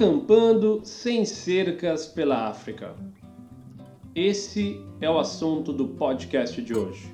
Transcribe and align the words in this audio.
Acampando 0.00 0.80
sem 0.82 1.26
cercas 1.26 2.06
pela 2.06 2.48
África. 2.48 2.94
Esse 4.14 4.80
é 4.98 5.10
o 5.10 5.18
assunto 5.18 5.74
do 5.74 5.88
podcast 5.88 6.62
de 6.62 6.74
hoje. 6.74 7.12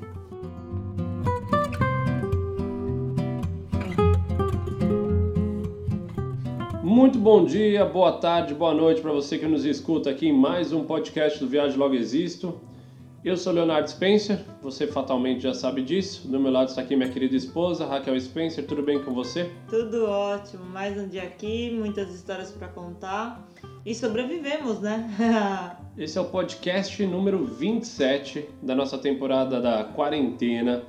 Muito 6.80 7.19
bom 7.19 7.44
dia, 7.44 7.85
boa 7.85 8.12
tarde, 8.19 8.54
boa 8.54 8.72
noite 8.72 9.00
para 9.00 9.10
você 9.10 9.37
que 9.37 9.46
nos 9.46 9.64
escuta 9.64 10.10
aqui 10.10 10.28
em 10.28 10.32
mais 10.32 10.72
um 10.72 10.84
podcast 10.84 11.40
do 11.40 11.48
Viagem 11.48 11.76
Logo 11.76 11.96
Existo. 11.96 12.60
Eu 13.27 13.37
sou 13.37 13.53
Leonardo 13.53 13.90
Spencer, 13.90 14.38
você 14.63 14.87
fatalmente 14.87 15.40
já 15.40 15.53
sabe 15.53 15.83
disso. 15.83 16.29
Do 16.29 16.38
meu 16.38 16.52
lado 16.52 16.69
está 16.69 16.80
aqui 16.80 16.95
minha 16.95 17.09
querida 17.09 17.34
esposa, 17.34 17.84
Raquel 17.84 18.20
Spencer. 18.20 18.65
Tudo 18.65 18.84
bem 18.84 19.02
com 19.02 19.12
você? 19.12 19.51
Tudo 19.69 20.09
ótimo, 20.09 20.65
mais 20.65 20.97
um 20.97 21.09
dia 21.09 21.25
aqui, 21.25 21.73
muitas 21.73 22.15
histórias 22.15 22.52
para 22.52 22.69
contar 22.69 23.45
e 23.84 23.93
sobrevivemos, 23.97 24.81
né? 24.81 25.11
Esse 25.98 26.17
é 26.17 26.20
o 26.20 26.27
podcast 26.27 27.05
número 27.05 27.45
27 27.45 28.48
da 28.62 28.77
nossa 28.77 28.97
temporada 28.97 29.61
da 29.61 29.83
quarentena. 29.83 30.84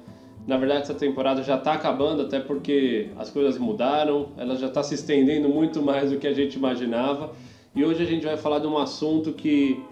Na 0.45 0.57
verdade, 0.57 0.83
essa 0.83 0.93
temporada 0.93 1.41
já 1.41 1.57
está 1.57 1.73
acabando, 1.73 2.21
até 2.21 2.39
porque 2.39 3.09
as 3.17 3.31
coisas 3.31 3.57
mudaram, 3.57 4.27
ela 4.37 4.55
já 4.55 4.67
está 4.67 4.83
se 4.83 4.93
estendendo 4.93 5.49
muito 5.49 5.81
mais 5.81 6.11
do 6.11 6.19
que 6.19 6.27
a 6.27 6.33
gente 6.35 6.53
imaginava. 6.53 7.31
E 7.75 7.83
hoje 7.83 8.03
a 8.03 8.05
gente 8.05 8.27
vai 8.27 8.37
falar 8.37 8.59
de 8.59 8.67
um 8.67 8.77
assunto 8.77 9.33
que 9.33 9.83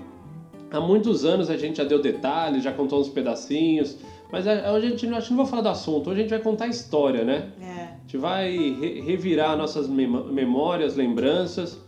há 0.75 0.81
muitos 0.81 1.25
anos 1.25 1.49
a 1.49 1.57
gente 1.57 1.77
já 1.77 1.83
deu 1.83 2.01
detalhes, 2.01 2.63
já 2.63 2.71
contou 2.71 2.99
uns 2.99 3.09
pedacinhos, 3.09 3.97
mas 4.31 4.45
hoje 4.45 4.57
a 4.57 4.79
gente, 4.89 5.07
a 5.07 5.19
gente 5.19 5.29
não 5.31 5.37
vai 5.37 5.45
falar 5.45 5.61
do 5.61 5.69
assunto, 5.69 6.09
hoje 6.09 6.19
a 6.19 6.23
gente 6.23 6.29
vai 6.31 6.39
contar 6.39 6.65
a 6.65 6.67
história, 6.67 7.23
né? 7.23 7.49
É. 7.61 7.83
A 7.83 7.99
gente 8.01 8.17
vai 8.17 8.51
re 8.51 9.01
revirar 9.01 9.57
nossas 9.57 9.87
memórias, 9.87 10.95
lembranças 10.95 11.79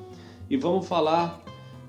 e 0.50 0.56
vamos 0.56 0.88
falar 0.88 1.44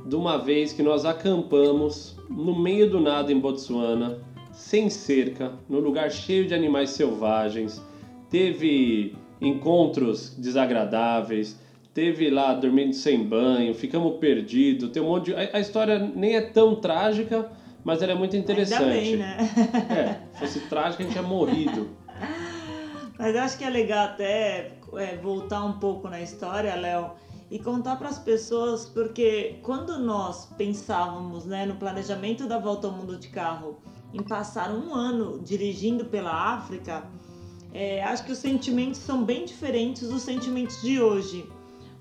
de 0.04 0.16
uma 0.16 0.38
vez 0.38 0.72
que 0.72 0.82
nós 0.82 1.04
acampamos 1.04 2.16
no 2.28 2.58
meio 2.58 2.90
do 2.90 3.00
nada 3.00 3.32
em 3.32 3.38
Botsuana, 3.38 4.18
sem 4.52 4.90
cerca, 4.90 5.52
no 5.68 5.78
lugar 5.78 6.10
cheio 6.10 6.46
de 6.46 6.54
animais 6.54 6.90
selvagens. 6.90 7.82
Teve 8.28 9.14
encontros 9.40 10.34
desagradáveis, 10.36 11.58
teve 11.98 12.30
lá 12.30 12.54
dormindo 12.54 12.92
sem 12.92 13.24
banho, 13.24 13.74
ficamos 13.74 14.18
perdidos, 14.20 14.90
tem 14.90 15.02
um 15.02 15.06
monte 15.06 15.32
de... 15.32 15.34
A, 15.34 15.58
história 15.58 15.98
nem 15.98 16.36
é 16.36 16.40
tão 16.40 16.76
trágica, 16.76 17.50
mas 17.82 18.00
ela 18.00 18.12
é 18.12 18.14
muito 18.14 18.36
interessante. 18.36 18.84
Ainda 18.84 19.00
bem, 19.00 19.16
né? 19.16 19.36
É, 20.32 20.38
fosse 20.38 20.60
trágica 20.68 21.02
a 21.02 21.06
gente 21.06 21.12
tinha 21.14 21.24
morrido. 21.24 21.88
Mas 23.18 23.34
eu 23.34 23.42
acho 23.42 23.58
que 23.58 23.64
é 23.64 23.68
legal 23.68 24.04
até 24.04 24.78
é, 24.94 25.16
voltar 25.16 25.64
um 25.64 25.80
pouco 25.80 26.08
na 26.08 26.20
história, 26.20 26.72
Léo, 26.76 27.10
e 27.50 27.58
contar 27.58 27.96
para 27.96 28.08
as 28.08 28.18
pessoas, 28.20 28.86
porque 28.86 29.58
quando 29.62 29.98
nós 29.98 30.46
pensávamos 30.56 31.44
né, 31.44 31.66
no 31.66 31.74
planejamento 31.74 32.46
da 32.46 32.60
volta 32.60 32.86
ao 32.86 32.92
mundo 32.92 33.18
de 33.18 33.26
carro, 33.26 33.80
em 34.14 34.22
passar 34.22 34.70
um 34.70 34.94
ano 34.94 35.40
dirigindo 35.42 36.04
pela 36.04 36.30
África, 36.30 37.08
é, 37.74 38.04
acho 38.04 38.24
que 38.24 38.30
os 38.30 38.38
sentimentos 38.38 39.00
são 39.00 39.24
bem 39.24 39.44
diferentes 39.44 40.08
dos 40.08 40.22
sentimentos 40.22 40.80
de 40.80 41.02
hoje. 41.02 41.57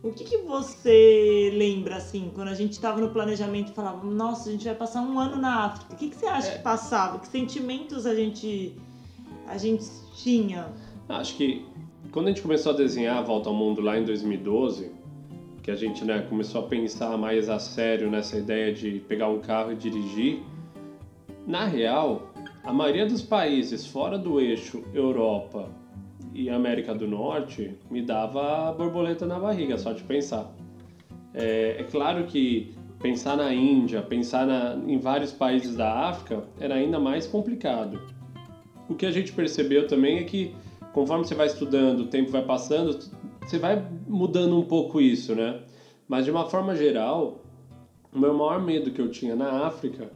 O 0.08 0.14
que, 0.14 0.24
que 0.24 0.38
você 0.38 1.52
lembra, 1.54 1.98
assim, 1.98 2.32
quando 2.34 2.48
a 2.48 2.54
gente 2.54 2.72
estava 2.72 3.02
no 3.02 3.10
planejamento 3.10 3.72
e 3.72 3.76
falava, 3.76 4.06
nossa, 4.06 4.48
a 4.48 4.52
gente 4.54 4.64
vai 4.64 4.74
passar 4.74 5.02
um 5.02 5.20
ano 5.20 5.36
na 5.36 5.66
África? 5.66 5.94
O 5.94 5.98
que, 5.98 6.10
que 6.10 6.16
você 6.16 6.26
acha 6.26 6.48
é. 6.48 6.58
que 6.58 6.64
passava? 6.64 7.20
Que 7.20 7.28
sentimentos 7.28 8.06
a 8.06 8.16
gente, 8.16 8.74
a 9.46 9.58
gente 9.58 9.84
tinha? 10.16 10.72
Acho 11.10 11.36
que 11.36 11.66
quando 12.10 12.28
a 12.28 12.30
gente 12.30 12.42
começou 12.42 12.72
a 12.72 12.76
desenhar 12.76 13.18
a 13.18 13.22
Volta 13.22 13.50
ao 13.50 13.56
Mundo 13.56 13.82
lá 13.82 14.00
em 14.00 14.06
2012, 14.06 14.92
que 15.62 15.70
a 15.70 15.76
gente 15.76 16.06
né, 16.06 16.26
começou 16.30 16.62
a 16.62 16.68
pensar 16.68 17.18
mais 17.18 17.50
a 17.50 17.60
sério 17.60 18.10
nessa 18.10 18.38
ideia 18.38 18.74
de 18.74 19.02
pegar 19.10 19.28
um 19.28 19.42
carro 19.42 19.74
e 19.74 19.76
dirigir, 19.76 20.42
na 21.46 21.66
real, 21.66 22.32
a 22.64 22.72
maioria 22.72 23.06
dos 23.06 23.22
países 23.22 23.86
fora 23.86 24.18
do 24.18 24.40
eixo 24.40 24.86
Europa 24.94 25.70
e 26.38 26.52
América 26.52 26.94
do 26.94 27.08
Norte 27.08 27.76
me 27.90 28.00
dava 28.00 28.72
borboleta 28.72 29.26
na 29.26 29.40
barriga, 29.40 29.76
só 29.76 29.92
de 29.92 30.04
pensar. 30.04 30.54
É, 31.34 31.78
é 31.80 31.84
claro 31.84 32.26
que 32.26 32.76
pensar 33.00 33.36
na 33.36 33.52
Índia, 33.52 34.04
pensar 34.04 34.46
na, 34.46 34.76
em 34.86 35.00
vários 35.00 35.32
países 35.32 35.76
da 35.76 36.10
África 36.10 36.44
era 36.60 36.76
ainda 36.76 37.00
mais 37.00 37.26
complicado. 37.26 38.00
O 38.88 38.94
que 38.94 39.08
a 39.08 39.12
gente 39.12 39.34
percebeu 39.34 39.88
também 39.88 40.20
é 40.20 40.24
que 40.26 40.54
conforme 40.94 41.26
você 41.26 41.34
vai 41.34 41.48
estudando, 41.48 42.02
o 42.02 42.08
tempo 42.08 42.30
vai 42.30 42.46
passando, 42.46 43.00
você 43.42 43.58
vai 43.58 43.84
mudando 44.08 44.56
um 44.60 44.64
pouco 44.64 45.02
isso, 45.02 45.34
né? 45.34 45.62
Mas 46.08 46.26
de 46.26 46.30
uma 46.30 46.46
forma 46.46 46.76
geral, 46.76 47.44
o 48.14 48.20
meu 48.20 48.34
maior 48.34 48.62
medo 48.62 48.92
que 48.92 49.02
eu 49.02 49.10
tinha 49.10 49.36
na 49.36 49.66
África 49.66 50.12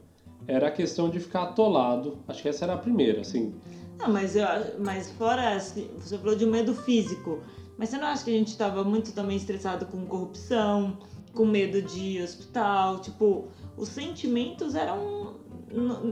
era 0.47 0.67
a 0.67 0.71
questão 0.71 1.09
de 1.09 1.19
ficar 1.19 1.43
atolado. 1.43 2.19
Acho 2.27 2.43
que 2.43 2.49
essa 2.49 2.65
era 2.65 2.73
a 2.75 2.77
primeira, 2.77 3.21
assim. 3.21 3.55
Não, 4.01 4.11
mas, 4.11 4.35
eu, 4.35 4.45
mas 4.79 5.11
fora, 5.11 5.55
assim, 5.55 5.87
você 5.99 6.17
falou 6.17 6.35
de 6.35 6.43
um 6.43 6.49
medo 6.49 6.73
físico, 6.73 7.39
mas 7.77 7.89
você 7.89 7.97
não 7.97 8.07
acha 8.07 8.23
que 8.23 8.31
a 8.31 8.33
gente 8.33 8.47
estava 8.47 8.83
muito 8.83 9.11
também 9.11 9.37
estressado 9.37 9.85
com 9.85 10.05
corrupção, 10.05 10.97
com 11.33 11.45
medo 11.45 11.81
de 11.81 12.21
hospital? 12.21 12.99
Tipo, 12.99 13.47
os 13.77 13.89
sentimentos 13.89 14.73
eram 14.73 15.35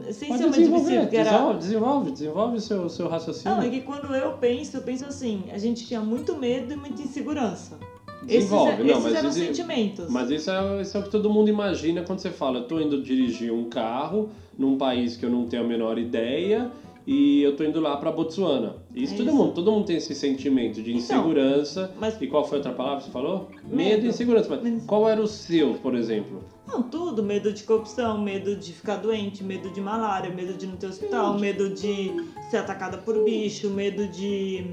essencialmente 0.08 0.60
desenvolver, 0.60 1.16
era... 1.16 1.54
desenvolve, 1.54 2.12
desenvolve 2.12 2.58
o 2.58 2.62
seu, 2.62 2.90
seu 2.90 3.08
raciocínio. 3.08 3.58
Não, 3.58 3.64
é 3.64 3.70
que 3.70 3.82
quando 3.82 4.14
eu 4.16 4.34
penso, 4.34 4.78
eu 4.78 4.82
penso 4.82 5.06
assim, 5.06 5.46
a 5.52 5.58
gente 5.58 5.86
tinha 5.86 6.00
muito 6.00 6.38
medo 6.38 6.74
e 6.74 6.76
muita 6.76 7.02
insegurança. 7.02 7.78
Desenvolve, 8.24 8.74
esses, 8.74 8.86
não, 8.86 8.92
esses 8.92 9.04
mas 9.04 9.16
eram 9.16 9.30
isso, 9.30 9.40
sentimentos. 9.40 10.10
Mas 10.10 10.30
isso 10.30 10.52
é, 10.52 10.82
isso 10.82 10.96
é 10.96 11.00
o 11.00 11.04
que 11.04 11.10
todo 11.10 11.30
mundo 11.30 11.50
imagina 11.50 12.04
quando 12.04 12.20
você 12.20 12.30
fala, 12.30 12.60
eu 12.60 12.68
tô 12.68 12.80
indo 12.80 13.02
dirigir 13.02 13.52
um 13.52 13.68
carro 13.68 14.30
num 14.58 14.78
país 14.78 15.18
que 15.18 15.26
eu 15.26 15.30
não 15.30 15.46
tenho 15.48 15.64
a 15.64 15.68
menor 15.68 15.98
ideia 15.98 16.72
e 17.08 17.42
eu 17.42 17.56
tô 17.56 17.64
indo 17.64 17.80
lá 17.80 17.98
para 17.98 18.12
Botsuana. 18.12 18.76
Isso, 18.94 19.14
é 19.14 19.18
todo 19.18 19.28
isso. 19.28 19.36
mundo, 19.36 19.54
todo 19.54 19.72
mundo 19.72 19.86
tem 19.86 19.98
esse 19.98 20.14
sentimento 20.14 20.82
de 20.82 20.92
então, 20.92 21.02
insegurança. 21.02 21.84
Então, 21.84 21.96
mas... 22.00 22.22
E 22.22 22.28
qual 22.28 22.48
foi 22.48 22.58
outra 22.60 22.74
palavra 22.74 23.00
que 23.00 23.06
você 23.06 23.12
falou? 23.12 23.50
Medo, 23.64 23.76
medo 23.76 24.06
e 24.06 24.10
insegurança. 24.10 24.50
Mas 24.62 24.84
qual 24.86 25.10
era 25.10 25.22
o 25.22 25.28
seu, 25.28 25.76
por 25.76 25.96
exemplo? 25.96 26.44
Não, 26.68 26.84
tudo. 26.84 27.24
Medo 27.24 27.52
de 27.52 27.64
corrupção, 27.64 28.22
medo 28.22 28.56
de 28.56 28.74
ficar 28.74 28.98
doente, 28.98 29.44
medo 29.44 29.70
de 29.72 29.82
malária, 29.82 30.34
medo 30.34 30.54
de 30.54 30.68
não 30.68 30.76
ter 30.76 30.88
hospital, 30.88 31.40
medo 31.40 31.70
de 31.70 32.12
ser 32.50 32.58
atacada 32.58 32.98
por 32.98 33.24
bicho, 33.24 33.70
medo 33.70 34.08
de. 34.08 34.66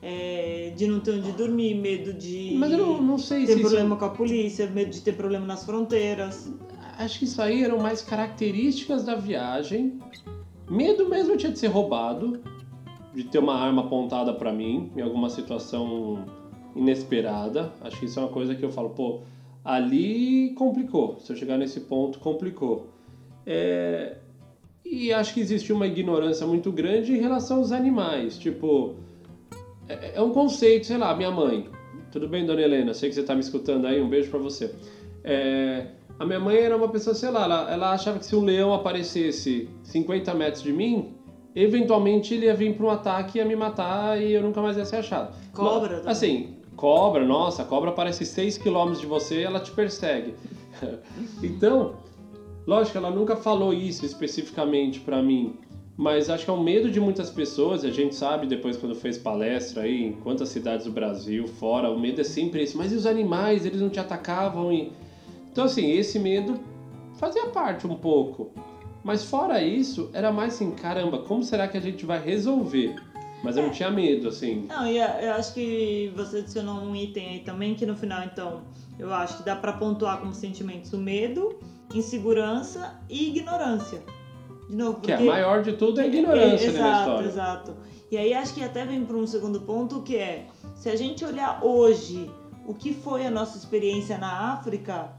É, 0.00 0.72
de 0.76 0.86
não 0.86 1.00
ter 1.00 1.10
onde 1.10 1.32
dormir, 1.32 1.74
medo 1.74 2.12
de 2.12 2.54
Mas 2.56 2.70
eu 2.70 2.78
não, 2.78 3.02
não 3.02 3.18
sei 3.18 3.44
ter 3.44 3.54
se 3.54 3.60
problema 3.60 3.88
isso... 3.88 3.96
com 3.96 4.04
a 4.04 4.10
polícia, 4.10 4.66
medo 4.68 4.90
de 4.90 5.00
ter 5.00 5.14
problema 5.14 5.44
nas 5.44 5.64
fronteiras. 5.64 6.52
Acho 6.98 7.18
que 7.18 7.24
isso 7.24 7.42
aí 7.42 7.64
eram 7.64 7.78
mais 7.78 8.00
características 8.00 9.04
da 9.04 9.16
viagem 9.16 9.98
Medo 10.70 11.08
mesmo 11.08 11.36
tinha 11.36 11.52
de 11.52 11.58
ser 11.58 11.68
roubado, 11.68 12.40
de 13.14 13.24
ter 13.24 13.38
uma 13.38 13.54
arma 13.54 13.82
apontada 13.82 14.32
para 14.34 14.52
mim 14.52 14.92
em 14.96 15.00
alguma 15.00 15.30
situação 15.30 16.24
inesperada. 16.76 17.72
Acho 17.80 17.98
que 17.98 18.04
isso 18.04 18.18
é 18.18 18.22
uma 18.22 18.30
coisa 18.30 18.54
que 18.54 18.62
eu 18.62 18.70
falo, 18.70 18.90
pô, 18.90 19.20
ali 19.64 20.50
complicou. 20.54 21.18
Se 21.20 21.32
eu 21.32 21.36
chegar 21.36 21.56
nesse 21.58 21.80
ponto, 21.80 22.18
complicou. 22.18 22.88
É... 23.46 24.16
E 24.84 25.12
acho 25.12 25.34
que 25.34 25.40
existe 25.40 25.72
uma 25.72 25.86
ignorância 25.86 26.46
muito 26.46 26.72
grande 26.72 27.12
em 27.12 27.20
relação 27.20 27.58
aos 27.58 27.72
animais. 27.72 28.38
Tipo, 28.38 28.94
é, 29.88 30.16
é 30.16 30.22
um 30.22 30.30
conceito, 30.30 30.86
sei 30.86 30.96
lá, 30.96 31.14
minha 31.14 31.30
mãe. 31.30 31.68
Tudo 32.10 32.28
bem, 32.28 32.46
dona 32.46 32.62
Helena? 32.62 32.94
Sei 32.94 33.08
que 33.08 33.14
você 33.14 33.20
está 33.20 33.34
me 33.34 33.40
escutando 33.40 33.86
aí, 33.86 34.00
um 34.00 34.08
beijo 34.08 34.30
para 34.30 34.38
você. 34.38 34.74
É, 35.22 35.88
a 36.18 36.26
minha 36.26 36.40
mãe 36.40 36.56
era 36.56 36.76
uma 36.76 36.88
pessoa, 36.88 37.14
sei 37.14 37.30
lá, 37.30 37.44
ela, 37.44 37.70
ela 37.70 37.92
achava 37.92 38.18
que 38.18 38.26
se 38.26 38.34
um 38.34 38.44
leão 38.44 38.74
aparecesse 38.74 39.68
50 39.84 40.34
metros 40.34 40.62
de 40.62 40.72
mim, 40.72 41.14
eventualmente 41.54 42.34
ele 42.34 42.46
ia 42.46 42.54
vir 42.54 42.74
para 42.74 42.86
um 42.86 42.90
ataque 42.90 43.38
e 43.38 43.40
ia 43.40 43.44
me 43.44 43.54
matar 43.54 44.20
e 44.20 44.32
eu 44.32 44.42
nunca 44.42 44.60
mais 44.60 44.76
ia 44.76 44.84
ser 44.84 44.96
achado. 44.96 45.34
Cobra? 45.52 45.98
Também. 45.98 46.10
Assim, 46.10 46.56
cobra, 46.74 47.24
nossa, 47.24 47.62
a 47.62 47.64
cobra 47.64 47.90
aparece 47.90 48.26
6 48.26 48.58
km 48.58 48.92
de 48.98 49.06
você 49.06 49.40
e 49.40 49.44
ela 49.44 49.60
te 49.60 49.70
persegue. 49.70 50.34
então, 51.40 51.94
lógico, 52.66 52.98
ela 52.98 53.10
nunca 53.10 53.36
falou 53.36 53.72
isso 53.72 54.04
especificamente 54.04 54.98
para 54.98 55.22
mim, 55.22 55.54
mas 55.96 56.28
acho 56.28 56.44
que 56.44 56.50
é 56.50 56.54
um 56.54 56.62
medo 56.62 56.90
de 56.90 57.00
muitas 57.00 57.30
pessoas, 57.30 57.84
a 57.84 57.90
gente 57.90 58.16
sabe 58.16 58.48
depois 58.48 58.76
quando 58.76 58.96
fez 58.96 59.16
palestra 59.16 59.82
aí 59.82 60.04
em 60.04 60.12
quantas 60.14 60.48
cidades 60.48 60.86
do 60.86 60.92
Brasil, 60.92 61.46
fora, 61.46 61.88
o 61.90 61.98
medo 61.98 62.20
é 62.20 62.24
sempre 62.24 62.62
esse, 62.62 62.76
mas 62.76 62.92
e 62.92 62.96
os 62.96 63.06
animais, 63.06 63.64
eles 63.64 63.80
não 63.80 63.88
te 63.88 64.00
atacavam 64.00 64.72
e 64.72 64.92
então, 65.58 65.66
assim, 65.66 65.90
esse 65.90 66.20
medo 66.20 66.60
fazia 67.14 67.46
parte 67.46 67.84
um 67.84 67.96
pouco. 67.96 68.52
Mas 69.02 69.24
fora 69.24 69.60
isso, 69.60 70.08
era 70.12 70.30
mais 70.30 70.54
assim, 70.54 70.70
caramba, 70.70 71.18
como 71.18 71.42
será 71.42 71.66
que 71.66 71.76
a 71.76 71.80
gente 71.80 72.06
vai 72.06 72.22
resolver? 72.22 72.94
Mas 73.42 73.56
eu 73.56 73.64
é. 73.64 73.66
não 73.66 73.72
tinha 73.72 73.90
medo, 73.90 74.28
assim. 74.28 74.66
Não, 74.68 74.86
e 74.86 74.98
eu 74.98 75.32
acho 75.32 75.54
que 75.54 76.12
você 76.14 76.38
adicionou 76.38 76.76
um 76.76 76.94
item 76.94 77.28
aí 77.28 77.40
também 77.40 77.74
que 77.74 77.84
no 77.84 77.96
final, 77.96 78.22
então, 78.22 78.62
eu 79.00 79.12
acho 79.12 79.38
que 79.38 79.42
dá 79.42 79.56
para 79.56 79.72
pontuar 79.72 80.20
como 80.20 80.32
sentimentos 80.32 80.92
o 80.92 80.98
medo, 80.98 81.58
insegurança 81.92 82.96
e 83.10 83.30
ignorância. 83.30 84.00
De 84.70 84.76
novo, 84.76 85.00
porque... 85.00 85.16
Que 85.16 85.22
a 85.24 85.26
maior 85.26 85.64
de 85.64 85.72
tudo 85.72 86.00
é 86.00 86.04
a 86.04 86.06
ignorância 86.06 86.66
é, 86.66 86.68
exato, 86.68 86.82
na 86.82 87.00
história. 87.00 87.26
Exato, 87.26 87.76
E 88.12 88.16
aí 88.16 88.32
acho 88.32 88.54
que 88.54 88.62
até 88.62 88.84
vem 88.84 89.04
para 89.04 89.16
um 89.16 89.26
segundo 89.26 89.60
ponto 89.62 90.02
que 90.02 90.14
é, 90.14 90.46
se 90.76 90.88
a 90.88 90.94
gente 90.94 91.24
olhar 91.24 91.64
hoje 91.64 92.30
o 92.64 92.74
que 92.74 92.94
foi 92.94 93.26
a 93.26 93.30
nossa 93.30 93.58
experiência 93.58 94.18
na 94.18 94.52
África, 94.52 95.17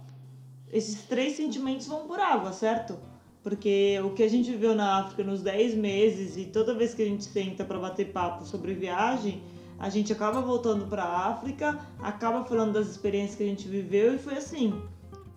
esses 0.71 1.04
três 1.04 1.36
sentimentos 1.36 1.88
vão 1.88 2.07
por 2.07 2.19
água, 2.19 2.51
certo? 2.51 2.98
Porque 3.42 4.00
o 4.04 4.12
que 4.12 4.24
a 4.24 4.27
gente 4.27 4.51
viveu 4.51 4.75
na 4.75 5.00
África 5.00 5.24
nos 5.24 5.42
10 5.42 5.75
meses 5.75 6.38
e 6.38 6.45
toda 6.45 6.74
vez 6.74 6.94
que 6.94 7.01
a 7.01 7.06
gente 7.06 7.24
senta 7.24 7.63
para 7.63 7.80
bater 7.80 8.12
papo 8.12 8.45
sobre 8.45 8.74
viagem, 8.74 9.42
a 9.80 9.89
gente 9.89 10.12
acaba 10.12 10.42
voltando 10.42 10.86
para 10.88 11.04
a 11.04 11.30
África, 11.30 11.80
acaba 12.00 12.44
falando 12.44 12.74
das 12.74 12.88
experiências 12.88 13.36
que 13.36 13.44
a 13.44 13.48
gente 13.48 13.68
viveu 13.68 14.16
e 14.16 14.18
foi 14.18 14.36
assim. 14.36 14.74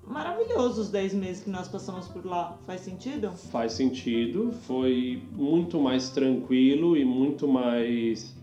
Maravilhoso 0.04 0.80
os 0.80 0.90
10 0.90 1.14
meses 1.14 1.44
que 1.44 1.50
nós 1.50 1.68
passamos 1.68 2.08
por 2.08 2.26
lá. 2.26 2.58
Faz 2.66 2.80
sentido? 2.80 3.30
Faz 3.30 3.72
sentido. 3.72 4.52
Foi 4.66 5.22
muito 5.32 5.80
mais 5.80 6.10
tranquilo 6.10 6.96
e 6.96 7.04
muito 7.04 7.46
mais 7.46 8.34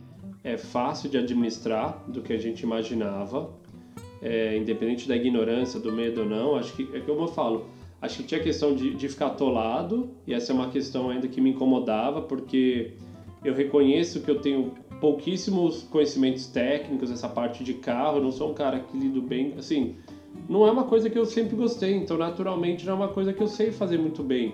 é, 0.42 0.58
fácil 0.58 1.10
de 1.10 1.18
administrar 1.18 2.02
do 2.08 2.22
que 2.22 2.32
a 2.32 2.38
gente 2.38 2.62
imaginava. 2.62 3.50
É, 4.22 4.58
independente 4.58 5.08
da 5.08 5.16
ignorância, 5.16 5.80
do 5.80 5.92
medo 5.92 6.22
ou 6.22 6.28
não, 6.28 6.56
acho 6.56 6.74
que 6.74 6.90
é 6.94 7.00
como 7.00 7.22
eu 7.22 7.28
falo 7.30 7.66
Acho 8.02 8.18
que 8.18 8.24
tinha 8.24 8.40
a 8.40 8.44
questão 8.44 8.74
de, 8.74 8.94
de 8.94 9.10
ficar 9.10 9.28
atolado, 9.28 10.10
e 10.26 10.34
essa 10.34 10.54
é 10.54 10.56
uma 10.56 10.70
questão 10.70 11.10
ainda 11.10 11.28
que 11.28 11.42
me 11.42 11.50
incomodava, 11.50 12.22
porque 12.22 12.94
eu 13.44 13.54
reconheço 13.54 14.22
que 14.22 14.32
eu 14.32 14.40
tenho 14.40 14.74
pouquíssimos 15.02 15.84
conhecimentos 15.84 16.48
técnicos, 16.48 17.12
essa 17.12 17.28
parte 17.28 17.64
de 17.64 17.74
carro, 17.74 18.18
eu 18.18 18.24
não 18.24 18.32
sou 18.32 18.52
um 18.52 18.54
cara 18.54 18.80
que 18.80 18.98
lido 18.98 19.22
bem, 19.22 19.54
assim, 19.58 19.96
não 20.48 20.66
é 20.66 20.72
uma 20.72 20.86
coisa 20.86 21.10
que 21.10 21.18
eu 21.18 21.26
sempre 21.26 21.58
gostei, 21.58 21.94
então 21.94 22.18
naturalmente 22.18 22.86
não 22.86 22.94
é 22.94 22.96
uma 22.96 23.08
coisa 23.10 23.34
que 23.34 23.44
eu 23.44 23.48
sei 23.48 23.72
fazer 23.72 23.98
muito 23.98 24.24
bem. 24.24 24.54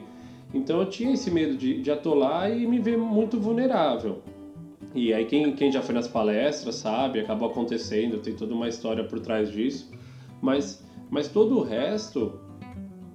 Então 0.51 0.79
eu 0.79 0.89
tinha 0.89 1.13
esse 1.13 1.29
medo 1.29 1.55
de, 1.55 1.81
de 1.81 1.91
atolar 1.91 2.51
e 2.51 2.65
me 2.65 2.79
ver 2.79 2.97
muito 2.97 3.39
vulnerável. 3.39 4.23
E 4.95 5.13
aí 5.13 5.25
quem, 5.25 5.51
quem 5.51 5.69
já 5.69 5.81
foi 5.81 5.93
nas 5.93 6.07
palestras 6.07 6.75
sabe, 6.75 7.19
acabou 7.19 7.49
acontecendo, 7.49 8.19
tem 8.19 8.33
toda 8.33 8.53
uma 8.53 8.69
história 8.69 9.03
por 9.03 9.19
trás 9.19 9.51
disso. 9.51 9.91
Mas, 10.41 10.81
mas 11.09 11.27
todo 11.27 11.59
o 11.59 11.61
resto, 11.61 12.39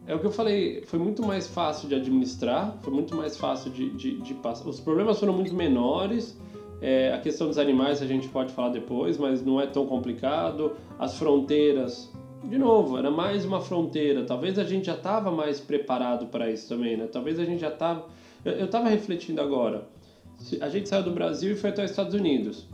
é 0.07 0.15
o 0.15 0.19
que 0.19 0.27
eu 0.27 0.31
falei, 0.31 0.83
foi 0.85 0.99
muito 0.99 1.25
mais 1.25 1.47
fácil 1.47 1.89
de 1.89 1.95
administrar, 1.95 2.77
foi 2.83 2.93
muito 2.93 3.17
mais 3.17 3.39
fácil 3.39 3.71
de, 3.71 3.89
de, 3.91 4.19
de 4.21 4.35
passar. 4.35 4.69
Os 4.69 4.79
problemas 4.79 5.19
foram 5.19 5.33
muito 5.33 5.55
menores. 5.55 6.39
É, 6.83 7.15
a 7.15 7.19
questão 7.19 7.47
dos 7.47 7.57
animais 7.57 8.03
a 8.03 8.07
gente 8.07 8.29
pode 8.29 8.53
falar 8.53 8.69
depois, 8.69 9.17
mas 9.17 9.43
não 9.43 9.59
é 9.59 9.67
tão 9.67 9.87
complicado. 9.87 10.73
As 10.99 11.17
fronteiras, 11.17 12.13
de 12.45 12.59
novo, 12.59 12.99
era 12.99 13.11
mais 13.11 13.47
uma 13.47 13.61
fronteira. 13.61 14.23
Talvez 14.25 14.59
a 14.59 14.65
gente 14.65 14.85
já 14.85 14.95
estava 14.95 15.31
mais 15.31 15.61
preparado 15.61 16.27
para 16.27 16.51
isso 16.51 16.69
também, 16.69 16.99
né? 16.99 17.07
Talvez 17.11 17.39
a 17.39 17.45
gente 17.47 17.61
já 17.61 17.69
estava. 17.69 18.05
Eu 18.45 18.67
estava 18.67 18.89
refletindo 18.91 19.41
agora. 19.41 19.89
A 20.61 20.69
gente 20.69 20.89
saiu 20.89 21.03
do 21.03 21.13
Brasil 21.13 21.53
e 21.53 21.57
foi 21.57 21.71
até 21.71 21.85
os 21.85 21.91
Estados 21.91 22.15
Unidos. 22.15 22.67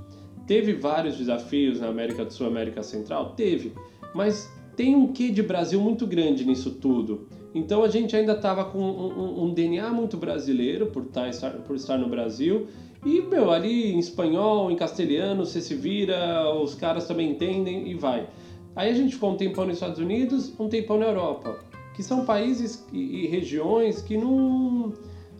Teve 0.46 0.74
vários 0.74 1.16
desafios 1.16 1.80
na 1.80 1.88
América 1.88 2.24
do 2.24 2.32
Sul, 2.32 2.46
América 2.46 2.82
Central? 2.82 3.34
Teve. 3.34 3.72
Mas 4.14 4.50
tem 4.76 4.94
um 4.94 5.12
quê 5.12 5.30
de 5.30 5.42
Brasil 5.42 5.80
muito 5.80 6.06
grande 6.06 6.44
nisso 6.44 6.72
tudo. 6.72 7.26
Então 7.54 7.82
a 7.82 7.88
gente 7.88 8.14
ainda 8.14 8.32
estava 8.32 8.64
com 8.66 8.78
um, 8.78 9.12
um, 9.18 9.44
um, 9.44 9.54
DNA 9.54 9.90
muito 9.90 10.16
brasileiro 10.16 10.86
por, 10.86 11.06
tá, 11.06 11.28
estar, 11.28 11.50
por 11.50 11.74
estar 11.74 11.96
no 11.96 12.08
Brasil. 12.08 12.68
E, 13.04 13.20
meu, 13.20 13.50
ali 13.50 13.92
em 13.92 13.98
espanhol, 13.98 14.70
em 14.70 14.76
castelhano, 14.76 15.46
você 15.46 15.60
se 15.60 15.74
vira, 15.74 16.52
os 16.54 16.74
caras 16.74 17.06
também 17.06 17.30
entendem 17.30 17.88
e 17.88 17.94
vai. 17.94 18.28
Aí 18.74 18.90
a 18.90 18.94
gente 18.94 19.14
ficou 19.14 19.30
um 19.30 19.36
tempão 19.36 19.64
nos 19.64 19.76
Estados 19.76 19.98
Unidos, 19.98 20.52
um 20.60 20.68
tempão 20.68 20.98
na 20.98 21.06
Europa, 21.06 21.58
que 21.94 22.02
são 22.02 22.26
países 22.26 22.86
e, 22.92 23.24
e 23.24 23.26
regiões 23.26 24.02
que 24.02 24.18
não, 24.18 24.92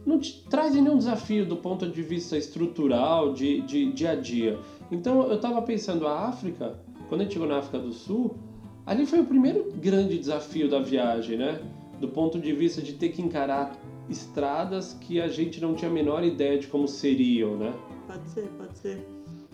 não 0.07 0.19
te 0.19 0.45
trazem 0.49 0.83
nenhum 0.83 0.97
desafio 0.97 1.45
do 1.45 1.57
ponto 1.57 1.89
de 1.89 2.03
vista 2.03 2.39
estrutural, 2.39 3.35
de, 3.35 3.61
de 3.63 3.93
dia 3.93 4.13
a 4.13 4.15
dia. 4.15 4.59
Então 4.91 5.23
eu 5.29 5.37
estava 5.37 5.61
pensando, 5.61 6.07
a 6.07 6.29
África, 6.29 6.79
quando 7.09 7.23
a 7.23 7.25
gente 7.25 7.33
chegou 7.33 7.49
na 7.49 7.59
África 7.59 7.79
do 7.79 7.93
Sul, 7.93 8.37
Ali 8.87 9.05
foi 9.05 9.19
o 9.19 9.25
primeiro 9.25 9.73
grande 9.75 10.17
desafio 10.17 10.71
da 10.71 10.79
viagem, 10.79 11.37
né? 11.37 11.61
Do 11.99 12.07
ponto 12.07 12.39
de 12.39 12.53
vista 12.53 12.81
de 12.81 12.93
ter 12.93 13.09
que 13.09 13.21
encarar 13.21 13.77
estradas 14.09 14.97
que 15.01 15.21
a 15.21 15.27
gente 15.27 15.61
não 15.61 15.75
tinha 15.75 15.91
a 15.91 15.93
menor 15.93 16.23
ideia 16.23 16.57
de 16.57 16.69
como 16.69 16.87
seriam, 16.87 17.57
né? 17.57 17.75
Pode 18.07 18.29
ser, 18.29 18.49
pode 18.57 18.79
ser. 18.79 19.05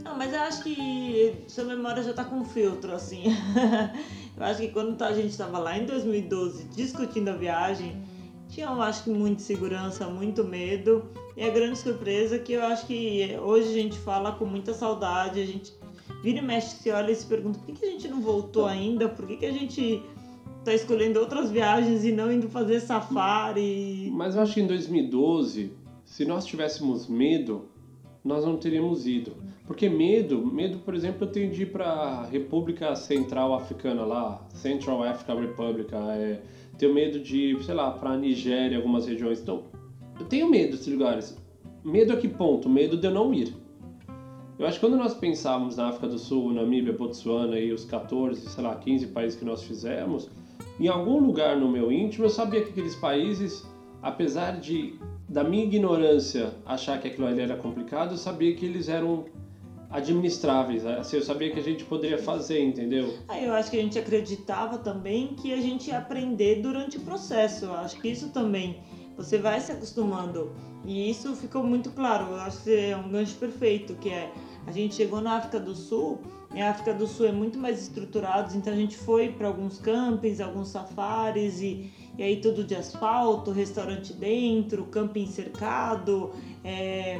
Não, 0.05 0.19
mas 0.19 0.34
eu 0.34 0.40
acho 0.40 0.62
que 0.62 1.34
sua 1.48 1.64
memória 1.64 2.02
já 2.02 2.12
tá 2.12 2.26
com 2.26 2.44
filtro, 2.44 2.93
assim. 2.93 3.25
eu 4.37 4.44
acho 4.44 4.60
que 4.60 4.69
quando 4.69 5.00
a 5.00 5.14
gente 5.14 5.31
estava 5.31 5.58
lá 5.58 5.78
em 5.78 5.87
2012 5.87 6.64
discutindo 6.64 7.31
a 7.31 7.34
viagem, 7.34 8.02
tinha, 8.52 8.66
eu 8.66 8.82
acho 8.82 9.04
que, 9.04 9.10
muita 9.10 9.40
segurança, 9.40 10.06
muito 10.08 10.44
medo. 10.44 11.04
E 11.37 11.43
a 11.43 11.50
grande 11.50 11.78
surpresa 11.78 12.37
é 12.37 12.38
que 12.38 12.52
eu 12.52 12.62
acho 12.62 12.87
que 12.87 13.37
hoje 13.43 13.69
a 13.70 13.72
gente 13.72 13.99
fala 13.99 14.32
com 14.32 14.44
muita 14.44 14.75
saudade, 14.75 15.40
a 15.40 15.46
gente 15.46 15.72
vira 16.22 16.38
e 16.38 16.43
mexe, 16.43 16.76
se 16.76 16.90
olha 16.90 17.10
e 17.10 17.14
se 17.16 17.26
pergunta 17.26 17.58
por 17.58 17.66
que, 17.66 17.72
que 17.72 17.87
a 17.87 17.90
gente 17.90 18.08
não 18.08 18.20
voltou 18.20 18.66
ainda? 18.66 19.08
Por 19.08 19.26
que, 19.26 19.38
que 19.38 19.46
a 19.46 19.52
gente 19.52 20.02
tá 20.64 20.75
escolhendo 20.75 21.19
outras 21.19 21.50
viagens 21.50 22.04
e 22.04 22.12
não 22.12 22.31
indo 22.31 22.49
fazer 22.49 22.81
safari? 22.81 24.10
Mas 24.12 24.37
eu 24.37 24.43
acho 24.43 24.55
que 24.55 24.60
em 24.60 24.66
2012, 24.66 25.72
se 26.05 26.26
nós 26.26 26.44
tivéssemos 26.44 27.08
medo, 27.08 27.64
nós 28.22 28.44
não 28.44 28.58
teríamos 28.58 29.06
ido. 29.06 29.32
Porque 29.66 29.88
medo, 29.88 30.44
medo, 30.44 30.78
por 30.81 30.94
exemplo, 30.94 31.25
eu 31.26 31.32
tenho 31.32 31.50
de 31.50 31.62
ir 31.62 31.72
para 31.72 32.26
República 32.26 32.94
Central 32.94 33.55
Africana 33.55 34.05
lá, 34.05 34.46
Central 34.50 35.02
African 35.02 35.40
Republic, 35.40 35.88
é, 35.94 36.43
tenho 36.78 36.94
medo 36.94 37.20
de 37.20 37.56
sei 37.62 37.74
lá, 37.74 37.90
para 37.90 38.10
a 38.10 38.16
Nigéria, 38.16 38.76
algumas 38.76 39.06
regiões. 39.06 39.40
Então, 39.40 39.64
eu 40.19 40.26
tenho 40.26 40.50
medo 40.50 40.72
desses 40.72 40.92
lugares. 40.92 41.36
Medo 41.84 42.12
a 42.12 42.16
que 42.16 42.28
ponto? 42.28 42.69
Medo 42.69 42.96
de 42.96 43.06
eu 43.06 43.10
não 43.10 43.32
ir. 43.34 43.54
Eu 44.58 44.66
acho 44.66 44.78
que 44.78 44.86
quando 44.86 44.96
nós 44.96 45.14
pensávamos 45.14 45.76
na 45.76 45.88
África 45.88 46.06
do 46.06 46.19
Sul, 46.19 46.52
Namíbia, 46.52 46.92
Botsuana 46.92 47.58
e 47.58 47.72
os 47.72 47.84
14, 47.84 48.48
sei 48.48 48.62
lá, 48.62 48.76
15 48.76 49.08
países 49.08 49.38
que 49.38 49.44
nós 49.44 49.64
fizemos, 49.64 50.30
em 50.78 50.86
algum 50.88 51.19
lugar 51.19 51.56
no 51.56 51.69
meu 51.69 51.90
íntimo 51.90 52.26
eu 52.26 52.30
sabia 52.30 52.62
que 52.62 52.70
aqueles 52.70 52.94
países, 52.94 53.66
apesar 54.00 54.60
de 54.60 54.94
da 55.28 55.42
minha 55.42 55.64
ignorância 55.64 56.52
achar 56.66 57.00
que 57.00 57.08
aquilo 57.08 57.26
ali 57.26 57.40
era 57.40 57.56
complicado, 57.56 58.12
eu 58.12 58.19
sabia 58.19 58.54
que 58.54 58.66
eles 58.66 58.88
eram 58.88 59.24
administráveis, 59.92 60.84
assim, 60.86 61.16
eu 61.16 61.22
sabia 61.22 61.52
que 61.52 61.58
a 61.58 61.62
gente 61.62 61.84
poderia 61.84 62.18
fazer, 62.18 62.60
entendeu? 62.62 63.14
Ah, 63.28 63.38
eu 63.38 63.52
acho 63.52 63.70
que 63.70 63.78
a 63.78 63.80
gente 63.80 63.98
acreditava 63.98 64.78
também 64.78 65.34
que 65.34 65.52
a 65.52 65.60
gente 65.60 65.88
ia 65.88 65.98
aprender 65.98 66.62
durante 66.62 66.96
o 66.96 67.00
processo. 67.00 67.66
Eu 67.66 67.74
acho 67.74 68.00
que 68.00 68.08
isso 68.08 68.30
também 68.30 68.80
você 69.16 69.38
vai 69.38 69.60
se 69.60 69.70
acostumando. 69.70 70.52
E 70.84 71.10
isso 71.10 71.36
ficou 71.36 71.62
muito 71.62 71.90
claro. 71.90 72.32
Eu 72.32 72.40
acho 72.40 72.62
que 72.64 72.74
é 72.74 72.96
um 72.96 73.08
gancho 73.08 73.34
perfeito, 73.36 73.94
que 73.94 74.08
é 74.08 74.32
a 74.66 74.72
gente 74.72 74.94
chegou 74.94 75.20
na 75.20 75.36
África 75.36 75.58
do 75.58 75.74
Sul, 75.74 76.20
e 76.54 76.60
a 76.60 76.70
África 76.70 76.92
do 76.92 77.06
Sul 77.06 77.26
é 77.26 77.32
muito 77.32 77.58
mais 77.58 77.80
estruturado, 77.80 78.54
então 78.56 78.72
a 78.72 78.76
gente 78.76 78.96
foi 78.96 79.30
para 79.30 79.48
alguns 79.48 79.78
campings, 79.78 80.40
alguns 80.40 80.69
safaris 80.69 81.60
e, 81.60 81.90
e 82.17 82.22
aí 82.22 82.36
tudo 82.36 82.62
de 82.62 82.74
asfalto, 82.74 83.50
restaurante 83.50 84.12
dentro, 84.12 84.84
camping 84.84 85.26
cercado, 85.26 86.31
é, 86.62 87.19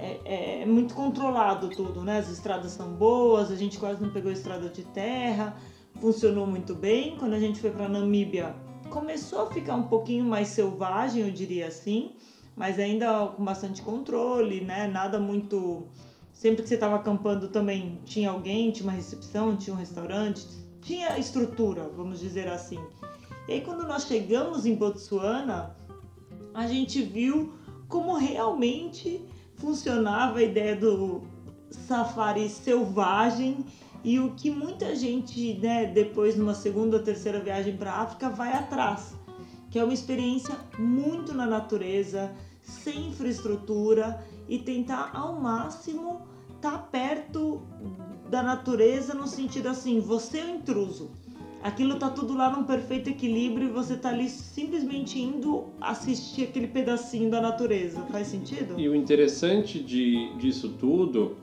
é, 0.00 0.62
é, 0.62 0.66
muito 0.66 0.94
controlado 0.94 1.68
tudo, 1.68 2.02
né? 2.02 2.18
As 2.18 2.30
estradas 2.30 2.72
são 2.72 2.92
boas, 2.92 3.50
a 3.50 3.56
gente 3.56 3.78
quase 3.78 4.02
não 4.02 4.10
pegou 4.10 4.30
estrada 4.30 4.68
de 4.68 4.84
terra, 4.84 5.56
funcionou 6.00 6.46
muito 6.46 6.74
bem. 6.74 7.16
Quando 7.16 7.34
a 7.34 7.38
gente 7.38 7.60
foi 7.60 7.70
para 7.70 7.88
Namíbia, 7.88 8.54
começou 8.90 9.42
a 9.42 9.50
ficar 9.50 9.74
um 9.74 9.84
pouquinho 9.84 10.24
mais 10.24 10.48
selvagem, 10.48 11.22
eu 11.22 11.30
diria 11.30 11.66
assim, 11.66 12.12
mas 12.54 12.78
ainda 12.78 13.28
com 13.28 13.44
bastante 13.44 13.82
controle, 13.82 14.60
né? 14.60 14.86
Nada 14.86 15.18
muito. 15.18 15.86
Sempre 16.32 16.62
que 16.62 16.68
você 16.68 16.74
estava 16.74 16.96
acampando 16.96 17.48
também 17.48 18.00
tinha 18.04 18.30
alguém, 18.30 18.70
tinha 18.70 18.88
uma 18.88 18.92
recepção, 18.92 19.56
tinha 19.56 19.74
um 19.74 19.78
restaurante, 19.78 20.46
tinha 20.82 21.18
estrutura, 21.18 21.90
vamos 21.96 22.20
dizer 22.20 22.48
assim. 22.48 22.78
E 23.48 23.54
aí 23.54 23.60
quando 23.62 23.86
nós 23.86 24.04
chegamos 24.06 24.66
em 24.66 24.74
Botsuana, 24.74 25.74
a 26.52 26.66
gente 26.66 27.00
viu 27.02 27.54
como 27.88 28.14
realmente 28.16 29.25
funcionava 29.56 30.38
a 30.38 30.42
ideia 30.42 30.76
do 30.76 31.22
safari 31.70 32.48
selvagem 32.48 33.64
e 34.04 34.20
o 34.20 34.34
que 34.34 34.50
muita 34.50 34.94
gente, 34.94 35.54
né, 35.54 35.86
depois 35.86 36.36
numa 36.36 36.54
segunda 36.54 36.98
ou 36.98 37.02
terceira 37.02 37.40
viagem 37.40 37.76
para 37.76 37.92
a 37.92 38.02
África 38.02 38.30
vai 38.30 38.52
atrás, 38.52 39.14
que 39.70 39.78
é 39.78 39.84
uma 39.84 39.94
experiência 39.94 40.54
muito 40.78 41.34
na 41.34 41.46
natureza, 41.46 42.32
sem 42.62 43.08
infraestrutura 43.08 44.24
e 44.48 44.58
tentar 44.58 45.10
ao 45.12 45.40
máximo 45.40 46.22
estar 46.54 46.70
tá 46.72 46.78
perto 46.78 47.62
da 48.30 48.42
natureza 48.42 49.14
no 49.14 49.26
sentido 49.26 49.68
assim, 49.68 50.00
você 50.00 50.38
é 50.38 50.44
o 50.44 50.50
intruso. 50.50 51.10
Aquilo 51.66 51.96
tá 51.96 52.08
tudo 52.08 52.36
lá 52.36 52.48
num 52.48 52.62
perfeito 52.62 53.10
equilíbrio 53.10 53.66
e 53.66 53.72
você 53.72 53.96
tá 53.96 54.10
ali 54.10 54.28
simplesmente 54.28 55.18
indo 55.18 55.64
assistir 55.80 56.44
aquele 56.44 56.68
pedacinho 56.68 57.28
da 57.28 57.40
natureza. 57.40 58.02
Faz 58.02 58.28
sentido? 58.28 58.78
E 58.78 58.88
o 58.88 58.94
interessante 58.94 59.80
de, 59.80 60.32
disso 60.36 60.68
tudo 60.78 61.36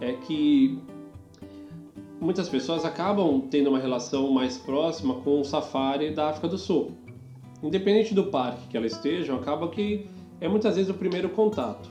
é 0.00 0.14
que 0.14 0.76
muitas 2.20 2.48
pessoas 2.48 2.84
acabam 2.84 3.42
tendo 3.48 3.70
uma 3.70 3.78
relação 3.78 4.28
mais 4.32 4.58
próxima 4.58 5.14
com 5.20 5.40
o 5.40 5.44
safari 5.44 6.12
da 6.12 6.30
África 6.30 6.48
do 6.48 6.58
Sul. 6.58 6.90
Independente 7.62 8.12
do 8.12 8.24
parque 8.24 8.66
que 8.66 8.76
elas 8.76 8.90
estejam, 8.90 9.36
acaba 9.36 9.68
que 9.68 10.04
é 10.40 10.48
muitas 10.48 10.74
vezes 10.74 10.90
o 10.90 10.94
primeiro 10.94 11.28
contato. 11.28 11.88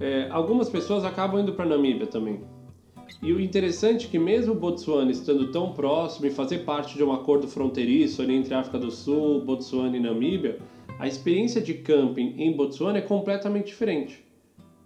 É, 0.00 0.26
algumas 0.30 0.70
pessoas 0.70 1.04
acabam 1.04 1.38
indo 1.38 1.52
para 1.52 1.66
Namíbia 1.66 2.06
também. 2.06 2.40
E 3.24 3.32
o 3.32 3.40
interessante 3.40 4.06
é 4.06 4.10
que 4.10 4.18
mesmo 4.18 4.54
Botsuana 4.54 5.10
estando 5.10 5.50
tão 5.50 5.72
próximo 5.72 6.26
e 6.26 6.30
fazer 6.30 6.58
parte 6.58 6.94
de 6.94 7.02
um 7.02 7.10
acordo 7.10 7.48
fronteiriço 7.48 8.20
ali 8.20 8.34
entre 8.34 8.52
África 8.52 8.78
do 8.78 8.90
Sul, 8.90 9.40
Botsuana 9.40 9.96
e 9.96 10.00
Namíbia, 10.00 10.58
a 10.98 11.08
experiência 11.08 11.58
de 11.58 11.72
camping 11.72 12.34
em 12.36 12.54
Botsuana 12.54 12.98
é 12.98 13.00
completamente 13.00 13.68
diferente. 13.68 14.22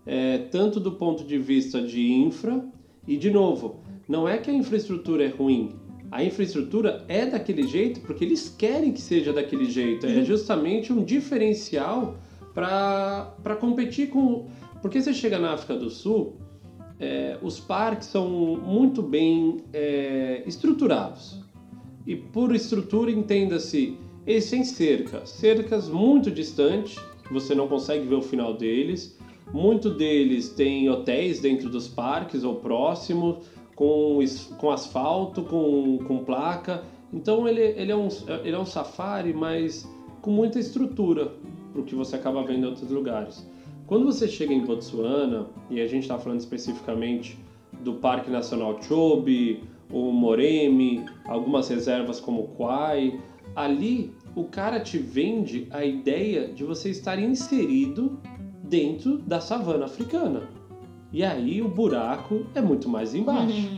É, 0.06 0.38
tanto 0.52 0.78
do 0.78 0.92
ponto 0.92 1.24
de 1.24 1.36
vista 1.36 1.82
de 1.82 2.12
infra, 2.12 2.64
e 3.08 3.16
de 3.16 3.28
novo, 3.28 3.80
não 4.08 4.28
é 4.28 4.38
que 4.38 4.48
a 4.48 4.54
infraestrutura 4.54 5.24
é 5.24 5.28
ruim, 5.28 5.72
a 6.08 6.22
infraestrutura 6.22 7.04
é 7.08 7.26
daquele 7.26 7.64
jeito 7.64 8.00
porque 8.02 8.24
eles 8.24 8.48
querem 8.48 8.92
que 8.92 9.00
seja 9.00 9.32
daquele 9.32 9.64
jeito. 9.64 10.06
É 10.06 10.10
uhum. 10.10 10.24
justamente 10.24 10.92
um 10.92 11.02
diferencial 11.02 12.16
para 12.54 13.56
competir 13.60 14.10
com. 14.10 14.46
Porque 14.80 15.02
você 15.02 15.12
chega 15.12 15.40
na 15.40 15.54
África 15.54 15.74
do 15.74 15.90
Sul, 15.90 16.36
é, 17.00 17.38
os 17.42 17.60
parques 17.60 18.08
são 18.08 18.28
muito 18.28 19.02
bem 19.02 19.58
é, 19.72 20.42
estruturados. 20.46 21.40
E 22.06 22.16
por 22.16 22.54
estrutura, 22.54 23.10
entenda-se, 23.10 23.96
eles 24.26 24.50
têm 24.50 24.64
cercas, 24.64 25.30
cercas 25.30 25.88
muito 25.88 26.30
distantes, 26.30 26.98
você 27.30 27.54
não 27.54 27.68
consegue 27.68 28.06
ver 28.06 28.14
o 28.14 28.22
final 28.22 28.54
deles. 28.54 29.16
Muito 29.52 29.90
deles 29.90 30.50
tem 30.50 30.88
hotéis 30.90 31.40
dentro 31.40 31.70
dos 31.70 31.88
parques 31.88 32.44
ou 32.44 32.56
próximo, 32.56 33.40
com, 33.74 34.18
com 34.58 34.70
asfalto, 34.70 35.42
com, 35.42 35.98
com 36.06 36.24
placa. 36.24 36.82
Então 37.12 37.48
ele, 37.48 37.62
ele, 37.62 37.92
é 37.92 37.96
um, 37.96 38.08
ele 38.44 38.54
é 38.54 38.58
um 38.58 38.66
safari, 38.66 39.32
mas 39.32 39.88
com 40.20 40.30
muita 40.30 40.58
estrutura, 40.58 41.32
para 41.72 41.80
o 41.80 41.84
que 41.84 41.94
você 41.94 42.16
acaba 42.16 42.42
vendo 42.42 42.64
em 42.64 42.68
outros 42.68 42.90
lugares. 42.90 43.46
Quando 43.88 44.04
você 44.04 44.28
chega 44.28 44.52
em 44.52 44.66
Botsuana, 44.66 45.46
e 45.70 45.80
a 45.80 45.86
gente 45.86 46.02
está 46.02 46.18
falando 46.18 46.40
especificamente 46.40 47.38
do 47.80 47.94
Parque 47.94 48.30
Nacional 48.30 48.82
Chobe, 48.82 49.64
o 49.90 50.12
Moremi, 50.12 51.06
algumas 51.24 51.70
reservas 51.70 52.20
como 52.20 52.48
Kwai, 52.48 53.18
ali 53.56 54.12
o 54.36 54.44
cara 54.44 54.78
te 54.78 54.98
vende 54.98 55.66
a 55.70 55.86
ideia 55.86 56.48
de 56.48 56.64
você 56.64 56.90
estar 56.90 57.18
inserido 57.18 58.20
dentro 58.62 59.16
da 59.16 59.40
savana 59.40 59.86
africana. 59.86 60.42
E 61.10 61.24
aí 61.24 61.62
o 61.62 61.68
buraco 61.68 62.44
é 62.54 62.60
muito 62.60 62.90
mais 62.90 63.14
embaixo. 63.14 63.70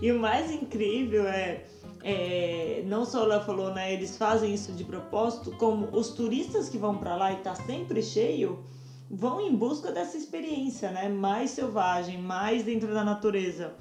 e 0.00 0.10
o 0.10 0.18
mais 0.18 0.50
incrível 0.50 1.26
é, 1.26 1.64
é, 2.02 2.82
não 2.86 3.04
só 3.04 3.24
ela 3.24 3.42
falou, 3.42 3.74
né? 3.74 3.92
Eles 3.92 4.16
fazem 4.16 4.54
isso 4.54 4.72
de 4.72 4.84
propósito, 4.84 5.54
como 5.58 5.86
os 5.92 6.08
turistas 6.12 6.70
que 6.70 6.78
vão 6.78 6.96
para 6.96 7.14
lá 7.14 7.30
e 7.30 7.36
tá 7.36 7.54
sempre 7.54 8.02
cheio, 8.02 8.64
vão 9.14 9.40
em 9.40 9.54
busca 9.54 9.92
dessa 9.92 10.16
experiência, 10.16 10.90
né? 10.90 11.08
Mais 11.08 11.50
selvagem, 11.50 12.18
mais 12.18 12.64
dentro 12.64 12.92
da 12.92 13.04
natureza. 13.04 13.72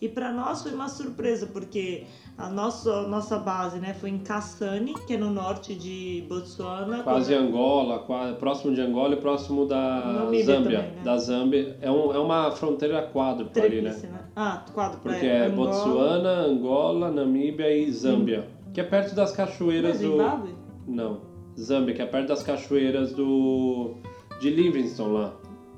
E 0.00 0.08
para 0.08 0.32
nós 0.32 0.62
foi 0.62 0.72
uma 0.72 0.88
surpresa, 0.88 1.46
porque 1.46 2.04
a 2.36 2.48
nossa, 2.48 3.02
nossa 3.02 3.38
base 3.38 3.78
né, 3.78 3.94
foi 3.94 4.10
em 4.10 4.18
Kassani, 4.18 4.94
que 5.06 5.14
é 5.14 5.16
no 5.16 5.30
norte 5.30 5.76
de 5.76 6.24
Botsuana. 6.28 7.04
Quase 7.04 7.32
quando... 7.32 7.46
Angola, 7.46 7.98
quase, 8.00 8.34
próximo 8.34 8.74
de 8.74 8.80
Angola 8.80 9.14
e 9.14 9.16
próximo 9.18 9.64
da 9.64 10.00
Zâmbia. 10.44 10.44
Também, 10.44 10.72
né? 10.72 11.02
Da 11.04 11.16
Zâmbia. 11.18 11.76
É, 11.80 11.88
um, 11.88 12.12
é 12.12 12.18
uma 12.18 12.50
fronteira 12.50 13.08
quádrupla 13.12 13.62
ali, 13.62 13.80
né? 13.80 13.90
né? 13.90 14.20
Ah, 14.34 14.64
quádrupla. 14.74 15.12
Porque 15.12 15.26
é, 15.26 15.36
é 15.36 15.46
Angola... 15.46 15.70
Botsuana, 15.70 16.30
Angola, 16.46 17.10
Namíbia 17.12 17.72
e 17.74 17.90
Zâmbia. 17.92 18.40
Hum. 18.40 18.72
Que 18.72 18.80
é 18.80 18.84
perto 18.84 19.14
das 19.14 19.30
cachoeiras 19.30 20.00
Mas 20.00 20.00
do... 20.00 20.10
Zimbábue? 20.10 20.54
Não. 20.88 21.20
Zâmbia, 21.56 21.94
que 21.94 22.02
é 22.02 22.06
perto 22.06 22.28
das 22.28 22.42
cachoeiras 22.42 23.12
do 23.12 23.94
de 24.42 24.50
Livingstone 24.50 25.14
lá. 25.14 25.34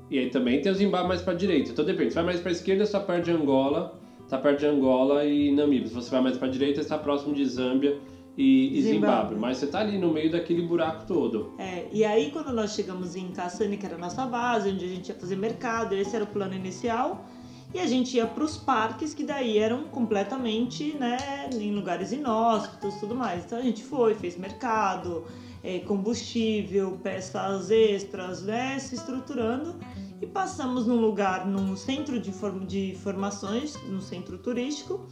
E 0.09 0.17
aí 0.17 0.29
também 0.29 0.59
tem 0.61 0.71
o 0.71 0.75
Zimbábue 0.75 1.07
mais 1.07 1.21
para 1.21 1.33
direita. 1.33 1.71
Então 1.71 1.85
depende, 1.85 2.11
você 2.11 2.15
vai 2.15 2.25
mais 2.25 2.39
para 2.39 2.51
esquerda, 2.51 2.83
está 2.83 2.99
perto 2.99 3.25
de 3.25 3.31
Angola, 3.31 3.97
está 4.23 4.37
perto 4.37 4.59
de 4.59 4.65
Angola 4.65 5.23
e 5.23 5.51
Namíbia. 5.51 5.87
Se 5.87 5.93
você 5.93 6.09
vai 6.09 6.21
mais 6.21 6.37
para 6.37 6.47
direita, 6.47 6.81
está 6.81 6.97
próximo 6.97 7.33
de 7.33 7.45
Zâmbia 7.45 7.99
e, 8.35 8.77
e 8.77 8.81
Zimbábue. 8.81 9.35
Mas 9.35 9.57
você 9.57 9.65
está 9.65 9.79
ali 9.79 9.97
no 9.97 10.11
meio 10.11 10.31
daquele 10.31 10.63
buraco 10.63 11.05
todo. 11.05 11.53
É, 11.59 11.85
e 11.91 12.03
aí 12.03 12.31
quando 12.31 12.51
nós 12.51 12.73
chegamos 12.73 13.15
em 13.15 13.27
Kassani, 13.29 13.77
que 13.77 13.85
era 13.85 13.95
a 13.95 13.99
nossa 13.99 14.25
base, 14.25 14.69
onde 14.69 14.83
a 14.83 14.87
gente 14.87 15.09
ia 15.09 15.15
fazer 15.15 15.35
mercado, 15.35 15.93
esse 15.93 16.15
era 16.15 16.25
o 16.25 16.27
plano 16.27 16.55
inicial. 16.55 17.25
E 17.73 17.79
a 17.79 17.85
gente 17.85 18.15
ia 18.15 18.25
para 18.25 18.43
os 18.43 18.57
parques, 18.57 19.13
que 19.13 19.23
daí 19.23 19.57
eram 19.57 19.83
completamente, 19.85 20.95
né, 20.97 21.17
em 21.53 21.73
lugares 21.73 22.11
inóspitos 22.11 22.95
tudo 22.95 23.13
mais. 23.13 23.43
Então 23.45 23.59
a 23.59 23.61
gente 23.61 23.83
foi, 23.83 24.15
fez 24.15 24.37
mercado, 24.37 25.25
é, 25.65 25.79
combustível, 25.79 26.99
peças 27.01 27.71
extras, 27.71 28.43
né, 28.43 28.77
se 28.77 28.93
estruturando 28.93 29.75
e 30.21 30.27
passamos 30.27 30.85
num 30.85 31.01
lugar, 31.01 31.47
num 31.47 31.75
centro 31.75 32.19
de, 32.19 32.31
form 32.31 32.65
de 32.65 32.95
formações, 33.01 33.75
no 33.89 33.99
centro 33.99 34.37
turístico, 34.37 35.07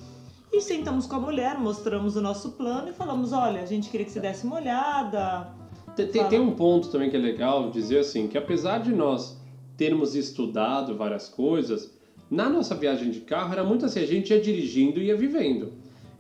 e 0.52 0.62
sentamos 0.62 1.08
com 1.08 1.16
a 1.16 1.20
mulher, 1.20 1.58
mostramos 1.58 2.16
o 2.16 2.22
nosso 2.22 2.52
plano 2.52 2.90
e 2.90 2.94
falamos, 2.94 3.34
olha, 3.34 3.62
a 3.62 3.66
gente 3.66 3.90
queria 3.90 4.06
que 4.06 4.12
você 4.12 4.20
desse 4.20 4.46
uma 4.46 4.58
olhada. 4.58 5.52
Tem, 5.96 6.08
tem, 6.08 6.24
tem 6.26 6.40
um 6.40 6.52
ponto 6.52 6.90
também 6.90 7.10
que 7.10 7.16
é 7.16 7.20
legal 7.20 7.72
dizer 7.72 8.00
assim, 8.00 8.28
que 8.28 8.38
apesar 8.38 8.78
de 8.78 8.94
nós 8.94 9.42
termos 9.76 10.14
estudado 10.14 10.96
várias 10.96 11.28
coisas, 11.28 11.92
na 12.30 12.48
nossa 12.48 12.76
viagem 12.76 13.10
de 13.10 13.22
carro 13.22 13.52
era 13.52 13.64
muito 13.64 13.86
assim, 13.86 14.00
a 14.00 14.06
gente 14.06 14.32
ia 14.32 14.40
dirigindo 14.40 15.00
e 15.00 15.06
ia 15.06 15.18
vivendo. 15.18 15.74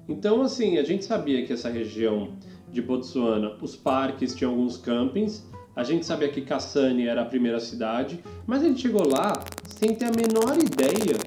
Então, 0.10 0.42
assim, 0.42 0.78
a 0.80 0.84
gente 0.84 1.06
sabia 1.06 1.46
que 1.46 1.54
essa 1.54 1.70
região 1.70 2.34
de 2.74 2.82
Botsuana, 2.82 3.56
os 3.62 3.76
parques 3.76 4.34
tinham 4.34 4.52
alguns 4.52 4.78
campings. 4.78 5.46
A 5.76 5.84
gente 5.84 6.06
sabia 6.06 6.28
que 6.30 6.42
Kassani 6.42 7.08
era 7.08 7.22
a 7.22 7.26
primeira 7.26 7.60
cidade, 7.60 8.20
mas 8.46 8.64
a 8.64 8.66
gente 8.66 8.82
chegou 8.82 9.08
lá 9.08 9.32
sem 9.66 9.94
ter 9.96 10.06
a 10.06 10.12
menor 10.12 10.58
ideia 10.58 11.18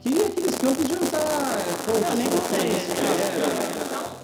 que 0.00 0.08
aqueles 0.08 0.56
campos 0.56 0.88
já 0.88 0.98
tá. 1.10 1.58
Não, 1.86 2.16
nem 2.16 2.26
sei. 2.26 2.70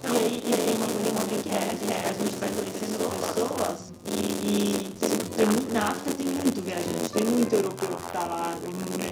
E 0.02 0.16
aí, 0.16 0.42
e 0.44 0.54
aí 0.54 0.74
uma 1.10 1.20
coisa 1.20 1.42
que 1.42 1.48
é, 1.50 1.52
que 1.52 1.92
é, 1.92 2.08
a 2.08 2.12
gente 2.12 2.36
vai 2.36 2.48
conhecendo 2.48 2.98
pessoas 3.20 3.92
e, 4.06 4.18
e 4.46 4.90
tem 5.36 5.46
muito, 5.46 5.63
na 5.74 5.88
África 5.88 6.16
tem 6.16 6.26
muito 6.28 6.62
viajante, 6.62 7.10
tem 7.12 7.24
muito 7.24 7.52
europeu 7.52 7.88
que 7.88 8.06
está 8.06 8.24
lá 8.26 8.54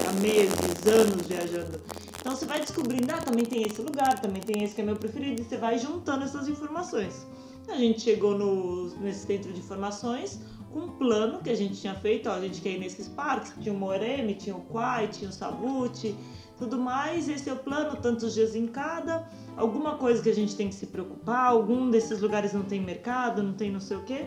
há 0.09 0.12
meses, 0.21 0.87
anos 0.87 1.26
viajando. 1.26 1.81
Então 2.21 2.37
você 2.37 2.47
vai 2.47 2.61
descobrindo, 2.61 3.12
ah, 3.12 3.21
também 3.21 3.45
tem 3.45 3.64
esse 3.64 3.83
lugar, 3.83 4.21
também 4.21 4.40
tem 4.40 4.62
esse 4.62 4.73
que 4.73 4.81
é 4.81 4.85
meu 4.85 4.95
preferido, 4.95 5.42
e 5.42 5.45
você 5.45 5.57
vai 5.57 5.76
juntando 5.76 6.23
essas 6.23 6.47
informações. 6.49 7.26
A 7.69 7.75
gente 7.75 8.02
chegou 8.02 8.38
no, 8.38 8.97
nesse 9.00 9.26
centro 9.26 9.52
de 9.52 9.59
informações 9.59 10.40
com 10.73 10.81
um 10.81 10.88
plano 10.90 11.40
que 11.40 11.50
a 11.50 11.54
gente 11.57 11.81
tinha 11.81 11.97
feito, 11.97 12.28
ó, 12.28 12.35
a 12.35 12.40
gente 12.40 12.61
quer 12.61 12.71
ir 12.71 12.78
nesses 12.78 13.09
parques, 13.09 13.52
tinha 13.61 13.75
o 13.75 13.76
Moremi, 13.76 14.35
tinha 14.35 14.54
o 14.54 14.61
Quai, 14.61 15.09
tinha 15.09 15.31
o 15.31 15.33
Sabuti, 15.33 16.14
tudo 16.57 16.78
mais, 16.78 17.28
esse 17.28 17.50
é 17.50 17.52
o 17.52 17.57
plano, 17.57 17.97
tantos 17.97 18.35
dias 18.35 18.54
em 18.54 18.69
cada, 18.69 19.28
alguma 19.57 19.97
coisa 19.97 20.23
que 20.23 20.31
a 20.31 20.35
gente 20.35 20.54
tem 20.54 20.69
que 20.69 20.76
se 20.76 20.87
preocupar, 20.87 21.47
algum 21.47 21.90
desses 21.90 22.21
lugares 22.21 22.52
não 22.52 22.62
tem 22.62 22.81
mercado, 22.81 23.42
não 23.42 23.52
tem 23.52 23.69
não 23.69 23.81
sei 23.81 23.97
o 23.97 24.04
quê. 24.04 24.26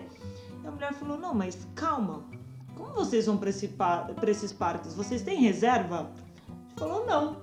E 0.65 0.67
a 0.67 0.71
mulher 0.71 0.93
falou, 0.95 1.15
não, 1.15 1.31
mas 1.31 1.67
calma, 1.75 2.23
como 2.75 2.91
vocês 2.91 3.27
vão 3.27 3.37
para 3.37 3.51
esse 3.51 3.69
esses 4.27 4.51
parques? 4.51 4.95
Vocês 4.95 5.21
têm 5.21 5.39
reserva? 5.39 6.09
Gente 6.69 6.79
falou, 6.79 7.05
não. 7.05 7.37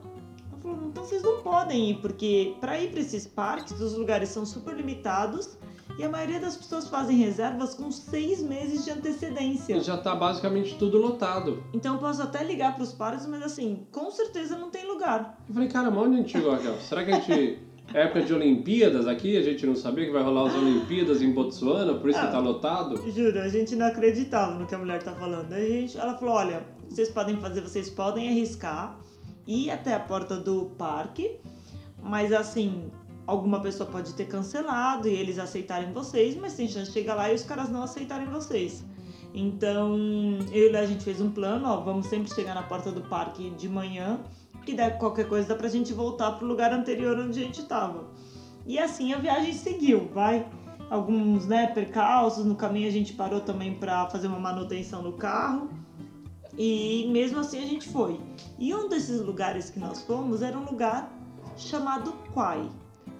Ela 0.50 0.60
falou, 0.60 0.88
então 0.88 1.04
vocês 1.04 1.22
não 1.22 1.40
podem 1.40 1.90
ir, 1.90 2.00
porque 2.00 2.56
para 2.60 2.80
ir 2.80 2.90
para 2.90 2.98
esses 2.98 3.24
parques, 3.24 3.80
os 3.80 3.96
lugares 3.96 4.28
são 4.28 4.44
super 4.44 4.74
limitados 4.74 5.56
e 5.96 6.02
a 6.02 6.08
maioria 6.08 6.40
das 6.40 6.56
pessoas 6.56 6.88
fazem 6.88 7.16
reservas 7.16 7.74
com 7.74 7.92
seis 7.92 8.42
meses 8.42 8.84
de 8.84 8.90
antecedência. 8.90 9.76
E 9.76 9.80
já 9.80 9.94
está 9.94 10.16
basicamente 10.16 10.76
tudo 10.76 10.98
lotado. 10.98 11.62
Então 11.72 11.94
eu 11.94 12.00
posso 12.00 12.22
até 12.22 12.42
ligar 12.42 12.74
para 12.74 12.82
os 12.82 12.92
pares, 12.92 13.24
mas 13.24 13.40
assim, 13.44 13.86
com 13.92 14.10
certeza 14.10 14.58
não 14.58 14.68
tem 14.68 14.84
lugar. 14.84 15.38
Eu 15.48 15.54
falei, 15.54 15.68
cara, 15.68 15.90
onde 15.90 16.16
a 16.16 16.18
gente 16.18 16.32
chegou, 16.32 16.50
Raquel? 16.50 16.76
Será 16.80 17.04
que 17.04 17.12
a 17.12 17.20
gente. 17.20 17.71
Época 17.94 18.22
de 18.22 18.32
Olimpíadas 18.32 19.06
aqui, 19.06 19.36
a 19.36 19.42
gente 19.42 19.66
não 19.66 19.76
sabia 19.76 20.06
que 20.06 20.12
vai 20.12 20.22
rolar 20.22 20.48
as 20.48 20.54
Olimpíadas 20.54 21.20
em 21.20 21.30
Botsuana, 21.32 21.94
por 21.94 22.08
isso 22.08 22.18
ah, 22.18 22.26
que 22.26 22.32
tá 22.32 22.38
lotado? 22.38 23.10
Juro, 23.10 23.38
a 23.38 23.48
gente 23.48 23.76
não 23.76 23.86
acreditava 23.86 24.58
no 24.58 24.66
que 24.66 24.74
a 24.74 24.78
mulher 24.78 25.02
tá 25.02 25.12
falando. 25.12 25.52
A 25.52 25.60
gente, 25.60 25.98
ela 25.98 26.16
falou, 26.16 26.36
olha, 26.36 26.62
vocês 26.88 27.10
podem 27.10 27.36
fazer, 27.36 27.60
vocês 27.60 27.90
podem 27.90 28.28
arriscar, 28.28 28.98
ir 29.46 29.70
até 29.70 29.92
a 29.94 30.00
porta 30.00 30.36
do 30.36 30.66
parque, 30.78 31.36
mas 32.02 32.32
assim, 32.32 32.90
alguma 33.26 33.60
pessoa 33.60 33.88
pode 33.88 34.14
ter 34.14 34.26
cancelado 34.26 35.06
e 35.06 35.12
eles 35.12 35.38
aceitarem 35.38 35.92
vocês, 35.92 36.34
mas 36.36 36.54
tem 36.54 36.68
chance 36.68 36.90
de 36.90 36.98
chegar 36.98 37.14
lá 37.14 37.30
e 37.30 37.34
os 37.34 37.42
caras 37.42 37.68
não 37.68 37.82
aceitarem 37.82 38.26
vocês. 38.26 38.84
Então, 39.34 39.98
eu 40.52 40.78
a 40.78 40.84
gente 40.84 41.04
fez 41.04 41.20
um 41.20 41.30
plano, 41.30 41.66
ó, 41.66 41.80
vamos 41.80 42.06
sempre 42.06 42.32
chegar 42.34 42.54
na 42.54 42.62
porta 42.62 42.90
do 42.90 43.00
parque 43.02 43.50
de 43.50 43.68
manhã, 43.68 44.20
que 44.62 44.74
der 44.74 44.98
qualquer 44.98 45.28
coisa 45.28 45.48
dá 45.48 45.54
pra 45.54 45.68
gente 45.68 45.92
voltar 45.92 46.32
pro 46.32 46.46
lugar 46.46 46.72
anterior 46.72 47.18
onde 47.18 47.40
a 47.40 47.44
gente 47.44 47.62
tava. 47.64 48.04
E 48.66 48.78
assim 48.78 49.12
a 49.12 49.18
viagem 49.18 49.52
seguiu, 49.52 50.08
vai. 50.12 50.46
Alguns, 50.90 51.46
né, 51.46 51.68
percalços, 51.68 52.44
no 52.44 52.54
caminho 52.54 52.88
a 52.88 52.92
gente 52.92 53.14
parou 53.14 53.40
também 53.40 53.74
para 53.74 54.08
fazer 54.08 54.26
uma 54.26 54.38
manutenção 54.38 55.02
no 55.02 55.12
carro. 55.12 55.70
E 56.56 57.08
mesmo 57.10 57.40
assim 57.40 57.58
a 57.58 57.66
gente 57.66 57.88
foi. 57.88 58.20
E 58.58 58.74
um 58.74 58.88
desses 58.88 59.20
lugares 59.20 59.70
que 59.70 59.80
nós 59.80 60.02
fomos 60.02 60.42
era 60.42 60.56
um 60.56 60.64
lugar 60.64 61.10
chamado 61.56 62.12
Quai. 62.32 62.68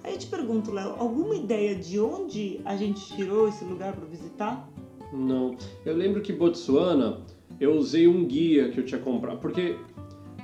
Aí 0.04 0.14
eu 0.14 0.18
te 0.18 0.26
pergunto, 0.26 0.72
Léo, 0.72 0.96
alguma 0.98 1.34
ideia 1.34 1.74
de 1.74 1.98
onde 1.98 2.60
a 2.64 2.76
gente 2.76 3.14
tirou 3.14 3.48
esse 3.48 3.64
lugar 3.64 3.94
para 3.94 4.04
visitar? 4.06 4.68
Não. 5.12 5.56
Eu 5.84 5.96
lembro 5.96 6.20
que 6.20 6.32
Botsuana, 6.32 7.20
eu 7.60 7.74
usei 7.74 8.08
um 8.08 8.24
guia 8.24 8.70
que 8.70 8.80
eu 8.80 8.84
tinha 8.84 9.00
comprado, 9.00 9.38
porque, 9.38 9.78